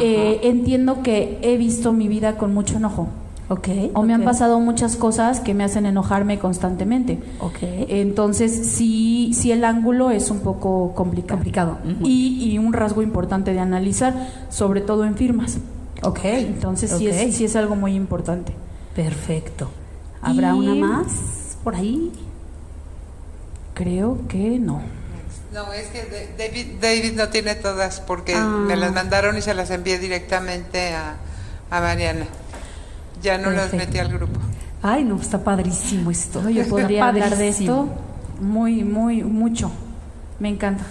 eh, 0.00 0.40
entiendo 0.44 1.02
que 1.02 1.38
he 1.42 1.56
visto 1.58 1.92
mi 1.92 2.08
vida 2.08 2.36
con 2.38 2.54
mucho 2.54 2.78
enojo. 2.78 3.08
Okay, 3.52 3.90
o 3.94 4.04
me 4.04 4.14
han 4.14 4.22
pasado 4.22 4.60
muchas 4.60 4.94
cosas 4.94 5.40
que 5.40 5.54
me 5.54 5.64
hacen 5.64 5.84
enojarme 5.84 6.38
constantemente. 6.38 7.18
Okay. 7.40 7.84
Entonces, 7.88 8.68
sí, 8.68 9.32
sí 9.34 9.50
el 9.50 9.64
ángulo 9.64 10.12
es 10.12 10.30
un 10.30 10.38
poco 10.38 10.94
complicado. 10.94 11.38
complicado. 11.38 11.78
y, 12.04 12.52
y, 12.52 12.58
un 12.58 12.72
rasgo 12.72 13.02
importante 13.02 13.52
de 13.52 13.58
analizar, 13.58 14.14
sobre 14.50 14.82
todo 14.82 15.04
en 15.04 15.16
firmas. 15.16 15.58
Ok. 16.04 16.20
Entonces, 16.22 16.92
sí, 16.92 17.08
es, 17.08 17.34
sí 17.34 17.44
es 17.44 17.56
algo 17.56 17.74
muy 17.74 17.96
importante. 17.96 18.54
Perfecto. 18.94 19.68
¿Habrá 20.22 20.54
una 20.54 20.76
más 20.76 21.56
por 21.64 21.74
ahí? 21.74 22.12
Creo 23.74 24.28
que 24.28 24.60
no. 24.60 24.80
No, 25.52 25.72
es 25.72 25.88
que 25.88 26.34
David, 26.38 26.76
David 26.80 27.14
no 27.16 27.30
tiene 27.30 27.56
todas 27.56 28.00
porque 28.00 28.36
me 28.36 28.76
las 28.76 28.90
ah. 28.90 28.94
mandaron 28.94 29.36
y 29.36 29.42
se 29.42 29.54
las 29.54 29.72
envié 29.72 29.98
directamente 29.98 30.94
a, 30.94 31.16
a 31.68 31.80
Mariana. 31.80 32.26
Ya 33.22 33.38
no 33.38 33.50
los 33.50 33.72
metí 33.72 33.98
al 33.98 34.08
grupo. 34.08 34.40
Ay, 34.82 35.04
no, 35.04 35.20
está 35.20 35.44
padrísimo 35.44 36.10
esto. 36.10 36.48
yo 36.48 36.64
podría 36.68 37.08
hablar 37.08 37.36
de 37.36 37.48
esto 37.48 37.88
muy, 38.40 38.84
muy, 38.84 39.22
mucho. 39.22 39.70
Me 40.38 40.48
encanta. 40.48 40.84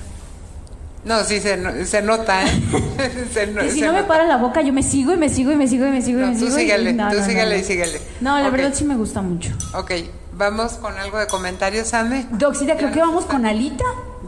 No, 1.06 1.24
sí, 1.24 1.40
se, 1.40 1.86
se 1.86 2.02
nota. 2.02 2.44
¿eh? 2.46 2.52
y 3.68 3.72
si 3.72 3.82
no 3.82 3.94
me 3.94 4.04
para 4.04 4.26
la 4.26 4.38
boca, 4.38 4.62
yo 4.62 4.74
me 4.74 4.84
sigo 4.84 5.14
y 5.14 5.18
me 5.18 5.30
sigo 5.30 5.52
y 5.52 5.56
me 5.56 5.68
sigo 5.68 5.88
y 5.88 5.92
me 5.92 6.02
sigo 6.02 6.20
y 6.20 6.26
me 6.26 6.34
tú 6.34 6.46
sigo. 6.46 6.58
Síguele, 6.58 6.94
tú 6.94 7.24
síguele 7.24 7.60
y 7.60 7.64
síguele. 7.64 8.02
No, 8.22 8.40
la 8.40 8.50
verdad 8.50 8.74
sí 8.74 8.84
me 8.84 8.96
gusta 8.96 9.22
mucho. 9.22 9.52
Ok, 9.74 9.92
Vamos 10.40 10.76
con 10.76 10.98
algo 10.98 11.18
de 11.18 11.28
comentarios, 11.28 11.94
Ame. 11.94 12.26
Doxida, 12.32 12.78
creo 12.78 12.94
que 12.94 13.02
vamos 13.02 13.26
con 13.26 13.46
Alita. 13.46 13.84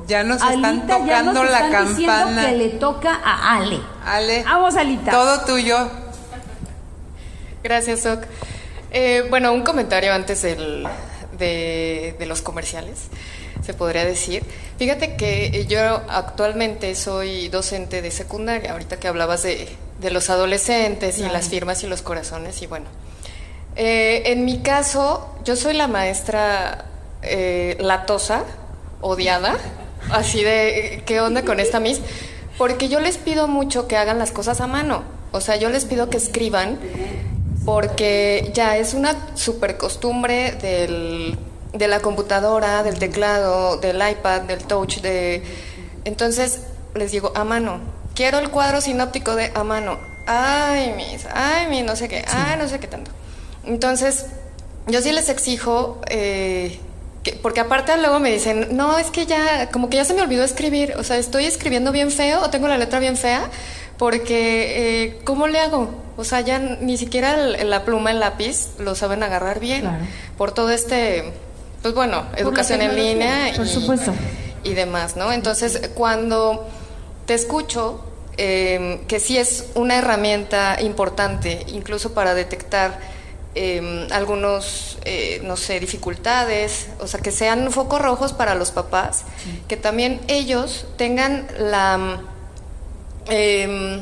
Ya 0.07 0.25
nos 0.25 0.41
están 0.41 0.81
tocando 0.81 1.05
ya 1.05 1.23
nos 1.23 1.49
la 1.49 1.67
están 1.67 1.85
campana. 1.85 2.45
que 2.47 2.57
le 2.57 2.69
toca 2.71 3.21
a 3.23 3.55
Ale. 3.55 3.79
Ale. 4.05 4.43
Vamos, 4.43 4.75
Alita. 4.75 5.09
Todo 5.09 5.45
tuyo. 5.45 5.77
Gracias, 7.63 8.03
Doc. 8.03 8.23
Eh, 8.91 9.25
bueno, 9.29 9.53
un 9.53 9.63
comentario 9.63 10.13
antes 10.13 10.41
del, 10.41 10.85
de, 11.37 12.15
de 12.17 12.25
los 12.25 12.41
comerciales 12.41 13.09
se 13.63 13.73
podría 13.73 14.05
decir. 14.05 14.43
Fíjate 14.77 15.15
que 15.15 15.65
yo 15.67 15.79
actualmente 16.09 16.95
soy 16.95 17.47
docente 17.49 18.01
de 18.01 18.11
secundaria, 18.11 18.71
ahorita 18.71 18.97
que 18.97 19.07
hablabas 19.07 19.43
de, 19.43 19.69
de 19.99 20.11
los 20.11 20.29
adolescentes 20.29 21.19
y 21.19 21.23
las 21.23 21.49
firmas 21.49 21.83
y 21.83 21.87
los 21.87 22.01
corazones, 22.01 22.61
y 22.61 22.67
bueno, 22.67 22.87
eh, 23.75 24.23
en 24.25 24.45
mi 24.45 24.59
caso, 24.59 25.35
yo 25.45 25.55
soy 25.55 25.73
la 25.73 25.87
maestra 25.87 26.85
eh, 27.21 27.77
latosa, 27.79 28.43
odiada, 28.99 29.57
así 30.09 30.43
de, 30.43 31.03
¿qué 31.05 31.21
onda 31.21 31.43
con 31.43 31.59
esta 31.59 31.79
Miss? 31.79 32.01
Porque 32.57 32.89
yo 32.89 32.99
les 32.99 33.17
pido 33.17 33.47
mucho 33.47 33.87
que 33.87 33.95
hagan 33.95 34.19
las 34.19 34.31
cosas 34.31 34.59
a 34.61 34.67
mano. 34.67 35.03
O 35.31 35.39
sea, 35.39 35.55
yo 35.55 35.69
les 35.69 35.85
pido 35.85 36.09
que 36.09 36.17
escriban 36.17 36.77
porque 37.65 38.51
ya 38.53 38.77
es 38.77 38.93
una 38.93 39.15
super 39.35 39.77
costumbre 39.77 40.53
del, 40.53 41.37
de 41.73 41.87
la 41.87 41.99
computadora, 41.99 42.83
del 42.83 42.97
teclado, 42.97 43.77
del 43.77 43.97
iPad, 43.97 44.41
del 44.41 44.63
touch, 44.63 45.01
de... 45.01 45.43
Entonces 46.03 46.61
les 46.95 47.11
digo, 47.11 47.31
a 47.35 47.43
mano. 47.43 47.79
Quiero 48.15 48.39
el 48.39 48.49
cuadro 48.49 48.81
sinóptico 48.81 49.35
de 49.35 49.51
a 49.53 49.63
mano. 49.63 49.97
Ay, 50.27 50.93
mis, 50.95 51.25
ay, 51.33 51.67
mi, 51.67 51.81
no 51.81 51.95
sé 51.95 52.07
qué, 52.07 52.23
ay, 52.27 52.57
no 52.57 52.67
sé 52.67 52.79
qué 52.79 52.87
tanto. 52.87 53.11
Entonces, 53.65 54.25
yo 54.87 55.01
sí 55.01 55.11
les 55.11 55.29
exijo, 55.29 56.01
eh, 56.09 56.79
porque 57.41 57.59
aparte 57.59 57.95
luego 57.97 58.19
me 58.19 58.31
dicen, 58.31 58.75
no, 58.75 58.97
es 58.97 59.11
que 59.11 59.25
ya, 59.25 59.69
como 59.69 59.89
que 59.89 59.97
ya 59.97 60.05
se 60.05 60.13
me 60.13 60.21
olvidó 60.21 60.43
escribir, 60.43 60.95
o 60.97 61.03
sea, 61.03 61.17
estoy 61.17 61.45
escribiendo 61.45 61.91
bien 61.91 62.11
feo 62.11 62.41
o 62.41 62.49
tengo 62.49 62.67
la 62.67 62.77
letra 62.77 62.99
bien 62.99 63.15
fea, 63.17 63.49
porque 64.01 65.03
eh, 65.03 65.19
¿cómo 65.25 65.45
le 65.45 65.59
hago? 65.59 65.87
O 66.17 66.23
sea, 66.23 66.41
ya 66.41 66.57
ni 66.57 66.97
siquiera 66.97 67.37
la 67.37 67.85
pluma, 67.85 68.09
el 68.09 68.19
lápiz 68.19 68.69
lo 68.79 68.95
saben 68.95 69.21
agarrar 69.21 69.59
bien, 69.59 69.87
por 70.39 70.51
todo 70.53 70.71
este, 70.71 71.31
pues 71.83 71.93
bueno, 71.93 72.25
educación 72.35 72.81
en 72.81 72.95
línea 72.95 73.49
y, 73.49 73.57
por 73.57 73.67
supuesto. 73.67 74.11
y 74.63 74.73
demás, 74.73 75.17
¿no? 75.17 75.31
Entonces, 75.31 75.91
cuando 75.93 76.67
te 77.27 77.35
escucho, 77.35 78.03
eh, 78.37 79.01
que 79.07 79.19
sí 79.19 79.37
es 79.37 79.67
una 79.75 79.99
herramienta 79.99 80.81
importante, 80.81 81.63
incluso 81.67 82.15
para 82.15 82.33
detectar 82.33 82.97
Em, 83.53 84.07
algunos, 84.13 84.97
eh, 85.03 85.41
no 85.43 85.57
sé, 85.57 85.81
dificultades, 85.81 86.87
o 87.01 87.07
sea, 87.07 87.19
que 87.19 87.33
sean 87.33 87.69
focos 87.69 88.01
rojos 88.01 88.31
para 88.31 88.55
los 88.55 88.71
papás, 88.71 89.25
que 89.67 89.75
también 89.75 90.21
ellos 90.29 90.85
tengan 90.95 91.47
la, 91.59 92.21
em, 93.27 94.01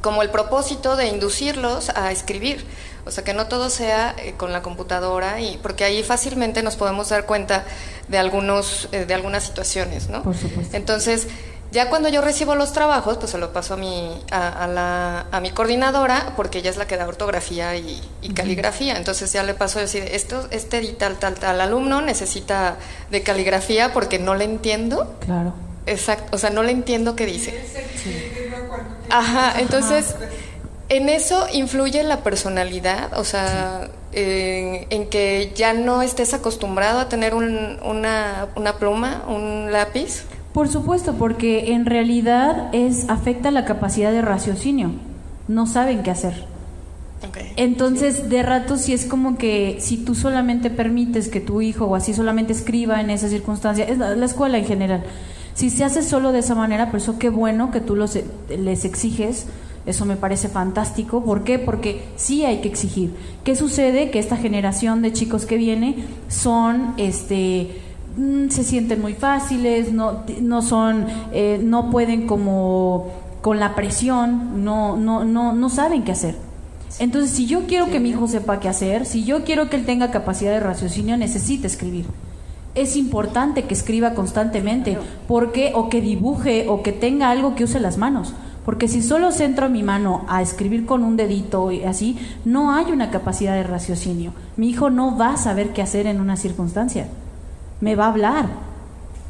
como 0.00 0.22
el 0.22 0.30
propósito 0.30 0.96
de 0.96 1.08
inducirlos 1.08 1.90
a 1.90 2.12
escribir. 2.12 2.64
O 3.06 3.10
sea, 3.10 3.24
que 3.24 3.32
no 3.32 3.46
todo 3.46 3.70
sea 3.70 4.14
eh, 4.18 4.34
con 4.36 4.52
la 4.52 4.60
computadora, 4.60 5.40
y 5.40 5.58
porque 5.62 5.84
ahí 5.84 6.02
fácilmente 6.02 6.62
nos 6.62 6.76
podemos 6.76 7.08
dar 7.08 7.24
cuenta 7.24 7.64
de, 8.08 8.18
algunos, 8.18 8.88
eh, 8.92 9.06
de 9.06 9.14
algunas 9.14 9.44
situaciones, 9.44 10.10
¿no? 10.10 10.22
Por 10.22 10.36
supuesto. 10.36 10.76
Entonces, 10.76 11.26
ya 11.70 11.90
cuando 11.90 12.08
yo 12.08 12.22
recibo 12.22 12.54
los 12.54 12.72
trabajos, 12.72 13.18
pues 13.18 13.30
se 13.30 13.38
lo 13.38 13.52
paso 13.52 13.74
a 13.74 13.76
mi, 13.76 14.10
a, 14.30 14.66
la, 14.66 15.26
a 15.30 15.40
mi 15.40 15.50
coordinadora, 15.50 16.32
porque 16.34 16.58
ella 16.58 16.70
es 16.70 16.78
la 16.78 16.86
que 16.86 16.96
da 16.96 17.06
ortografía 17.06 17.76
y, 17.76 18.00
caligrafía. 18.34 18.96
Entonces 18.96 19.32
ya 19.32 19.42
le 19.42 19.54
paso 19.54 19.78
a 19.78 19.82
decir, 19.82 20.02
esto, 20.10 20.46
este 20.50 20.80
tal, 20.94 21.18
tal, 21.18 21.34
tal 21.34 21.60
alumno 21.60 22.00
necesita 22.00 22.76
de 23.10 23.22
caligrafía 23.22 23.92
porque 23.92 24.18
no 24.18 24.34
le 24.34 24.44
entiendo. 24.44 25.16
Claro. 25.20 25.52
Exacto, 25.88 26.36
o 26.36 26.38
sea, 26.38 26.50
no 26.50 26.62
le 26.62 26.72
entiendo 26.72 27.16
qué 27.16 27.26
dice. 27.26 27.58
Ajá, 29.10 29.60
entonces, 29.60 30.14
en 30.88 31.08
eso 31.08 31.46
influye 31.52 32.02
la 32.02 32.22
personalidad, 32.22 33.18
o 33.18 33.24
sea, 33.24 33.88
en 34.12 35.08
que 35.08 35.52
ya 35.54 35.72
no 35.72 36.02
estés 36.02 36.34
acostumbrado 36.34 37.00
a 37.00 37.08
tener 37.08 37.34
una, 37.34 38.48
una 38.54 38.72
pluma, 38.78 39.24
un 39.28 39.72
lápiz. 39.72 40.24
Por 40.52 40.68
supuesto, 40.68 41.14
porque 41.14 41.72
en 41.72 41.86
realidad 41.86 42.74
es 42.74 43.08
afecta 43.08 43.50
la 43.50 43.64
capacidad 43.64 44.12
de 44.12 44.22
raciocinio. 44.22 44.92
No 45.46 45.66
saben 45.66 46.02
qué 46.02 46.10
hacer. 46.10 46.46
Entonces, 47.56 48.28
de 48.28 48.42
rato 48.42 48.76
sí 48.76 48.92
es 48.92 49.04
como 49.04 49.36
que 49.38 49.78
si 49.80 49.96
tú 49.98 50.14
solamente 50.14 50.70
permites 50.70 51.28
que 51.28 51.40
tu 51.40 51.60
hijo 51.60 51.86
o 51.86 51.96
así 51.96 52.14
solamente 52.14 52.52
escriba 52.52 53.00
en 53.00 53.10
esa 53.10 53.28
circunstancia, 53.28 53.84
es 53.84 53.98
la, 53.98 54.24
escuela 54.24 54.58
en 54.58 54.64
general, 54.64 55.02
si 55.58 55.70
se 55.70 55.84
hace 55.84 56.02
solo 56.02 56.32
de 56.32 56.38
esa 56.38 56.54
manera, 56.54 56.90
pues 56.90 57.02
eso 57.02 57.18
qué 57.18 57.28
bueno 57.28 57.70
que 57.70 57.80
tú 57.80 57.96
los, 57.96 58.18
les 58.48 58.84
exiges, 58.84 59.46
eso 59.86 60.04
me 60.04 60.16
parece 60.16 60.48
fantástico. 60.48 61.24
¿Por 61.24 61.44
qué? 61.44 61.58
Porque 61.58 62.04
sí 62.16 62.44
hay 62.44 62.60
que 62.60 62.68
exigir. 62.68 63.14
¿Qué 63.44 63.56
sucede? 63.56 64.10
Que 64.10 64.18
esta 64.18 64.36
generación 64.36 65.02
de 65.02 65.12
chicos 65.12 65.46
que 65.46 65.56
viene 65.56 66.04
son, 66.28 66.94
este, 66.96 67.80
Mm, 68.18 68.48
se 68.48 68.64
sienten 68.64 69.00
muy 69.00 69.14
fáciles, 69.14 69.92
no, 69.92 70.24
no 70.40 70.60
son, 70.60 71.06
eh, 71.32 71.60
no 71.62 71.88
pueden 71.88 72.26
como 72.26 73.12
con 73.42 73.60
la 73.60 73.76
presión, 73.76 74.64
no, 74.64 74.96
no, 74.96 75.24
no, 75.24 75.52
no 75.52 75.68
saben 75.68 76.02
qué 76.02 76.10
hacer. 76.10 76.34
Entonces, 76.98 77.30
si 77.30 77.46
yo 77.46 77.66
quiero 77.68 77.90
que 77.90 78.00
mi 78.00 78.10
hijo 78.10 78.26
sepa 78.26 78.58
qué 78.58 78.68
hacer, 78.68 79.06
si 79.06 79.24
yo 79.24 79.44
quiero 79.44 79.70
que 79.70 79.76
él 79.76 79.86
tenga 79.86 80.10
capacidad 80.10 80.50
de 80.50 80.58
raciocinio, 80.58 81.16
necesita 81.16 81.68
escribir. 81.68 82.06
Es 82.74 82.96
importante 82.96 83.64
que 83.64 83.74
escriba 83.74 84.14
constantemente, 84.14 84.98
porque 85.26 85.72
o 85.74 85.88
que 85.88 86.00
dibuje 86.00 86.66
o 86.68 86.82
que 86.82 86.92
tenga 86.92 87.30
algo 87.30 87.54
que 87.54 87.64
use 87.64 87.80
las 87.80 87.98
manos. 87.98 88.34
Porque 88.64 88.88
si 88.88 89.02
solo 89.02 89.32
centro 89.32 89.70
mi 89.70 89.82
mano 89.82 90.26
a 90.28 90.42
escribir 90.42 90.84
con 90.84 91.02
un 91.02 91.16
dedito 91.16 91.72
y 91.72 91.84
así, 91.84 92.18
no 92.44 92.74
hay 92.74 92.92
una 92.92 93.10
capacidad 93.10 93.54
de 93.54 93.62
raciocinio. 93.62 94.32
Mi 94.56 94.68
hijo 94.68 94.90
no 94.90 95.16
va 95.16 95.34
a 95.34 95.36
saber 95.38 95.72
qué 95.72 95.80
hacer 95.80 96.06
en 96.06 96.20
una 96.20 96.36
circunstancia 96.36 97.06
me 97.80 97.94
va 97.94 98.06
a 98.06 98.08
hablar. 98.08 98.46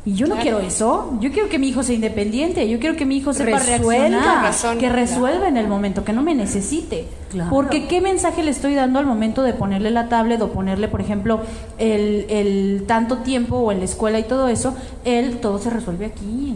Y 0.09 0.15
yo 0.15 0.27
no 0.27 0.37
quiero 0.37 0.59
eso. 0.61 1.19
Yo 1.21 1.31
quiero 1.31 1.51
que 1.51 1.59
mi 1.59 1.69
hijo 1.69 1.83
sea 1.83 1.95
independiente. 1.95 2.67
Yo 2.67 2.81
quiero 2.81 2.97
que 2.97 3.05
mi 3.05 3.19
hijo 3.19 3.35
sepa 3.35 3.59
reaccionar, 3.59 4.79
que 4.79 4.89
resuelva 4.89 5.49
en 5.49 5.59
el 5.59 5.69
momento, 5.69 6.03
que 6.03 6.15
no 6.15 6.23
me 6.23 6.35
necesite. 6.35 7.05
Porque 7.51 7.87
qué 7.89 8.01
mensaje 8.01 8.43
le 8.43 8.51
estoy 8.51 8.75
dando 8.75 9.01
al 9.01 9.05
momento 9.05 9.43
de 9.43 9.53
ponerle 9.53 9.91
la 9.91 10.09
tablet 10.09 10.41
o 10.41 10.49
ponerle, 10.49 10.89
por 10.89 11.03
ejemplo, 11.03 11.41
el, 11.77 12.25
el 12.31 12.85
tanto 12.87 13.19
tiempo 13.19 13.57
o 13.59 13.71
en 13.71 13.81
la 13.81 13.85
escuela 13.85 14.19
y 14.19 14.23
todo 14.23 14.49
eso. 14.49 14.75
Él 15.05 15.41
todo 15.41 15.59
se 15.59 15.69
resuelve 15.69 16.07
aquí, 16.07 16.55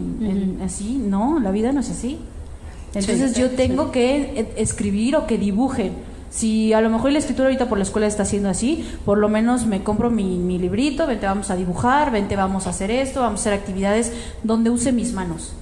así. 0.65 0.99
No, 1.05 1.39
la 1.39 1.51
vida 1.51 1.71
no 1.73 1.81
es 1.81 1.91
así. 1.91 2.17
Entonces 2.95 3.35
yo 3.35 3.51
tengo 3.51 3.91
que 3.91 4.47
escribir 4.55 5.15
o 5.15 5.27
que 5.27 5.37
dibujen 5.37 5.93
si 6.33 6.73
a 6.73 6.81
lo 6.81 6.89
mejor 6.89 7.11
la 7.11 7.19
escritura 7.19 7.47
ahorita 7.47 7.69
por 7.69 7.77
la 7.77 7.83
escuela 7.83 8.07
está 8.07 8.23
haciendo 8.23 8.49
así, 8.49 8.89
por 9.05 9.19
lo 9.19 9.29
menos 9.29 9.67
me 9.67 9.83
compro 9.83 10.09
mi, 10.09 10.57
librito, 10.57 11.05
vente 11.05 11.27
vamos 11.27 11.51
a 11.51 11.55
dibujar, 11.55 12.11
vente 12.11 12.35
vamos 12.35 12.65
a 12.65 12.71
hacer 12.71 12.89
esto, 12.89 13.21
vamos 13.21 13.39
a 13.39 13.41
hacer 13.41 13.53
actividades 13.53 14.11
donde 14.41 14.71
use 14.71 14.91
mis 14.91 15.13
manos. 15.13 15.53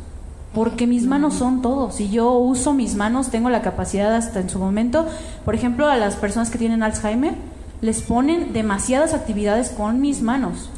Porque 0.53 0.87
mis 0.87 1.05
manos 1.05 1.35
son 1.35 1.61
todo. 1.61 1.91
Si 1.91 2.09
yo 2.09 2.31
uso 2.33 2.73
mis 2.73 2.95
manos, 2.95 3.29
tengo 3.29 3.49
la 3.49 3.61
capacidad 3.61 4.15
hasta 4.15 4.39
en 4.39 4.49
su 4.49 4.59
momento, 4.59 5.05
por 5.45 5.55
ejemplo, 5.55 5.87
a 5.87 5.97
las 5.97 6.15
personas 6.15 6.49
que 6.49 6.57
tienen 6.57 6.83
Alzheimer, 6.83 7.35
les 7.81 8.01
ponen 8.01 8.53
demasiadas 8.53 9.13
actividades 9.13 9.69
con 9.69 9.99
mis 9.99 10.21
manos 10.21 10.69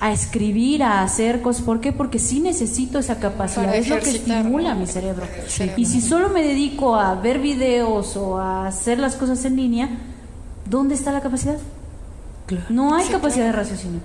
a 0.00 0.12
escribir, 0.12 0.82
a 0.82 1.02
hacer 1.02 1.42
cosas. 1.42 1.62
¿Por 1.62 1.80
qué? 1.80 1.92
Porque 1.92 2.18
sí 2.18 2.40
necesito 2.40 2.98
esa 2.98 3.18
capacidad, 3.18 3.74
es 3.74 3.88
lo 3.88 3.98
que 3.98 4.10
estimula 4.10 4.74
mi 4.74 4.86
cerebro. 4.86 5.26
Y 5.76 5.86
si 5.86 6.00
solo 6.00 6.28
me 6.28 6.42
dedico 6.42 6.96
a 6.96 7.14
ver 7.14 7.38
videos 7.40 8.16
o 8.16 8.38
a 8.38 8.66
hacer 8.66 8.98
las 8.98 9.16
cosas 9.16 9.44
en 9.44 9.56
línea, 9.56 9.88
¿dónde 10.66 10.94
está 10.94 11.12
la 11.12 11.20
capacidad? 11.20 11.58
No 12.68 12.94
hay 12.94 13.06
capacidad 13.08 13.46
de 13.46 13.52
raciocinio. 13.52 14.00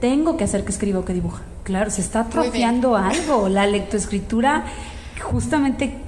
Tengo 0.00 0.36
que 0.36 0.44
hacer 0.44 0.64
que 0.64 0.72
escriba 0.72 1.00
o 1.00 1.04
que 1.04 1.14
dibuja. 1.14 1.42
Claro, 1.64 1.90
se 1.90 2.00
está 2.00 2.20
atrofiando 2.20 2.96
algo. 2.96 3.48
La 3.48 3.66
lectoescritura 3.66 4.64
justamente 5.20 6.07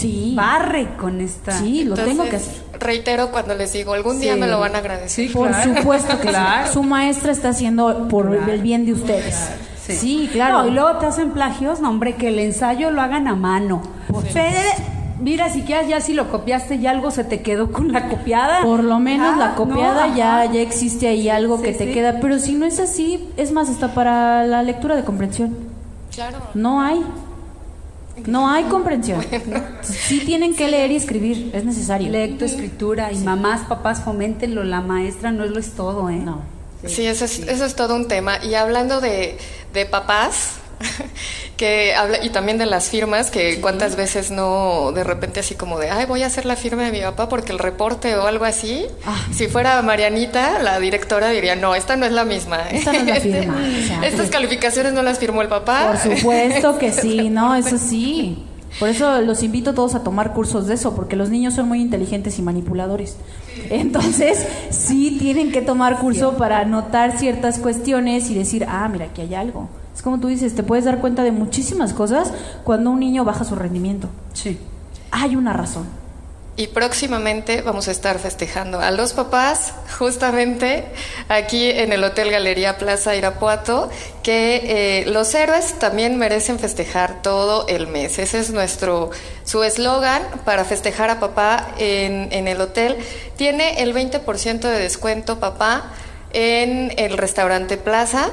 sí. 0.00 0.32
barre 0.36 0.96
con 0.96 1.20
esta. 1.20 1.58
Sí, 1.58 1.84
lo 1.84 1.94
tengo 1.94 2.24
que 2.24 2.36
hacer. 2.36 2.54
Reitero 2.78 3.30
cuando 3.30 3.54
les 3.54 3.72
digo, 3.72 3.92
algún 3.92 4.20
día 4.20 4.36
me 4.36 4.46
lo 4.46 4.58
van 4.58 4.74
a 4.74 4.78
agradecer. 4.78 5.32
por 5.32 5.54
supuesto 5.54 6.18
que 6.20 6.28
claro. 6.28 6.72
Su 6.72 6.82
maestra 6.82 7.32
está 7.32 7.50
haciendo 7.50 8.08
por 8.08 8.34
el 8.34 8.62
bien 8.62 8.86
de 8.86 8.92
ustedes. 8.92 9.36
Sí. 9.86 10.28
claro. 10.32 10.68
y 10.68 10.70
luego 10.70 10.98
te 10.98 11.06
hacen 11.06 11.30
plagios, 11.30 11.80
no, 11.80 11.90
hombre, 11.90 12.14
que 12.14 12.28
el 12.28 12.38
ensayo 12.38 12.90
lo 12.90 13.02
hagan 13.02 13.26
a 13.26 13.34
mano. 13.34 13.82
Fede, 14.32 14.64
mira, 15.20 15.50
si 15.50 15.62
quieres 15.62 15.88
ya 15.88 16.00
si 16.00 16.12
lo 16.12 16.30
copiaste 16.30 16.76
y 16.76 16.86
algo 16.86 17.10
se 17.10 17.24
te 17.24 17.42
quedó 17.42 17.72
con 17.72 17.92
la 17.92 18.08
copiada. 18.08 18.62
Por 18.62 18.84
lo 18.84 18.98
menos 18.98 19.36
la 19.36 19.50
ah, 19.50 19.54
copiada 19.56 20.14
ya, 20.14 20.44
ya 20.44 20.60
existe 20.60 21.08
ahí 21.08 21.28
algo 21.28 21.60
que 21.60 21.72
te 21.72 21.92
queda. 21.92 22.20
Pero 22.20 22.38
si 22.38 22.54
no 22.54 22.66
es 22.66 22.78
así, 22.78 23.28
es 23.36 23.52
más, 23.52 23.68
está 23.68 23.94
para 23.94 24.44
la 24.46 24.62
lectura 24.62 24.96
de 24.96 25.04
comprensión. 25.04 25.56
Claro. 26.14 26.38
No 26.54 26.80
hay. 26.80 27.04
No 28.26 28.48
hay 28.48 28.64
comprensión. 28.64 29.24
Sí 29.82 30.20
tienen 30.20 30.54
que 30.54 30.68
leer 30.68 30.90
y 30.90 30.96
escribir, 30.96 31.50
es 31.54 31.64
necesario. 31.64 32.10
Lectoescritura 32.10 33.12
y 33.12 33.18
mamás, 33.18 33.66
papás, 33.66 34.02
foméntenlo. 34.02 34.62
La 34.64 34.80
maestra 34.80 35.32
no 35.32 35.44
es 35.44 35.50
lo 35.50 35.58
es 35.58 35.72
todo, 35.72 36.10
¿eh? 36.10 36.16
No. 36.16 36.42
Sí, 36.86 37.06
eso 37.06 37.24
es, 37.24 37.40
eso 37.40 37.64
es 37.64 37.74
todo 37.74 37.94
un 37.94 38.08
tema. 38.08 38.42
Y 38.44 38.54
hablando 38.54 39.00
de, 39.00 39.38
de 39.72 39.86
papás, 39.86 40.59
que 41.56 41.94
habla 41.94 42.24
y 42.24 42.30
también 42.30 42.58
de 42.58 42.66
las 42.66 42.88
firmas 42.88 43.30
que 43.30 43.60
cuántas 43.60 43.96
veces 43.96 44.30
no 44.30 44.92
de 44.92 45.04
repente 45.04 45.40
así 45.40 45.54
como 45.54 45.78
de 45.78 45.90
ay 45.90 46.06
voy 46.06 46.22
a 46.22 46.26
hacer 46.26 46.46
la 46.46 46.56
firma 46.56 46.84
de 46.84 46.92
mi 46.92 47.00
papá 47.00 47.28
porque 47.28 47.52
el 47.52 47.58
reporte 47.58 48.16
o 48.16 48.26
algo 48.26 48.46
así 48.46 48.86
ah. 49.04 49.26
si 49.30 49.46
fuera 49.48 49.80
Marianita 49.82 50.62
la 50.62 50.80
directora 50.80 51.28
diría 51.28 51.56
no 51.56 51.74
esta 51.74 51.96
no 51.96 52.06
es 52.06 52.12
la 52.12 52.24
misma 52.24 52.62
esta 52.70 52.92
no 52.92 53.00
es 53.00 53.06
la 53.06 53.14
firma 53.20 53.60
estas 54.02 54.30
calificaciones 54.30 54.92
no 54.92 55.02
las 55.02 55.18
firmó 55.18 55.42
el 55.42 55.48
papá. 55.48 55.88
Por 55.88 56.16
supuesto 56.16 56.78
que 56.78 56.92
sí 56.92 57.28
no 57.30 57.54
eso 57.54 57.78
sí. 57.78 58.44
Por 58.78 58.88
eso 58.88 59.20
los 59.20 59.42
invito 59.42 59.70
a 59.70 59.74
todos 59.74 59.96
a 59.96 60.04
tomar 60.04 60.32
cursos 60.32 60.68
de 60.68 60.74
eso, 60.74 60.94
porque 60.94 61.16
los 61.16 61.28
niños 61.28 61.54
son 61.54 61.66
muy 61.66 61.80
inteligentes 61.80 62.38
y 62.38 62.42
manipuladores. 62.42 63.16
Entonces, 63.68 64.46
sí 64.70 65.16
tienen 65.18 65.50
que 65.50 65.60
tomar 65.60 65.98
curso 65.98 66.36
para 66.36 66.64
notar 66.64 67.18
ciertas 67.18 67.58
cuestiones 67.58 68.30
y 68.30 68.34
decir, 68.34 68.64
ah, 68.68 68.88
mira, 68.88 69.06
aquí 69.06 69.22
hay 69.22 69.34
algo. 69.34 69.68
Es 70.00 70.04
como 70.04 70.18
tú 70.18 70.28
dices, 70.28 70.54
te 70.54 70.62
puedes 70.62 70.86
dar 70.86 70.96
cuenta 70.96 71.22
de 71.24 71.30
muchísimas 71.30 71.92
cosas 71.92 72.32
cuando 72.64 72.90
un 72.90 73.00
niño 73.00 73.22
baja 73.22 73.44
su 73.44 73.54
rendimiento. 73.54 74.08
Sí. 74.32 74.58
Hay 75.10 75.36
una 75.36 75.52
razón. 75.52 75.86
Y 76.56 76.68
próximamente 76.68 77.60
vamos 77.60 77.86
a 77.86 77.90
estar 77.90 78.18
festejando 78.18 78.80
a 78.80 78.92
los 78.92 79.12
papás, 79.12 79.74
justamente 79.98 80.86
aquí 81.28 81.68
en 81.68 81.92
el 81.92 82.02
Hotel 82.02 82.30
Galería 82.30 82.78
Plaza 82.78 83.14
Irapuato, 83.14 83.90
que 84.22 85.02
eh, 85.02 85.04
los 85.04 85.34
héroes 85.34 85.78
también 85.78 86.16
merecen 86.16 86.58
festejar 86.58 87.20
todo 87.20 87.68
el 87.68 87.86
mes. 87.86 88.18
Ese 88.18 88.38
es 88.38 88.52
nuestro, 88.52 89.10
su 89.44 89.62
eslogan 89.64 90.22
para 90.46 90.64
festejar 90.64 91.10
a 91.10 91.20
papá 91.20 91.74
en, 91.76 92.32
en 92.32 92.48
el 92.48 92.58
hotel. 92.62 92.96
Tiene 93.36 93.82
el 93.82 93.94
20% 93.94 94.60
de 94.60 94.78
descuento 94.78 95.38
papá 95.40 95.92
en 96.32 96.94
el 96.96 97.18
restaurante 97.18 97.76
Plaza 97.76 98.30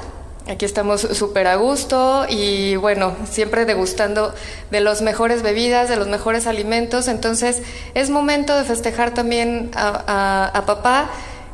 Aquí 0.48 0.64
estamos 0.64 1.02
súper 1.02 1.46
a 1.46 1.56
gusto 1.56 2.24
y 2.26 2.76
bueno, 2.76 3.14
siempre 3.30 3.66
degustando 3.66 4.34
de 4.70 4.80
las 4.80 5.02
mejores 5.02 5.42
bebidas, 5.42 5.90
de 5.90 5.96
los 5.96 6.08
mejores 6.08 6.46
alimentos. 6.46 7.06
Entonces 7.06 7.60
es 7.92 8.08
momento 8.08 8.56
de 8.56 8.64
festejar 8.64 9.12
también 9.12 9.70
a, 9.74 10.64
papá. 10.66 11.10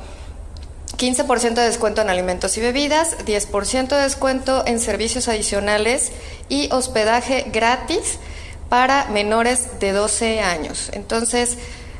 15% 0.97 1.55
de 1.55 1.63
descuento 1.63 2.01
en 2.01 2.09
alimentos 2.09 2.57
y 2.57 2.61
bebidas, 2.61 3.17
10% 3.25 3.87
de 3.87 4.03
descuento 4.03 4.63
en 4.65 4.79
servicios 4.79 5.27
adicionales 5.27 6.11
y 6.49 6.71
hospedaje 6.71 7.45
gratis 7.51 8.19
para 8.69 9.05
menores 9.09 9.79
de 9.79 9.91
12 9.91 10.41
años. 10.41 10.89
Entonces, 10.93 11.57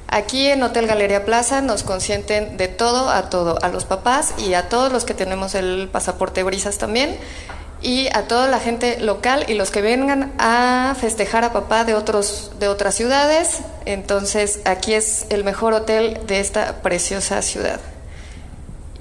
aquí 0.08 0.48
en 0.48 0.64
Hotel 0.64 0.88
Galería 0.88 1.26
Plaza 1.26 1.62
nos 1.62 1.84
consienten 1.84 2.58
de 2.58 2.68
todo 2.68 3.10
a 3.10 3.30
todo, 3.30 3.58
a 3.62 3.70
los 3.70 3.86
papás 3.86 4.34
y 4.38 4.54
a 4.54 4.70
todos 4.70 4.92
los 4.92 5.06
que 5.06 5.14
tenemos 5.14 5.56
el 5.56 5.90
pasaporte 5.92 6.44
Brisas 6.44 6.78
también 6.78 7.18
y 7.82 8.08
a 8.16 8.28
toda 8.28 8.48
la 8.48 8.60
gente 8.60 9.00
local 9.02 9.46
y 9.48 9.56
los 9.56 9.70
que 9.70 9.82
vengan 9.82 10.34
a 10.40 10.96
festejar 11.00 11.44
a 11.44 11.52
papá 11.52 11.84
de 11.84 11.94
otros 11.94 12.52
de 12.60 12.70
otras 12.70 12.96
ciudades. 12.96 13.60
Entonces, 13.86 14.62
aquí 14.66 14.94
es 14.94 15.26
el 15.30 15.44
mejor 15.44 15.74
hotel 15.74 16.22
de 16.26 16.40
esta 16.40 16.82
preciosa 16.82 17.42
ciudad. 17.42 17.80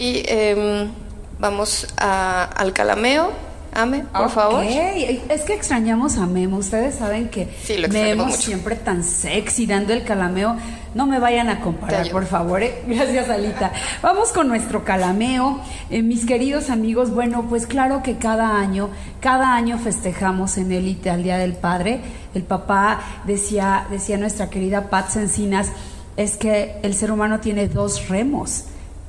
Y 0.03 0.25
em, 0.27 0.91
vamos 1.39 1.87
al 1.97 2.73
calameo. 2.73 3.31
Ame, 3.73 4.01
por 4.01 4.31
favor. 4.31 4.65
Es 4.65 5.43
que 5.43 5.55
extrañamos 5.55 6.19
a 6.19 6.27
Memo. 6.27 6.57
Ustedes 6.57 6.97
saben 6.97 7.29
que 7.29 7.49
Memo 7.89 8.29
siempre 8.33 8.75
tan 8.75 9.05
sexy 9.05 9.65
dando 9.65 9.93
el 9.93 10.03
calameo. 10.03 10.57
No 10.97 11.07
me 11.07 11.21
vayan 11.21 11.49
a 11.51 11.61
comparar, 11.61 12.11
por 12.11 12.27
favor. 12.27 12.65
¿eh? 12.65 12.83
Gracias, 12.89 13.31
Alita. 13.31 13.73
Vamos 14.03 14.33
con 14.33 14.49
nuestro 14.49 14.85
calameo. 14.85 15.61
Eh, 15.89 16.03
mis 16.03 16.27
queridos 16.27 16.69
amigos, 16.69 17.13
bueno, 17.13 17.47
pues 17.49 17.69
claro 17.69 18.03
que 18.03 18.17
cada 18.17 18.59
año, 18.59 18.91
cada 19.21 19.55
año 19.55 19.79
festejamos 19.79 20.59
en 20.59 20.73
Élite 20.73 21.11
al 21.11 21.23
Día 21.23 21.39
del 21.39 21.55
Padre. 21.55 22.01
El 22.35 22.43
papá 22.43 23.01
decía, 23.25 23.87
decía 23.89 24.19
nuestra 24.19 24.51
querida 24.51 24.91
Pat 24.91 25.15
Encinas, 25.15 25.69
es 26.17 26.37
que 26.37 26.75
el 26.83 26.95
ser 26.95 27.13
humano 27.13 27.39
tiene 27.39 27.69
dos 27.69 28.09
remos 28.09 28.65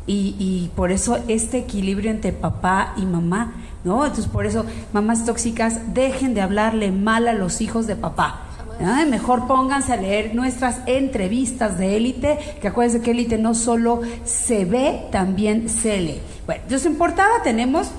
y, 0.05 0.69
por 0.75 0.91
eso 0.91 1.17
este 1.27 1.59
equilibrio 1.59 2.11
entre 2.11 2.33
papá 2.33 2.93
y 2.97 3.05
mamá, 3.05 3.53
¿no? 3.83 4.03
Entonces 4.05 4.27
por 4.27 4.45
eso 4.45 4.65
mamás 4.91 5.25
tóxicas 5.25 5.93
dejen 5.93 6.33
de 6.33 6.41
hablarle 6.41 6.91
mal 6.91 7.27
a 7.27 7.33
los 7.33 7.61
hijos 7.61 7.87
de 7.87 7.95
papá. 7.95 8.41
Mejor 9.09 9.47
pónganse 9.47 9.93
a 9.93 9.97
leer 9.97 10.35
nuestras 10.35 10.81
entrevistas 10.87 11.77
de 11.77 11.95
élite, 11.95 12.37
que 12.59 12.67
acuérdense 12.67 13.01
que 13.01 13.11
élite 13.11 13.37
no 13.37 13.53
solo 13.53 14.01
se 14.25 14.65
ve, 14.65 15.07
también 15.11 15.69
se 15.69 16.01
lee. 16.01 16.19
Bueno, 16.45 16.63
entonces 16.63 16.87
en 16.87 16.97
portada 16.97 17.41
tenemos 17.43 17.91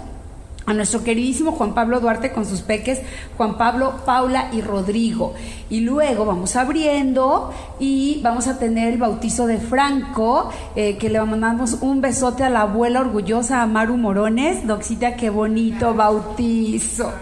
a 0.66 0.72
nuestro 0.72 1.02
queridísimo 1.02 1.52
Juan 1.52 1.74
Pablo 1.74 2.00
Duarte 2.00 2.32
con 2.32 2.46
sus 2.46 2.62
peques, 2.62 3.00
Juan 3.36 3.56
Pablo, 3.58 3.94
Paula 4.04 4.48
y 4.52 4.60
Rodrigo. 4.60 5.34
Y 5.70 5.80
luego 5.80 6.24
vamos 6.24 6.56
abriendo 6.56 7.52
y 7.78 8.20
vamos 8.22 8.46
a 8.48 8.58
tener 8.58 8.92
el 8.92 8.98
bautizo 8.98 9.46
de 9.46 9.58
Franco, 9.58 10.50
eh, 10.76 10.96
que 10.98 11.10
le 11.10 11.20
mandamos 11.22 11.78
un 11.80 12.00
besote 12.00 12.44
a 12.44 12.50
la 12.50 12.62
abuela 12.62 13.00
orgullosa, 13.00 13.62
a 13.62 13.66
Maru 13.66 13.96
Morones. 13.96 14.66
Doxita, 14.66 15.16
qué 15.16 15.30
bonito 15.30 15.94
bautizo 15.94 17.12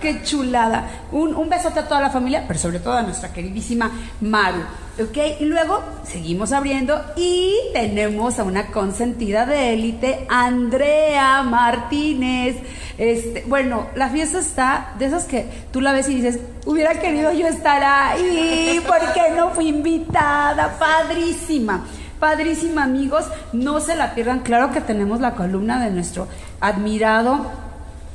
qué 0.00 0.22
chulada. 0.22 0.88
Un, 1.12 1.34
un, 1.34 1.48
besote 1.48 1.80
a 1.80 1.86
toda 1.86 2.00
la 2.00 2.10
familia, 2.10 2.44
pero 2.48 2.58
sobre 2.58 2.80
todo 2.80 2.94
a 2.94 3.02
nuestra 3.02 3.32
queridísima 3.32 3.90
Maru. 4.20 4.62
¿Ok? 5.00 5.16
Y 5.40 5.44
luego 5.46 5.82
seguimos 6.04 6.52
abriendo 6.52 7.00
y 7.16 7.54
tenemos 7.72 8.38
a 8.38 8.44
una 8.44 8.66
consentida 8.66 9.46
de 9.46 9.72
élite, 9.72 10.26
Andrea 10.28 11.42
Martínez. 11.42 12.56
Este, 12.98 13.44
bueno, 13.46 13.86
la 13.94 14.10
fiesta 14.10 14.40
está 14.40 14.94
de 14.98 15.06
esas 15.06 15.24
que 15.24 15.46
tú 15.72 15.80
la 15.80 15.92
ves 15.92 16.08
y 16.10 16.16
dices, 16.16 16.38
hubiera 16.66 17.00
querido 17.00 17.32
yo 17.32 17.46
estar 17.46 17.82
ahí, 17.82 18.78
porque 18.86 19.34
no 19.34 19.50
fui 19.50 19.68
invitada? 19.68 20.76
Padrísima. 20.78 21.86
Padrísima, 22.18 22.84
amigos. 22.84 23.24
No 23.54 23.80
se 23.80 23.96
la 23.96 24.14
pierdan. 24.14 24.40
Claro 24.40 24.70
que 24.70 24.82
tenemos 24.82 25.20
la 25.20 25.34
columna 25.34 25.82
de 25.82 25.90
nuestro 25.90 26.28
admirado 26.60 27.69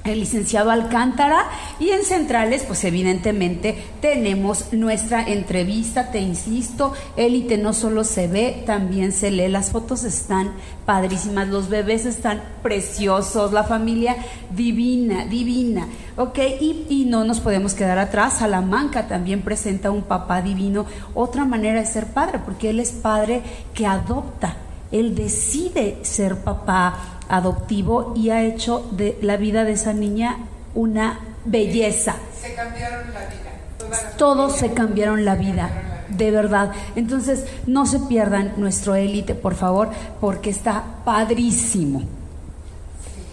el 0.06 0.20
licenciado 0.20 0.72
Alcántara. 0.72 1.46
Y 1.80 1.90
en 1.90 2.04
Centrales 2.04 2.64
pues 2.66 2.84
evidentemente 2.84 3.84
tenemos 4.02 4.72
nuestra 4.72 5.24
entrevista, 5.24 6.12
te 6.12 6.20
insisto, 6.20 6.94
élite 7.18 7.58
no 7.58 7.74
solo 7.74 8.04
se 8.04 8.28
ve, 8.28 8.64
también 8.66 9.12
se 9.12 9.32
lee, 9.32 9.50
las 9.50 9.72
fotos 9.72 10.04
están 10.04 10.54
padrísimas, 10.86 11.48
los 11.48 11.68
bebés 11.68 12.06
están 12.06 12.42
preciosos, 12.62 13.52
la 13.52 13.64
familia 13.64 14.16
divina, 14.52 15.26
divina, 15.26 15.88
ok, 16.16 16.38
y, 16.62 16.86
y 16.90 17.06
no 17.06 17.24
nos 17.24 17.40
podemos 17.40 17.74
quedar 17.74 17.98
atrás, 17.98 18.38
Salamanca 18.38 19.08
también 19.08 19.42
presenta 19.42 19.92
un 19.92 20.04
papá 20.04 20.42
divino, 20.42 20.86
otra 21.14 21.46
manera 21.46 21.80
de 21.80 21.86
ser 21.86 22.08
padre, 22.08 22.40
porque 22.40 22.70
él 22.70 22.80
es 22.80 22.92
padre 22.92 23.42
que 23.74 23.88
adopta, 23.88 24.58
él 24.92 25.16
decide 25.16 25.98
ser 26.04 26.38
papá 26.38 27.15
adoptivo 27.30 28.14
y 28.16 28.30
ha 28.30 28.44
hecho 28.44 28.88
de 28.92 29.18
la 29.22 29.38
vida 29.38 29.64
de 29.64 29.74
esa 29.74 29.94
niña 29.94 30.38
una 30.74 31.20
belleza. 31.46 32.16
Se 32.40 32.54
cambiaron 32.54 33.14
la 33.14 33.20
vida. 33.22 34.06
Todos 34.18 34.58
se 34.58 34.74
cambiaron 34.74 35.26
la 35.26 35.36
vida, 35.36 35.70
de 36.10 36.32
verdad. 36.32 36.72
Entonces, 36.96 37.46
no 37.66 37.86
se 37.86 38.00
pierdan 38.00 38.54
nuestro 38.58 38.96
élite, 38.96 39.36
por 39.36 39.56
favor, 39.56 39.90
porque 40.20 40.50
está 40.50 40.84
padrísimo. 41.04 42.04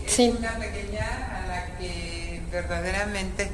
Sí, 0.06 0.26
es 0.26 0.38
una 0.38 0.52
pequeña 0.58 1.06
a 1.42 1.46
la 1.46 1.78
que 1.78 2.42
verdaderamente, 2.50 3.50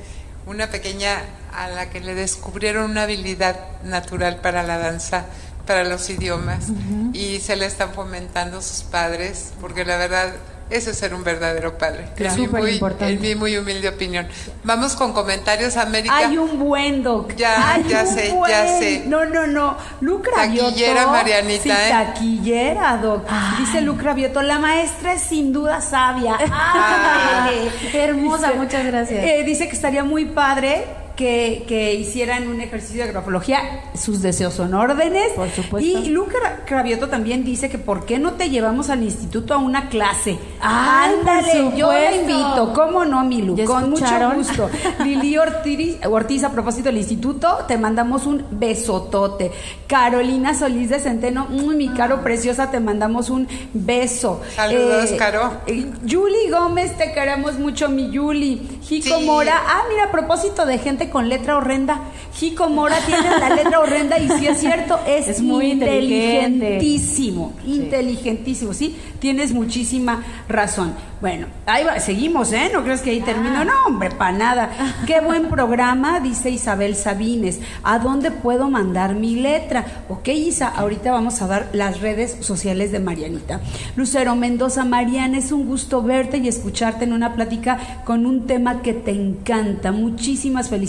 una 0.47 0.69
pequeña 0.69 1.23
a 1.55 1.69
la 1.69 1.91
que 1.91 2.01
le 2.01 2.15
descubrieron 2.15 2.91
una 2.91 3.03
habilidad 3.03 3.57
natural 3.85 4.41
para 4.41 4.63
la 4.63 4.79
danza 4.79 5.27
para 5.69 5.85
los 5.85 6.11
idiomas 6.11 6.67
y 7.13 7.39
se 7.39 7.55
le 7.55 7.67
están 7.67 7.93
fomentando 7.93 8.61
sus 8.61 8.83
padres, 8.83 9.53
porque 9.61 9.85
la 9.85 9.97
verdad 9.99 10.33
Eso 10.71 10.91
es 10.91 10.99
ser 10.99 11.15
un 11.15 11.25
verdadero 11.25 11.79
padre. 11.79 12.09
Es 12.19 12.37
mi 12.37 12.45
súper 12.45 12.61
muy, 12.61 12.73
importante. 12.73 13.15
en 13.15 13.21
mi 13.23 13.35
muy 13.35 13.57
humilde 13.57 13.89
opinión. 13.89 14.29
Vamos 14.65 14.97
con 14.97 15.15
comentarios, 15.15 15.79
América. 15.79 16.15
Hay 16.15 16.37
un 16.37 16.59
buen 16.59 17.03
doc. 17.03 17.35
Ya, 17.37 17.73
Hay 17.73 17.85
ya 17.89 18.05
sé, 18.05 18.33
buen. 18.33 18.51
ya 18.53 18.67
sé. 18.79 19.05
No, 19.07 19.25
no, 19.25 19.47
no. 19.47 19.79
Lucra 20.03 20.35
Taquillera, 20.35 21.05
Vioto- 21.07 21.11
Marianita, 21.13 21.63
Sí, 21.63 21.71
¿eh? 21.71 21.89
taquillera, 21.91 22.99
doc. 22.99 23.27
Dice 23.59 23.81
Lucra 23.81 24.13
Vioto, 24.13 24.43
la 24.43 24.59
maestra 24.59 25.15
es 25.15 25.23
sin 25.23 25.55
duda 25.55 25.81
sabia. 25.81 26.37
Ándale. 26.37 27.71
Hermosa, 27.95 28.53
muchas 28.55 28.85
gracias. 28.85 29.25
eh, 29.25 29.43
dice 29.47 29.69
que 29.69 29.75
estaría 29.75 30.05
muy 30.05 30.27
padre 30.27 30.85
que, 31.19 31.65
que 31.67 31.95
hicieran 31.95 32.47
un 32.47 32.61
ejercicio 32.61 33.05
de 33.05 33.11
grafología. 33.11 33.59
Sus 33.95 34.23
deseos 34.23 34.55
son 34.55 34.73
órdenes. 34.73 35.33
Por 35.33 35.51
supuesto. 35.51 35.81
Y 35.81 36.11
Lucra 36.11 36.61
Cravioto 36.65 37.09
también 37.09 37.43
dice 37.45 37.69
que 37.69 37.77
¿por 37.77 38.07
qué 38.07 38.21
no 38.21 38.35
te 38.35 38.51
llevamos 38.51 38.89
al 38.89 39.03
instituto 39.03 39.53
a 39.53 39.59
una 39.59 39.89
clase? 39.89 40.39
Ay, 40.61 41.17
Ándale, 41.19 41.77
yo 41.77 41.93
la 41.93 42.15
invito. 42.15 42.73
¿Cómo 42.73 43.05
no, 43.05 43.25
Milu? 43.25 43.57
¿Ya 43.57 43.65
Con 43.65 43.91
mucho 43.91 44.07
gusto. 44.37 44.71
Lili 45.05 45.37
Ortiz, 45.37 45.97
Ortiz, 46.09 46.45
a 46.45 46.53
propósito 46.53 46.85
del 46.85 46.99
instituto, 46.99 47.65
te 47.67 47.77
mandamos 47.77 48.25
un 48.25 48.45
besotote. 48.53 49.51
Carolina 49.89 50.55
Solís 50.55 50.91
de 50.91 51.01
Centeno, 51.01 51.49
mm, 51.51 51.77
mi 51.77 51.89
caro 51.89 52.23
preciosa, 52.23 52.71
te 52.71 52.79
mandamos 52.79 53.29
un 53.29 53.49
beso. 53.75 54.41
Saludos, 54.55 55.11
Caro. 55.19 55.51
eh, 55.67 55.91
Yuli 56.05 56.49
Gómez, 56.49 56.97
te 56.97 57.13
queremos 57.13 57.59
mucho, 57.59 57.89
mi 57.89 58.09
Yuli. 58.13 58.79
Jico 58.85 59.19
Sí. 59.19 59.25
Mora, 59.25 59.61
ah, 59.67 59.83
mira, 59.91 60.05
a 60.05 60.11
propósito 60.13 60.65
de 60.65 60.79
gente 60.79 61.08
con 61.11 61.29
letra 61.29 61.57
horrenda, 61.57 62.01
Jico 62.35 62.69
Mora 62.69 62.97
tiene 63.07 63.29
la 63.39 63.51
letra 63.55 63.81
horrenda 63.81 64.19
y 64.19 64.29
si 64.39 64.47
es 64.47 64.59
cierto, 64.59 64.99
es, 65.07 65.29
Es 65.29 65.43
muy 65.43 65.73
inteligente. 65.73 66.49
inteligentísimo, 66.75 67.53
inteligentísimo, 67.67 68.73
sí, 68.73 68.97
tienes 69.19 69.53
muchísima 69.53 70.23
razón. 70.49 70.93
Bueno, 71.21 71.49
ahí 71.67 71.83
va, 71.83 71.99
seguimos, 71.99 72.53
¿eh? 72.53 72.71
No 72.73 72.85
crees 72.85 73.01
que 73.01 73.11
ahí 73.11 73.21
termino, 73.21 73.65
no, 73.65 73.73
hombre, 73.87 74.11
para 74.11 74.31
nada. 74.39 74.71
Qué 75.05 75.21
buen 75.21 75.49
programa, 75.49 76.21
dice 76.21 76.49
Isabel 76.51 76.95
Sabines. 76.95 77.59
¿A 77.83 77.99
dónde 77.99 78.31
puedo 78.31 78.71
mandar 78.71 79.17
mi 79.17 79.35
letra? 79.35 79.85
Ok, 80.09 80.29
Isa, 80.29 80.69
ahorita 80.69 81.11
vamos 81.11 81.43
a 81.43 81.49
dar 81.49 81.71
las 81.73 82.01
redes 82.01 82.37
sociales 82.41 82.93
de 82.93 83.01
Marianita. 83.01 83.61
Lucero 83.97 84.37
Mendoza, 84.37 84.85
Mariana, 84.85 85.39
es 85.39 85.51
un 85.51 85.67
gusto 85.67 86.03
verte 86.03 86.39
y 86.39 86.47
escucharte 86.47 87.03
en 87.05 87.13
una 87.13 87.35
plática 87.35 88.03
con 88.05 88.25
un 88.25 88.47
tema 88.47 88.83
que 88.83 88.93
te 88.95 89.11
encanta. 89.11 89.91
Muchísimas 89.91 90.69
felicidades, 90.69 90.89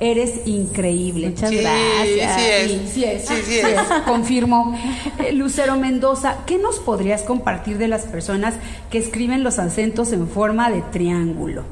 eres 0.00 0.46
increíble. 0.46 1.30
Muchas 1.30 1.50
Sí, 1.50 1.56
gracias. 1.56 2.40
sí 2.40 2.44
es. 2.46 2.70
Sí, 2.70 2.80
sí 2.92 3.04
es. 3.04 3.24
Sí, 3.26 3.34
sí 3.44 3.58
es. 3.58 3.80
Confirmo. 4.06 4.78
Eh, 5.24 5.32
Lucero 5.32 5.76
Mendoza, 5.76 6.38
¿qué 6.46 6.58
nos 6.58 6.78
podrías 6.78 7.22
compartir 7.22 7.78
de 7.78 7.88
las 7.88 8.02
personas 8.02 8.54
que 8.90 8.98
escriben 8.98 9.42
los 9.42 9.58
acentos 9.58 10.12
en 10.12 10.28
forma 10.28 10.70
de 10.70 10.82
triángulo? 10.82 11.64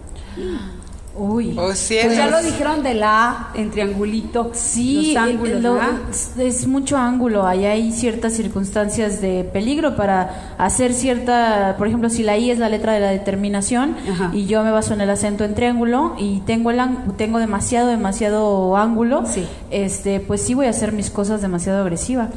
Uy. 1.16 1.54
Oh, 1.56 1.66
pues 1.68 1.88
ya 1.88 2.26
lo 2.28 2.42
dijeron 2.42 2.82
de 2.82 2.94
la 2.94 3.28
A 3.30 3.48
en 3.54 3.70
triangulito. 3.70 4.50
Sí, 4.52 5.12
los 5.14 5.22
ángulos, 5.22 5.62
lo- 5.62 5.74
¿verdad? 5.74 5.90
es, 6.10 6.32
es 6.38 6.66
mucho 6.66 6.96
ángulo. 6.96 7.46
Ahí 7.46 7.64
hay 7.66 7.92
ciertas 7.92 8.32
circunstancias 8.32 9.20
de 9.20 9.44
peligro 9.44 9.94
para 9.94 10.54
hacer 10.58 10.92
cierta, 10.92 11.76
por 11.78 11.86
ejemplo, 11.86 12.10
si 12.10 12.24
la 12.24 12.36
I 12.36 12.50
es 12.50 12.58
la 12.58 12.68
letra 12.68 12.92
de 12.94 13.00
la 13.00 13.10
determinación 13.10 13.96
Ajá. 14.10 14.30
y 14.32 14.46
yo 14.46 14.64
me 14.64 14.72
baso 14.72 14.92
en 14.94 15.02
el 15.02 15.10
acento 15.10 15.44
en 15.44 15.54
triángulo 15.54 16.14
y 16.18 16.40
tengo 16.40 16.70
el 16.72 16.80
tengo 17.16 17.38
demasiado 17.38 17.88
demasiado 17.88 18.76
ángulo, 18.76 19.22
Sí. 19.26 19.46
este, 19.70 20.18
pues 20.18 20.42
sí 20.42 20.54
voy 20.54 20.66
a 20.66 20.70
hacer 20.70 20.90
mis 20.92 21.10
cosas 21.10 21.40
demasiado 21.42 21.80
agresiva. 21.82 22.30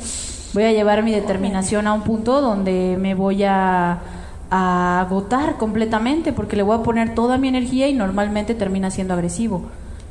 Voy 0.53 0.63
a 0.63 0.71
llevar 0.71 1.01
mi 1.03 1.11
determinación 1.11 1.87
a 1.87 1.93
un 1.93 2.01
punto 2.03 2.41
donde 2.41 2.95
me 2.99 3.15
voy 3.15 3.43
a 3.43 3.99
a 4.49 5.01
agotar 5.01 5.57
completamente 5.57 6.33
porque 6.33 6.55
le 6.55 6.63
voy 6.63 6.77
a 6.77 6.83
poner 6.83 7.13
toda 7.15 7.37
mi 7.37 7.47
energía 7.47 7.87
y 7.87 7.93
normalmente 7.93 8.55
termina 8.55 8.89
siendo 8.91 9.13
agresivo. 9.13 9.63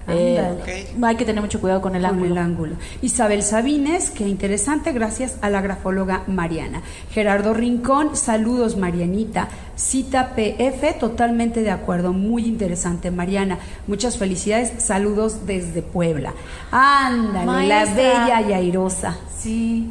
Eh, 0.08 0.40
hay 1.02 1.16
que 1.16 1.24
tener 1.24 1.42
mucho 1.42 1.60
cuidado 1.60 1.82
con 1.82 1.96
el 1.96 2.02
Con 2.02 2.10
ángulo. 2.12 2.30
el 2.30 2.38
ángulo. 2.38 2.76
Isabel 3.02 3.42
Sabines, 3.42 4.10
qué 4.12 4.28
interesante, 4.28 4.92
gracias 4.92 5.36
a 5.40 5.50
la 5.50 5.60
grafóloga 5.60 6.22
Mariana. 6.28 6.82
Gerardo 7.10 7.52
Rincón, 7.54 8.14
saludos 8.14 8.76
Marianita. 8.76 9.48
Cita 9.74 10.34
PF, 10.36 10.92
totalmente 11.00 11.62
de 11.62 11.72
acuerdo, 11.72 12.12
muy 12.12 12.46
interesante 12.46 13.10
Mariana. 13.10 13.58
Muchas 13.88 14.16
felicidades, 14.16 14.74
saludos 14.80 15.44
desde 15.44 15.82
Puebla. 15.82 16.34
Ándale, 16.70 17.66
la 17.66 17.84
Maestra. 17.84 17.94
bella 17.94 18.40
y 18.48 18.52
airosa. 18.52 19.16
Sí. 19.36 19.90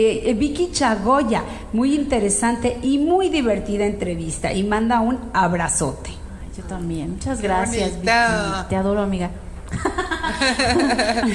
Eh, 0.00 0.30
eh, 0.30 0.34
Vicky 0.34 0.70
Chagoya, 0.70 1.42
muy 1.72 1.92
interesante 1.92 2.78
y 2.84 2.98
muy 2.98 3.30
divertida 3.30 3.84
entrevista 3.84 4.52
y 4.52 4.62
manda 4.62 5.00
un 5.00 5.18
abrazote. 5.34 6.10
Ay, 6.10 6.50
yo 6.56 6.62
también. 6.62 7.14
Muchas 7.14 7.42
gracias. 7.42 8.00
Vicky. 8.04 8.68
Te 8.68 8.76
adoro, 8.76 9.02
amiga. 9.02 9.28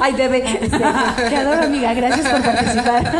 Ay, 0.00 0.12
bebé. 0.14 0.42
este, 0.62 0.78
Te 0.78 1.36
adoro, 1.36 1.62
amiga. 1.62 1.94
Gracias 1.94 2.28
por 2.28 2.42
participar. 2.42 3.12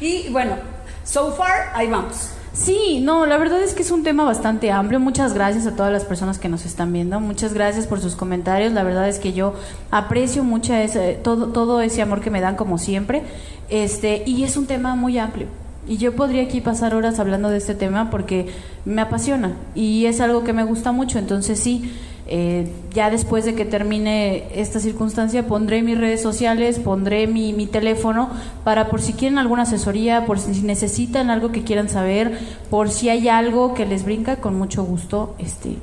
Y 0.00 0.28
bueno, 0.28 0.54
so 1.02 1.32
far, 1.32 1.72
ahí 1.74 1.88
vamos. 1.88 2.30
Sí, 2.56 3.00
no, 3.02 3.26
la 3.26 3.36
verdad 3.36 3.62
es 3.62 3.74
que 3.74 3.82
es 3.82 3.90
un 3.90 4.02
tema 4.02 4.24
bastante 4.24 4.70
amplio. 4.72 4.98
Muchas 4.98 5.34
gracias 5.34 5.66
a 5.66 5.76
todas 5.76 5.92
las 5.92 6.04
personas 6.04 6.38
que 6.38 6.48
nos 6.48 6.64
están 6.64 6.90
viendo. 6.90 7.20
Muchas 7.20 7.52
gracias 7.52 7.86
por 7.86 8.00
sus 8.00 8.16
comentarios. 8.16 8.72
La 8.72 8.82
verdad 8.82 9.08
es 9.08 9.18
que 9.18 9.34
yo 9.34 9.52
aprecio 9.90 10.42
mucho 10.42 10.72
ese, 10.72 11.20
todo, 11.22 11.48
todo 11.48 11.82
ese 11.82 12.00
amor 12.00 12.22
que 12.22 12.30
me 12.30 12.40
dan 12.40 12.56
como 12.56 12.78
siempre. 12.78 13.22
Este, 13.68 14.22
y 14.24 14.42
es 14.42 14.56
un 14.56 14.66
tema 14.66 14.96
muy 14.96 15.18
amplio. 15.18 15.48
Y 15.86 15.98
yo 15.98 16.16
podría 16.16 16.44
aquí 16.44 16.62
pasar 16.62 16.94
horas 16.94 17.18
hablando 17.18 17.50
de 17.50 17.58
este 17.58 17.74
tema 17.74 18.10
porque 18.10 18.48
me 18.86 19.02
apasiona 19.02 19.52
y 19.74 20.06
es 20.06 20.22
algo 20.22 20.42
que 20.42 20.54
me 20.54 20.64
gusta 20.64 20.92
mucho. 20.92 21.18
Entonces 21.18 21.60
sí, 21.60 21.92
eh, 22.28 22.66
ya 22.92 23.08
después 23.10 23.44
de 23.44 23.54
que 23.54 23.64
termine 23.64 24.48
esta 24.52 24.80
circunstancia 24.80 25.46
pondré 25.46 25.82
mis 25.82 25.96
redes 25.96 26.20
sociales, 26.20 26.80
pondré 26.80 27.28
mi, 27.28 27.52
mi 27.52 27.66
teléfono 27.66 28.30
para 28.64 28.88
por 28.88 29.00
si 29.00 29.12
quieren 29.12 29.38
alguna 29.38 29.62
asesoría, 29.62 30.26
por 30.26 30.40
si 30.40 30.62
necesitan 30.62 31.30
algo 31.30 31.52
que 31.52 31.62
quieran 31.62 31.88
saber, 31.88 32.36
por 32.68 32.90
si 32.90 33.10
hay 33.10 33.28
algo 33.28 33.74
que 33.74 33.86
les 33.86 34.04
brinca, 34.04 34.36
con 34.36 34.58
mucho 34.58 34.82
gusto 34.82 35.36
este, 35.38 35.76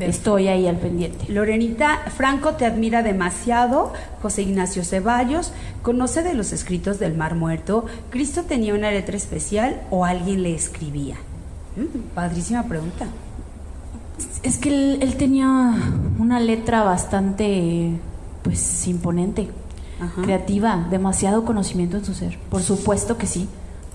estoy 0.00 0.48
ahí 0.48 0.66
al 0.66 0.76
pendiente. 0.76 1.32
Lorenita 1.32 1.98
Franco 2.16 2.54
te 2.54 2.66
admira 2.66 3.04
demasiado. 3.04 3.92
José 4.22 4.42
Ignacio 4.42 4.82
Ceballos 4.82 5.52
conoce 5.82 6.24
de 6.24 6.34
los 6.34 6.52
escritos 6.52 6.98
del 6.98 7.14
Mar 7.14 7.36
Muerto. 7.36 7.86
¿Cristo 8.10 8.42
tenía 8.42 8.74
una 8.74 8.90
letra 8.90 9.16
especial 9.16 9.80
o 9.90 10.04
alguien 10.04 10.42
le 10.42 10.52
escribía? 10.52 11.16
Mm, 11.76 12.14
padrísima 12.14 12.64
pregunta. 12.64 13.06
Es 14.46 14.58
que 14.58 14.68
él, 14.68 14.98
él 15.02 15.16
tenía 15.16 15.74
una 16.20 16.38
letra 16.38 16.84
bastante, 16.84 17.90
pues, 18.42 18.86
imponente, 18.86 19.48
Ajá. 20.00 20.22
creativa, 20.22 20.86
demasiado 20.88 21.44
conocimiento 21.44 21.96
en 21.96 22.04
su 22.04 22.14
ser. 22.14 22.38
Por 22.48 22.62
supuesto 22.62 23.18
que 23.18 23.26
sí. 23.26 23.48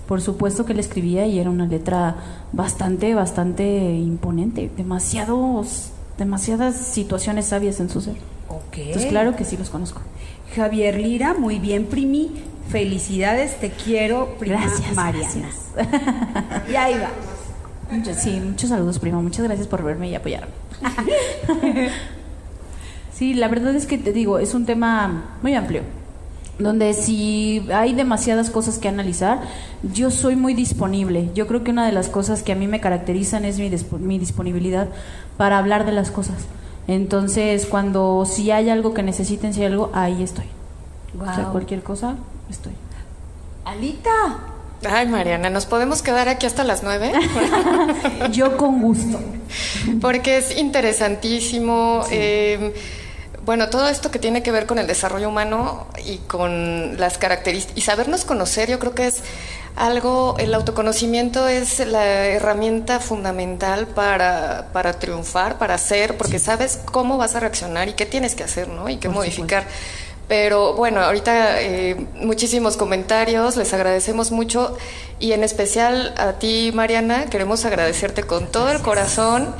Por 0.06 0.20
supuesto 0.20 0.66
que 0.66 0.74
él 0.74 0.78
escribía 0.78 1.26
y 1.26 1.38
era 1.38 1.48
una 1.48 1.64
letra 1.64 2.16
bastante, 2.52 3.14
bastante 3.14 3.94
imponente. 3.94 4.70
Demasiados, 4.76 5.90
demasiadas 6.18 6.76
situaciones 6.76 7.46
sabias 7.46 7.80
en 7.80 7.88
su 7.88 8.02
ser. 8.02 8.16
Ok. 8.48 8.76
Entonces, 8.76 9.06
claro 9.06 9.34
que 9.36 9.44
sí 9.46 9.56
los 9.56 9.70
conozco. 9.70 10.02
Javier 10.54 11.00
Lira, 11.00 11.32
muy 11.32 11.58
bien, 11.60 11.86
Primi. 11.86 12.30
Felicidades, 12.68 13.58
te 13.58 13.70
quiero, 13.70 14.34
prima 14.38 14.60
Gracias, 14.60 14.94
Mariana. 14.94 15.28
gracias. 15.74 16.70
Y 16.70 16.76
ahí 16.76 16.94
va. 16.94 17.08
Sí, 18.18 18.40
muchos 18.44 18.70
saludos, 18.70 18.98
prima. 18.98 19.20
Muchas 19.20 19.44
gracias 19.44 19.66
por 19.66 19.82
verme 19.82 20.08
y 20.08 20.14
apoyarme. 20.14 20.52
sí, 23.12 23.34
la 23.34 23.48
verdad 23.48 23.74
es 23.74 23.86
que 23.86 23.98
te 23.98 24.12
digo, 24.12 24.38
es 24.38 24.54
un 24.54 24.66
tema 24.66 25.36
muy 25.42 25.54
amplio. 25.54 25.82
Donde 26.58 26.94
si 26.94 27.66
hay 27.72 27.94
demasiadas 27.94 28.50
cosas 28.50 28.78
que 28.78 28.88
analizar, 28.88 29.40
yo 29.82 30.10
soy 30.10 30.36
muy 30.36 30.54
disponible. 30.54 31.30
Yo 31.34 31.46
creo 31.46 31.64
que 31.64 31.70
una 31.70 31.86
de 31.86 31.92
las 31.92 32.08
cosas 32.08 32.42
que 32.42 32.52
a 32.52 32.54
mí 32.54 32.66
me 32.66 32.80
caracterizan 32.80 33.44
es 33.44 33.58
mi, 33.58 33.70
mi 33.98 34.18
disponibilidad 34.18 34.88
para 35.36 35.58
hablar 35.58 35.84
de 35.86 35.92
las 35.92 36.10
cosas. 36.10 36.46
Entonces, 36.88 37.66
cuando 37.66 38.24
si 38.26 38.50
hay 38.50 38.68
algo 38.68 38.94
que 38.94 39.02
necesiten, 39.02 39.54
si 39.54 39.60
hay 39.60 39.66
algo, 39.66 39.90
ahí 39.92 40.22
estoy. 40.22 40.46
O 41.18 41.24
sea, 41.24 41.36
Guau. 41.36 41.52
cualquier 41.52 41.82
cosa, 41.82 42.16
estoy. 42.50 42.72
Alita. 43.64 44.51
Ay, 44.88 45.06
Mariana, 45.06 45.50
¿nos 45.50 45.66
podemos 45.66 46.02
quedar 46.02 46.28
aquí 46.28 46.46
hasta 46.46 46.64
las 46.64 46.82
nueve? 46.82 47.12
Yo 48.32 48.56
con 48.56 48.80
gusto. 48.82 49.20
Porque 50.00 50.38
es 50.38 50.56
interesantísimo. 50.56 52.04
eh, 52.10 52.74
bueno, 53.44 53.70
todo 53.70 53.88
esto 53.88 54.10
que 54.12 54.20
tiene 54.20 54.42
que 54.44 54.52
ver 54.52 54.66
con 54.66 54.78
el 54.78 54.86
desarrollo 54.86 55.28
humano 55.28 55.88
y 56.06 56.18
con 56.18 56.98
las 56.98 57.18
características. 57.18 57.76
Y 57.76 57.80
sabernos 57.80 58.24
conocer, 58.24 58.70
yo 58.70 58.78
creo 58.78 58.94
que 58.94 59.08
es 59.08 59.20
algo, 59.74 60.36
el 60.38 60.54
autoconocimiento 60.54 61.48
es 61.48 61.80
la 61.80 62.26
herramienta 62.26 63.00
fundamental 63.00 63.88
para, 63.88 64.68
para 64.72 64.92
triunfar, 64.92 65.58
para 65.58 65.74
hacer, 65.74 66.16
porque 66.16 66.38
sabes 66.38 66.78
cómo 66.84 67.18
vas 67.18 67.34
a 67.34 67.40
reaccionar 67.40 67.88
y 67.88 67.94
qué 67.94 68.06
tienes 68.06 68.36
que 68.36 68.44
hacer, 68.44 68.68
¿no? 68.68 68.88
Y 68.88 68.98
qué 68.98 69.08
Por 69.08 69.16
modificar. 69.16 69.64
Pero 70.32 70.72
bueno, 70.72 71.02
ahorita 71.02 71.60
eh, 71.60 71.94
muchísimos 72.14 72.78
comentarios, 72.78 73.58
les 73.58 73.74
agradecemos 73.74 74.30
mucho. 74.30 74.78
Y 75.18 75.32
en 75.32 75.44
especial 75.44 76.14
a 76.16 76.38
ti, 76.38 76.70
Mariana, 76.72 77.26
queremos 77.26 77.66
agradecerte 77.66 78.22
con 78.22 78.50
todo 78.50 78.70
el 78.70 78.80
corazón. 78.80 79.54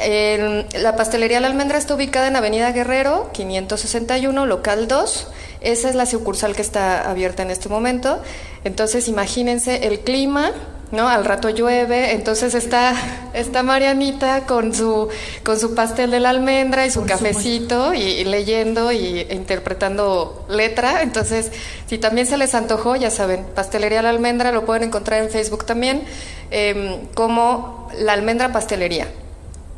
la 0.78 0.96
pastelería 0.96 1.40
La 1.40 1.46
Almendra 1.46 1.78
está 1.78 1.94
ubicada 1.94 2.28
en 2.28 2.36
Avenida 2.36 2.70
Guerrero, 2.72 3.30
561, 3.32 4.44
local 4.44 4.86
2. 4.86 5.28
Esa 5.62 5.88
es 5.88 5.94
la 5.94 6.04
sucursal 6.04 6.54
que 6.54 6.60
está 6.60 7.08
abierta 7.08 7.42
en 7.42 7.50
este 7.50 7.70
momento. 7.70 8.20
Entonces, 8.64 9.08
imagínense 9.08 9.86
el 9.86 10.00
clima, 10.00 10.52
¿no? 10.90 11.08
Al 11.08 11.24
rato 11.24 11.48
llueve, 11.48 12.12
entonces 12.12 12.54
está, 12.54 12.94
está 13.32 13.62
Marianita 13.62 14.44
con 14.44 14.74
su, 14.74 15.08
con 15.42 15.58
su 15.58 15.74
pastel 15.74 16.10
de 16.10 16.20
la 16.20 16.28
almendra 16.28 16.84
y 16.84 16.90
su 16.90 17.06
cafecito 17.06 17.94
y, 17.94 18.24
leyendo 18.24 18.92
y 18.92 19.26
interpretando 19.30 20.44
letra. 20.50 21.00
Entonces, 21.00 21.50
si 21.86 21.96
también 21.96 22.26
se 22.26 22.36
les 22.36 22.54
antojó, 22.54 22.94
ya 22.96 23.08
saben, 23.08 23.46
Pastelería 23.54 24.02
La 24.02 24.10
Almendra 24.10 24.52
lo 24.52 24.66
pueden 24.66 24.82
encontrar 24.82 25.22
en 25.22 25.30
Facebook 25.30 25.64
también 25.64 26.02
em, 26.50 27.06
como 27.14 27.88
La 27.98 28.12
Almendra 28.12 28.52
Pastelería 28.52 29.08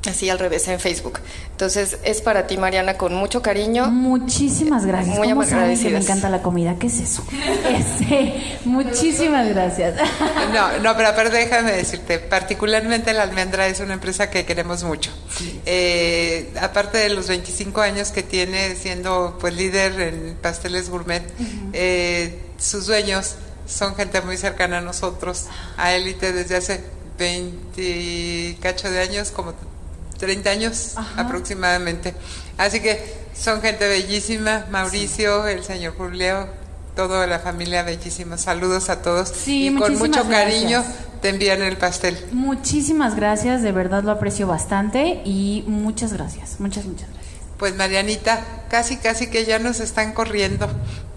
así 0.07 0.31
al 0.31 0.39
revés 0.39 0.69
en 0.69 0.81
Facebook. 0.81 1.21
Entonces 1.51 1.99
es 2.05 2.21
para 2.21 2.47
ti, 2.47 2.57
Mariana, 2.57 2.97
con 2.97 3.15
mucho 3.15 3.43
cariño. 3.43 3.87
Muchísimas 3.91 4.87
gracias. 4.87 5.17
Muy 5.17 5.31
agradecida. 5.31 5.91
Me 5.91 5.99
encanta 5.99 6.29
la 6.29 6.43
comida. 6.43 6.77
¿Qué 6.79 6.87
es 6.89 7.01
eso? 7.01 7.25
Este, 7.75 8.59
muchísimas 8.65 9.49
gracias. 9.49 9.95
No, 10.53 10.79
no, 10.79 10.97
pero 10.97 11.09
aparte 11.09 11.37
déjame 11.37 11.73
decirte, 11.73 12.19
particularmente 12.19 13.13
la 13.13 13.23
almendra 13.23 13.67
es 13.67 13.81
una 13.81 13.95
empresa 13.95 14.31
que 14.31 14.45
queremos 14.45 14.85
mucho. 14.85 15.11
Eh, 15.67 16.53
aparte 16.61 16.99
de 16.99 17.09
los 17.09 17.29
25 17.29 17.81
años 17.81 18.11
que 18.11 18.23
tiene 18.23 18.77
siendo 18.77 19.37
pues 19.41 19.55
líder 19.55 20.01
en 20.01 20.37
pasteles 20.41 20.91
gourmet, 20.91 21.25
eh, 21.73 22.41
sus 22.59 22.87
dueños 22.87 23.37
son 23.67 23.97
gente 23.97 24.21
muy 24.21 24.37
cercana 24.37 24.79
a 24.79 24.81
nosotros, 24.81 25.47
a 25.77 25.93
élite 25.95 26.33
desde 26.33 26.57
hace 26.57 26.85
20 27.19 28.59
cacho 28.61 28.91
de 28.91 29.01
años, 29.01 29.31
como 29.31 29.55
30 30.19 30.51
años 30.51 30.95
aproximadamente. 31.17 32.15
Así 32.59 32.81
que 32.81 33.25
son 33.35 33.61
gente 33.61 33.89
bellísima, 33.89 34.67
Mauricio, 34.71 35.47
el 35.47 35.65
señor 35.65 35.95
Julio, 35.97 36.49
toda 36.95 37.27
la 37.27 37.39
familia 37.41 37.83
bellísima. 37.83 38.39
Saludos 38.39 38.91
a 38.91 39.03
todos 39.03 39.29
sí, 39.29 39.69
y 39.69 39.75
con 39.75 39.99
mucho 39.99 40.29
cariño 40.29 40.85
te 41.21 41.31
envían 41.31 41.63
el 41.63 41.77
pastel. 41.77 42.17
Muchísimas 42.33 43.17
gracias, 43.17 43.63
de 43.63 43.73
verdad 43.73 44.05
lo 44.05 44.13
aprecio 44.13 44.47
bastante 44.47 45.23
y 45.25 45.65
muchas 45.67 46.13
gracias, 46.13 46.61
muchas, 46.61 46.85
muchas 46.85 47.09
gracias. 47.09 47.24
Pues 47.65 47.77
Marianita, 47.77 48.45
casi 48.69 48.99
casi 48.99 49.31
que 49.31 49.47
ya 49.47 49.59
nos 49.59 49.81
están 49.81 50.13
corriendo. 50.13 50.69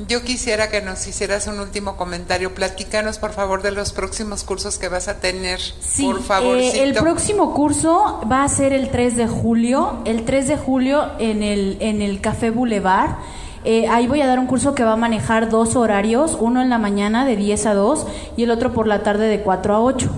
Yo 0.07 0.23
quisiera 0.23 0.69
que 0.69 0.81
nos 0.81 1.05
hicieras 1.05 1.45
un 1.47 1.59
último 1.59 1.97
comentario. 1.97 2.55
Platícanos 2.55 3.17
por 3.17 3.33
favor 3.33 3.61
de 3.63 3.71
los 3.71 3.91
próximos 3.91 4.45
cursos 4.45 4.77
que 4.77 4.87
vas 4.87 5.09
a 5.09 5.19
tener. 5.19 5.59
Sí, 5.59 6.05
por 6.05 6.23
favor. 6.23 6.55
Eh, 6.57 6.83
el 6.83 6.93
próximo 6.93 7.53
curso 7.53 8.21
va 8.31 8.45
a 8.45 8.47
ser 8.47 8.71
el 8.71 8.91
3 8.91 9.17
de 9.17 9.27
julio. 9.27 9.97
El 10.05 10.23
3 10.23 10.47
de 10.47 10.55
julio 10.55 11.11
en 11.19 11.43
el, 11.43 11.75
en 11.81 12.01
el 12.01 12.21
Café 12.21 12.49
Boulevard. 12.49 13.17
Eh, 13.65 13.89
ahí 13.89 14.07
voy 14.07 14.21
a 14.21 14.27
dar 14.27 14.39
un 14.39 14.47
curso 14.47 14.73
que 14.73 14.85
va 14.85 14.93
a 14.93 14.95
manejar 14.95 15.49
dos 15.49 15.75
horarios, 15.75 16.37
uno 16.39 16.61
en 16.61 16.69
la 16.69 16.77
mañana 16.77 17.25
de 17.25 17.35
10 17.35 17.65
a 17.65 17.73
2 17.73 18.07
y 18.37 18.43
el 18.43 18.51
otro 18.51 18.71
por 18.71 18.87
la 18.87 19.03
tarde 19.03 19.27
de 19.27 19.41
4 19.41 19.75
a 19.75 19.81
8. 19.81 20.09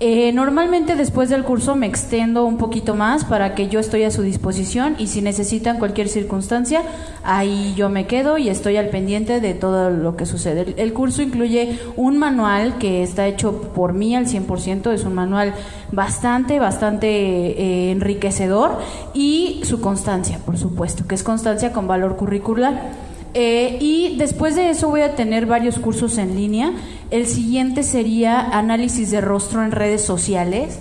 Eh, 0.00 0.32
normalmente 0.32 0.96
después 0.96 1.28
del 1.28 1.44
curso 1.44 1.76
me 1.76 1.86
extendo 1.86 2.44
un 2.44 2.58
poquito 2.58 2.96
más 2.96 3.24
para 3.24 3.54
que 3.54 3.68
yo 3.68 3.78
estoy 3.78 4.02
a 4.02 4.10
su 4.10 4.22
disposición 4.22 4.96
y 4.98 5.06
si 5.06 5.22
necesitan 5.22 5.78
cualquier 5.78 6.08
circunstancia, 6.08 6.82
ahí 7.22 7.74
yo 7.76 7.88
me 7.88 8.06
quedo 8.06 8.36
y 8.36 8.48
estoy 8.48 8.76
al 8.76 8.88
pendiente 8.88 9.40
de 9.40 9.54
todo 9.54 9.90
lo 9.90 10.16
que 10.16 10.26
sucede. 10.26 10.74
El, 10.78 10.92
curso 10.92 11.22
incluye 11.22 11.78
un 11.96 12.18
manual 12.18 12.76
que 12.78 13.04
está 13.04 13.28
hecho 13.28 13.72
por 13.72 13.92
mí 13.92 14.16
al 14.16 14.26
100%, 14.26 14.92
es 14.92 15.04
un 15.04 15.14
manual 15.14 15.54
bastante, 15.92 16.58
bastante 16.58 17.06
eh, 17.08 17.92
enriquecedor 17.92 18.78
y 19.14 19.60
su 19.62 19.80
constancia, 19.80 20.40
por 20.44 20.58
supuesto, 20.58 21.06
que 21.06 21.14
es 21.14 21.22
constancia 21.22 21.72
con 21.72 21.86
valor 21.86 22.16
curricular. 22.16 23.03
Eh, 23.34 23.78
y 23.80 24.16
después 24.16 24.54
de 24.54 24.70
eso 24.70 24.88
voy 24.88 25.00
a 25.00 25.16
tener 25.16 25.46
varios 25.46 25.78
cursos 25.78 26.18
en 26.18 26.36
línea. 26.36 26.72
El 27.10 27.26
siguiente 27.26 27.82
sería 27.82 28.40
análisis 28.40 29.10
de 29.10 29.20
rostro 29.20 29.64
en 29.64 29.72
redes 29.72 30.02
sociales. 30.02 30.78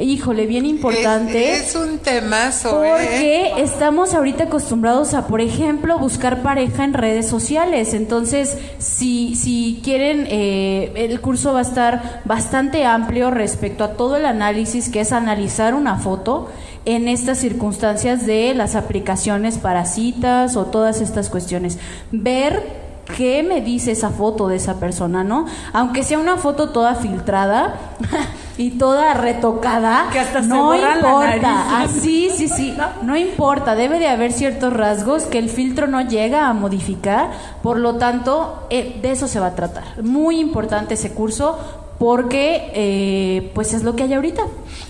Híjole, 0.00 0.46
bien 0.46 0.64
importante. 0.64 1.52
Es, 1.52 1.76
un 1.76 1.98
tema 1.98 2.50
Porque 2.62 3.52
estamos 3.58 4.14
ahorita 4.14 4.44
acostumbrados 4.44 5.12
a, 5.12 5.26
por 5.26 5.42
ejemplo, 5.42 5.98
buscar 5.98 6.42
pareja 6.42 6.84
en 6.84 6.94
redes 6.94 7.28
sociales. 7.28 7.92
Entonces, 7.92 8.56
si, 8.78 9.34
si 9.34 9.80
quieren, 9.84 10.26
eh, 10.30 10.92
el 10.94 11.20
curso 11.20 11.52
va 11.52 11.58
a 11.58 11.62
estar 11.62 12.22
bastante 12.24 12.86
amplio 12.86 13.30
respecto 13.30 13.84
a 13.84 13.92
todo 13.92 14.16
el 14.16 14.24
análisis, 14.24 14.88
que 14.88 15.00
es 15.00 15.12
analizar 15.12 15.74
una 15.74 15.98
foto 15.98 16.48
en 16.84 17.08
estas 17.08 17.38
circunstancias 17.38 18.26
de 18.26 18.54
las 18.54 18.74
aplicaciones 18.74 19.58
para 19.58 19.84
citas 19.84 20.56
o 20.56 20.66
todas 20.66 21.00
estas 21.00 21.28
cuestiones. 21.28 21.78
Ver 22.10 22.82
qué 23.16 23.42
me 23.42 23.60
dice 23.60 23.92
esa 23.92 24.10
foto 24.10 24.48
de 24.48 24.56
esa 24.56 24.78
persona, 24.78 25.24
¿no? 25.24 25.46
Aunque 25.72 26.02
sea 26.02 26.18
una 26.18 26.36
foto 26.36 26.70
toda 26.70 26.94
filtrada 26.94 27.74
y 28.58 28.70
toda 28.72 29.14
retocada, 29.14 30.08
que 30.12 30.20
hasta 30.20 30.40
no 30.40 30.74
importa. 30.74 31.36
La 31.36 31.82
ah, 31.82 31.88
sí, 31.88 32.30
sí, 32.34 32.48
sí, 32.48 32.76
no 33.02 33.16
importa. 33.16 33.74
Debe 33.74 33.98
de 33.98 34.08
haber 34.08 34.32
ciertos 34.32 34.72
rasgos 34.72 35.24
que 35.24 35.38
el 35.38 35.48
filtro 35.48 35.86
no 35.86 36.00
llega 36.00 36.48
a 36.48 36.52
modificar. 36.52 37.30
Por 37.62 37.78
lo 37.78 37.96
tanto, 37.96 38.66
eh, 38.70 38.98
de 39.02 39.12
eso 39.12 39.28
se 39.28 39.40
va 39.40 39.48
a 39.48 39.54
tratar. 39.54 40.02
Muy 40.02 40.40
importante 40.40 40.94
ese 40.94 41.12
curso 41.12 41.58
porque 42.02 42.72
eh, 42.74 43.52
pues 43.54 43.74
es 43.74 43.84
lo 43.84 43.94
que 43.94 44.02
hay 44.02 44.12
ahorita. 44.12 44.42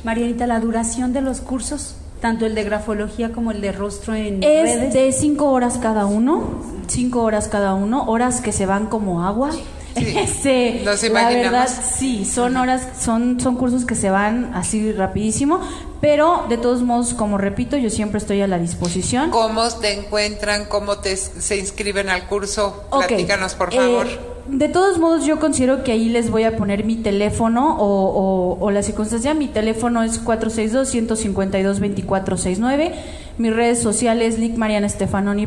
Marianita, 0.02 0.46
la 0.46 0.60
duración 0.60 1.12
de 1.12 1.20
los 1.20 1.42
cursos, 1.42 1.94
tanto 2.22 2.46
el 2.46 2.54
de 2.54 2.64
grafología 2.64 3.32
como 3.32 3.50
el 3.50 3.60
de 3.60 3.70
rostro 3.70 4.14
en 4.14 4.42
es 4.42 4.94
de 4.94 5.12
cinco 5.12 5.50
horas 5.50 5.76
cada 5.76 6.06
uno, 6.06 6.62
cinco 6.86 7.22
horas 7.22 7.48
cada 7.48 7.74
uno, 7.74 8.04
horas 8.04 8.40
que 8.40 8.50
se 8.50 8.64
van 8.64 8.86
como 8.86 9.26
agua. 9.26 9.50
Sí, 9.52 9.62
este, 10.16 10.82
la 11.10 11.28
verdad, 11.28 11.68
sí, 11.68 12.24
son 12.24 12.56
horas, 12.56 12.88
son, 12.98 13.38
son 13.38 13.56
cursos 13.56 13.84
que 13.84 13.94
se 13.94 14.08
van 14.08 14.54
así 14.54 14.90
rapidísimo, 14.92 15.60
pero 16.00 16.46
de 16.48 16.56
todos 16.56 16.80
modos, 16.80 17.12
como 17.12 17.36
repito, 17.36 17.76
yo 17.76 17.90
siempre 17.90 18.16
estoy 18.16 18.40
a 18.40 18.46
la 18.46 18.58
disposición. 18.58 19.28
¿Cómo 19.28 19.68
te 19.68 19.92
encuentran? 19.92 20.64
¿Cómo 20.64 20.96
te, 20.96 21.14
se 21.18 21.58
inscriben 21.58 22.08
al 22.08 22.26
curso? 22.26 22.84
Platícanos, 22.90 23.54
por 23.54 23.70
favor. 23.70 24.06
Eh, 24.06 24.31
de 24.48 24.68
todos 24.68 24.98
modos, 24.98 25.24
yo 25.24 25.38
considero 25.38 25.84
que 25.84 25.92
ahí 25.92 26.08
les 26.08 26.28
voy 26.30 26.42
a 26.42 26.56
poner 26.56 26.84
mi 26.84 26.96
teléfono 26.96 27.76
o, 27.78 28.68
la 28.70 28.82
circunstancia. 28.82 29.34
Mi 29.34 29.46
teléfono 29.48 30.02
es 30.02 30.24
462-152-2469. 30.24 32.92
Mis 33.38 33.54
redes 33.54 33.80
sociales, 33.80 34.38
Lick 34.38 34.56
Mariana 34.56 34.88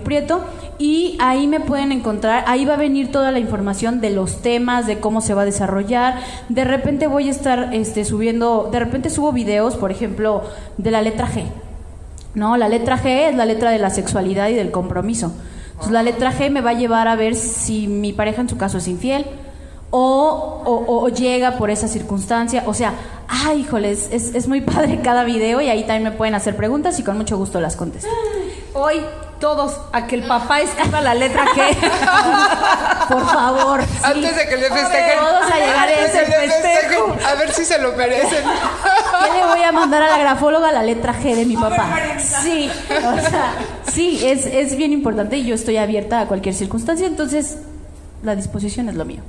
Prieto. 0.04 0.42
Y 0.80 1.18
ahí 1.20 1.46
me 1.48 1.60
pueden 1.60 1.92
encontrar, 1.92 2.46
ahí 2.48 2.66
va 2.66 2.74
a 2.76 2.78
venir 2.78 3.12
toda 3.12 3.32
la 3.32 3.40
información 3.40 4.00
de 4.02 4.12
los 4.12 4.42
temas, 4.42 4.88
de 4.88 5.00
cómo 5.00 5.20
se 5.22 5.34
va 5.34 5.42
a 5.42 5.46
desarrollar. 5.46 6.22
De 6.50 6.64
repente 6.64 7.08
voy 7.08 7.28
a 7.28 7.32
estar 7.32 7.74
este, 7.74 8.06
subiendo, 8.06 8.70
de 8.72 8.80
repente 8.80 9.10
subo 9.10 9.34
videos, 9.34 9.76
por 9.76 9.92
ejemplo, 9.92 10.44
de 10.78 10.92
la 10.92 11.02
letra 11.02 11.28
G. 11.28 11.44
No, 12.34 12.56
la 12.58 12.70
letra 12.70 12.98
G 13.02 13.30
es 13.30 13.36
la 13.36 13.46
letra 13.46 13.72
de 13.72 13.80
la 13.80 13.90
sexualidad 13.90 14.48
y 14.50 14.54
del 14.54 14.72
compromiso. 14.72 15.34
Pues 15.78 15.92
la 15.92 16.04
letra 16.04 16.32
G 16.32 16.50
me 16.50 16.62
va 16.62 16.72
a 16.72 16.74
llevar 16.74 17.08
a 17.08 17.16
ver 17.16 17.36
si 17.36 17.88
mi 17.88 18.14
pareja 18.14 18.42
en 18.42 18.50
su 18.50 18.58
caso 18.58 18.78
es 18.78 18.88
infiel 18.88 19.26
o, 19.92 20.62
o, 20.88 21.10
llega 21.10 21.58
por 21.58 21.70
esa 21.70 21.88
circunstancia. 21.88 22.64
O 22.66 22.74
sea, 22.74 22.94
ay, 23.28 23.62
híjoles, 23.62 24.10
es, 24.12 24.36
es 24.36 24.48
muy 24.48 24.62
padre 24.74 25.00
cada 25.02 25.24
video 25.24 25.62
y 25.62 25.70
ahí 25.70 25.82
también 25.82 26.04
me 26.04 26.12
pueden 26.12 26.36
hacer 26.36 26.56
preguntas 26.56 27.00
y 27.00 27.04
con 27.04 27.18
mucho 27.18 27.38
gusto 27.38 27.62
las 27.62 27.76
contesto. 27.76 28.10
Hoy 28.74 29.02
todos 29.40 29.80
a 29.94 30.08
que 30.08 30.16
el 30.16 30.28
papá 30.28 30.62
escriba 30.62 31.02
la 31.02 31.14
letra 31.14 31.46
G. 31.46 33.08
Por 33.08 33.26
favor. 33.26 33.82
Antes 34.04 34.36
de 34.36 34.48
que 34.48 34.58
le 34.58 34.70
festejen. 34.70 35.20
Todos 35.20 35.52
a 35.52 35.58
llegar 35.58 35.88
a 35.88 35.92
ese 35.92 36.26
festejo. 36.26 37.16
A 37.26 37.36
ver 37.36 37.54
si 37.54 37.66
se 37.66 37.78
lo 37.80 37.94
merecen. 37.94 38.44
¿Qué 39.24 39.40
le 39.40 39.46
voy 39.46 39.62
a 39.62 39.72
mandar 39.72 40.04
a 40.04 40.08
la 40.08 40.18
grafóloga 40.18 40.72
la 40.72 40.84
letra 40.84 41.14
G 41.14 41.36
de 41.36 41.46
mi 41.46 41.56
papá? 41.56 41.88
Sí, 42.20 42.70
o 42.90 43.30
sea, 43.30 43.54
sí, 43.96 44.20
es, 44.24 44.46
es 44.46 44.76
bien 44.76 44.94
importante 44.94 45.38
y 45.38 45.46
yo 45.46 45.56
estoy 45.56 45.78
abierta 45.78 46.22
a 46.22 46.28
cualquier 46.28 46.54
circunstancia, 46.54 47.08
entonces 47.08 47.58
la 48.24 48.36
disposición 48.36 48.90
es 48.90 48.96
lo 48.96 49.06
mío. 49.06 49.22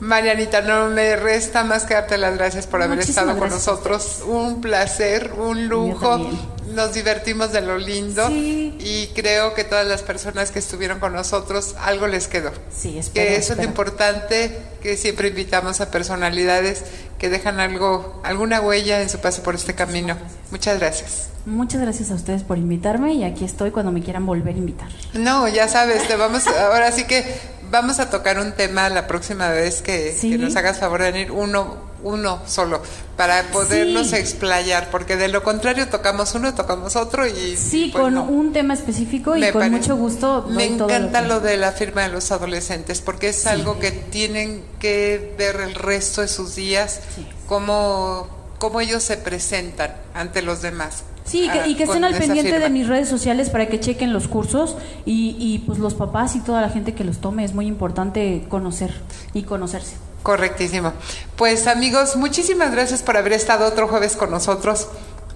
Marianita, 0.00 0.62
no 0.62 0.88
me 0.88 1.14
resta 1.16 1.62
más 1.62 1.84
que 1.84 1.94
darte 1.94 2.16
las 2.16 2.36
gracias 2.36 2.66
por 2.66 2.82
haber 2.82 3.00
estado 3.00 3.36
con 3.38 3.50
nosotros. 3.50 4.22
Un 4.26 4.60
placer, 4.60 5.32
un 5.36 5.68
lujo. 5.68 6.30
Nos 6.74 6.94
divertimos 6.94 7.52
de 7.52 7.60
lo 7.60 7.78
lindo 7.78 8.28
y 8.30 9.10
creo 9.14 9.54
que 9.54 9.64
todas 9.64 9.86
las 9.86 10.02
personas 10.02 10.50
que 10.50 10.58
estuvieron 10.58 11.00
con 11.00 11.12
nosotros 11.12 11.74
algo 11.80 12.06
les 12.06 12.28
quedó. 12.28 12.52
Sí, 12.74 12.98
espero, 12.98 13.26
que 13.26 13.36
eso 13.36 13.52
es 13.52 13.58
lo 13.58 13.64
importante, 13.64 14.56
que 14.80 14.96
siempre 14.96 15.28
invitamos 15.28 15.80
a 15.80 15.90
personalidades 15.90 16.84
que 17.20 17.28
dejan 17.28 17.60
algo, 17.60 18.18
alguna 18.24 18.62
huella 18.62 19.02
en 19.02 19.10
su 19.10 19.18
paso 19.18 19.42
por 19.42 19.54
este 19.54 19.74
camino. 19.74 20.16
Muchas 20.50 20.80
gracias. 20.80 21.28
Muchas 21.44 21.82
gracias 21.82 22.10
a 22.10 22.14
ustedes 22.14 22.44
por 22.44 22.56
invitarme 22.56 23.12
y 23.12 23.24
aquí 23.24 23.44
estoy 23.44 23.70
cuando 23.70 23.92
me 23.92 24.02
quieran 24.02 24.24
volver 24.24 24.54
a 24.54 24.58
invitar. 24.58 24.88
No, 25.12 25.46
ya 25.46 25.68
sabes, 25.68 26.08
te 26.08 26.16
vamos, 26.16 26.46
ahora 26.46 26.90
sí 26.92 27.04
que 27.04 27.22
vamos 27.70 28.00
a 28.00 28.08
tocar 28.08 28.38
un 28.38 28.52
tema 28.52 28.88
la 28.88 29.06
próxima 29.06 29.50
vez 29.50 29.82
que, 29.82 30.16
nos 30.38 30.56
hagas 30.56 30.78
favor 30.78 31.02
de 31.02 31.12
venir 31.12 31.30
uno, 31.30 31.89
uno 32.02 32.40
solo, 32.46 32.82
para 33.16 33.42
podernos 33.50 34.12
explayar, 34.12 34.90
porque 34.90 35.16
de 35.16 35.28
lo 35.28 35.42
contrario 35.42 35.88
tocamos 35.88 36.34
uno, 36.34 36.54
tocamos 36.54 36.96
otro 36.96 37.26
y... 37.26 37.56
Sí, 37.56 37.90
pues 37.92 38.02
con 38.02 38.16
un 38.18 38.52
tema 38.52 38.74
específico 38.74 39.36
y 39.36 39.50
con 39.50 39.70
mucho 39.70 39.96
gusto. 39.96 40.46
Me 40.48 40.66
encanta 40.66 41.20
lo, 41.22 41.40
de 41.40 41.56
la 41.56 41.72
firma 41.72 42.02
de 42.02 42.08
los 42.08 42.32
adolescentes, 42.32 43.00
porque 43.00 43.28
es 43.28 43.46
algo 43.46 43.78
que 43.78 43.90
tienen 43.90 44.64
que 44.78 45.34
ver 45.38 45.56
el 45.56 45.74
resto 45.74 46.22
de 46.22 46.28
sus 46.28 46.54
días, 46.54 47.00
cómo, 47.46 48.28
cómo 48.58 48.80
ellos 48.80 49.02
se 49.02 49.16
presentan 49.16 49.94
ante 50.14 50.42
los 50.42 50.62
demás. 50.62 51.04
Sí, 51.24 51.48
y 51.66 51.74
que 51.76 51.84
estén 51.84 52.02
al 52.02 52.14
pendiente 52.14 52.58
de 52.58 52.70
mis 52.70 52.88
redes 52.88 53.08
sociales 53.08 53.50
para 53.50 53.68
que 53.68 53.78
chequen 53.78 54.12
los 54.12 54.26
cursos 54.26 54.76
y, 55.04 55.36
y 55.38 55.58
pues 55.58 55.78
los 55.78 55.94
papás 55.94 56.34
y 56.34 56.40
toda 56.40 56.60
la 56.60 56.70
gente 56.70 56.94
que 56.94 57.04
los 57.04 57.18
tome 57.18 57.44
es 57.44 57.54
muy 57.54 57.66
importante 57.66 58.46
conocer 58.48 58.92
y 59.32 59.42
conocerse. 59.42 59.94
Correctísimo. 60.22 60.92
Pues 61.36 61.66
amigos, 61.66 62.16
muchísimas 62.16 62.72
gracias 62.72 63.02
por 63.02 63.16
haber 63.16 63.32
estado 63.32 63.66
otro 63.66 63.88
jueves 63.88 64.16
con 64.16 64.30
nosotros 64.30 64.88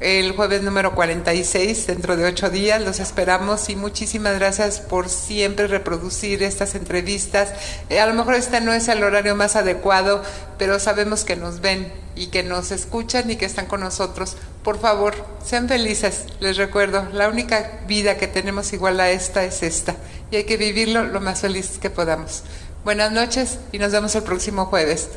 el 0.05 0.33
jueves 0.33 0.63
número 0.63 0.95
46, 0.95 1.87
dentro 1.87 2.17
de 2.17 2.27
ocho 2.27 2.51
días. 2.51 2.83
Los 2.83 3.01
esperamos 3.01 3.69
y 3.71 3.77
muchísimas 3.77 4.39
gracias 4.39 4.81
por 4.81 5.09
siempre 5.09 5.67
reproducir 5.67 6.43
estas 6.43 6.75
entrevistas. 6.75 7.53
Eh, 7.89 8.01
a 8.01 8.07
lo 8.07 8.15
mejor 8.15 8.35
este 8.35 8.61
no 8.61 8.73
es 8.73 8.89
el 8.89 9.03
horario 9.03 9.35
más 9.35 9.57
adecuado, 9.57 10.23
pero 10.59 10.79
sabemos 10.79 11.25
que 11.25 11.37
nos 11.37 11.61
ven 11.61 11.93
y 12.17 12.27
que 12.27 12.43
nos 12.43 12.71
escuchan 12.71 13.31
y 13.31 13.37
que 13.37 13.47
están 13.47 13.67
con 13.67 13.81
nosotros. 13.81 14.37
Por 14.63 14.79
favor, 14.79 15.15
sean 15.45 15.69
felices. 15.69 16.25
Les 16.41 16.57
recuerdo, 16.57 17.09
la 17.13 17.29
única 17.29 17.81
vida 17.87 18.17
que 18.17 18.27
tenemos 18.27 18.73
igual 18.73 19.01
a 19.01 19.11
esta 19.11 19.45
es 19.45 19.63
esta 19.63 19.97
y 20.31 20.37
hay 20.37 20.45
que 20.45 20.57
vivirlo 20.57 21.05
lo 21.05 21.21
más 21.21 21.41
feliz 21.41 21.79
que 21.81 21.91
podamos. 21.91 22.43
Buenas 22.85 23.13
noches 23.13 23.59
y 23.73 23.79
nos 23.79 23.93
vemos 23.93 24.15
el 24.15 24.23
próximo 24.25 24.67
jueves. 24.67 25.09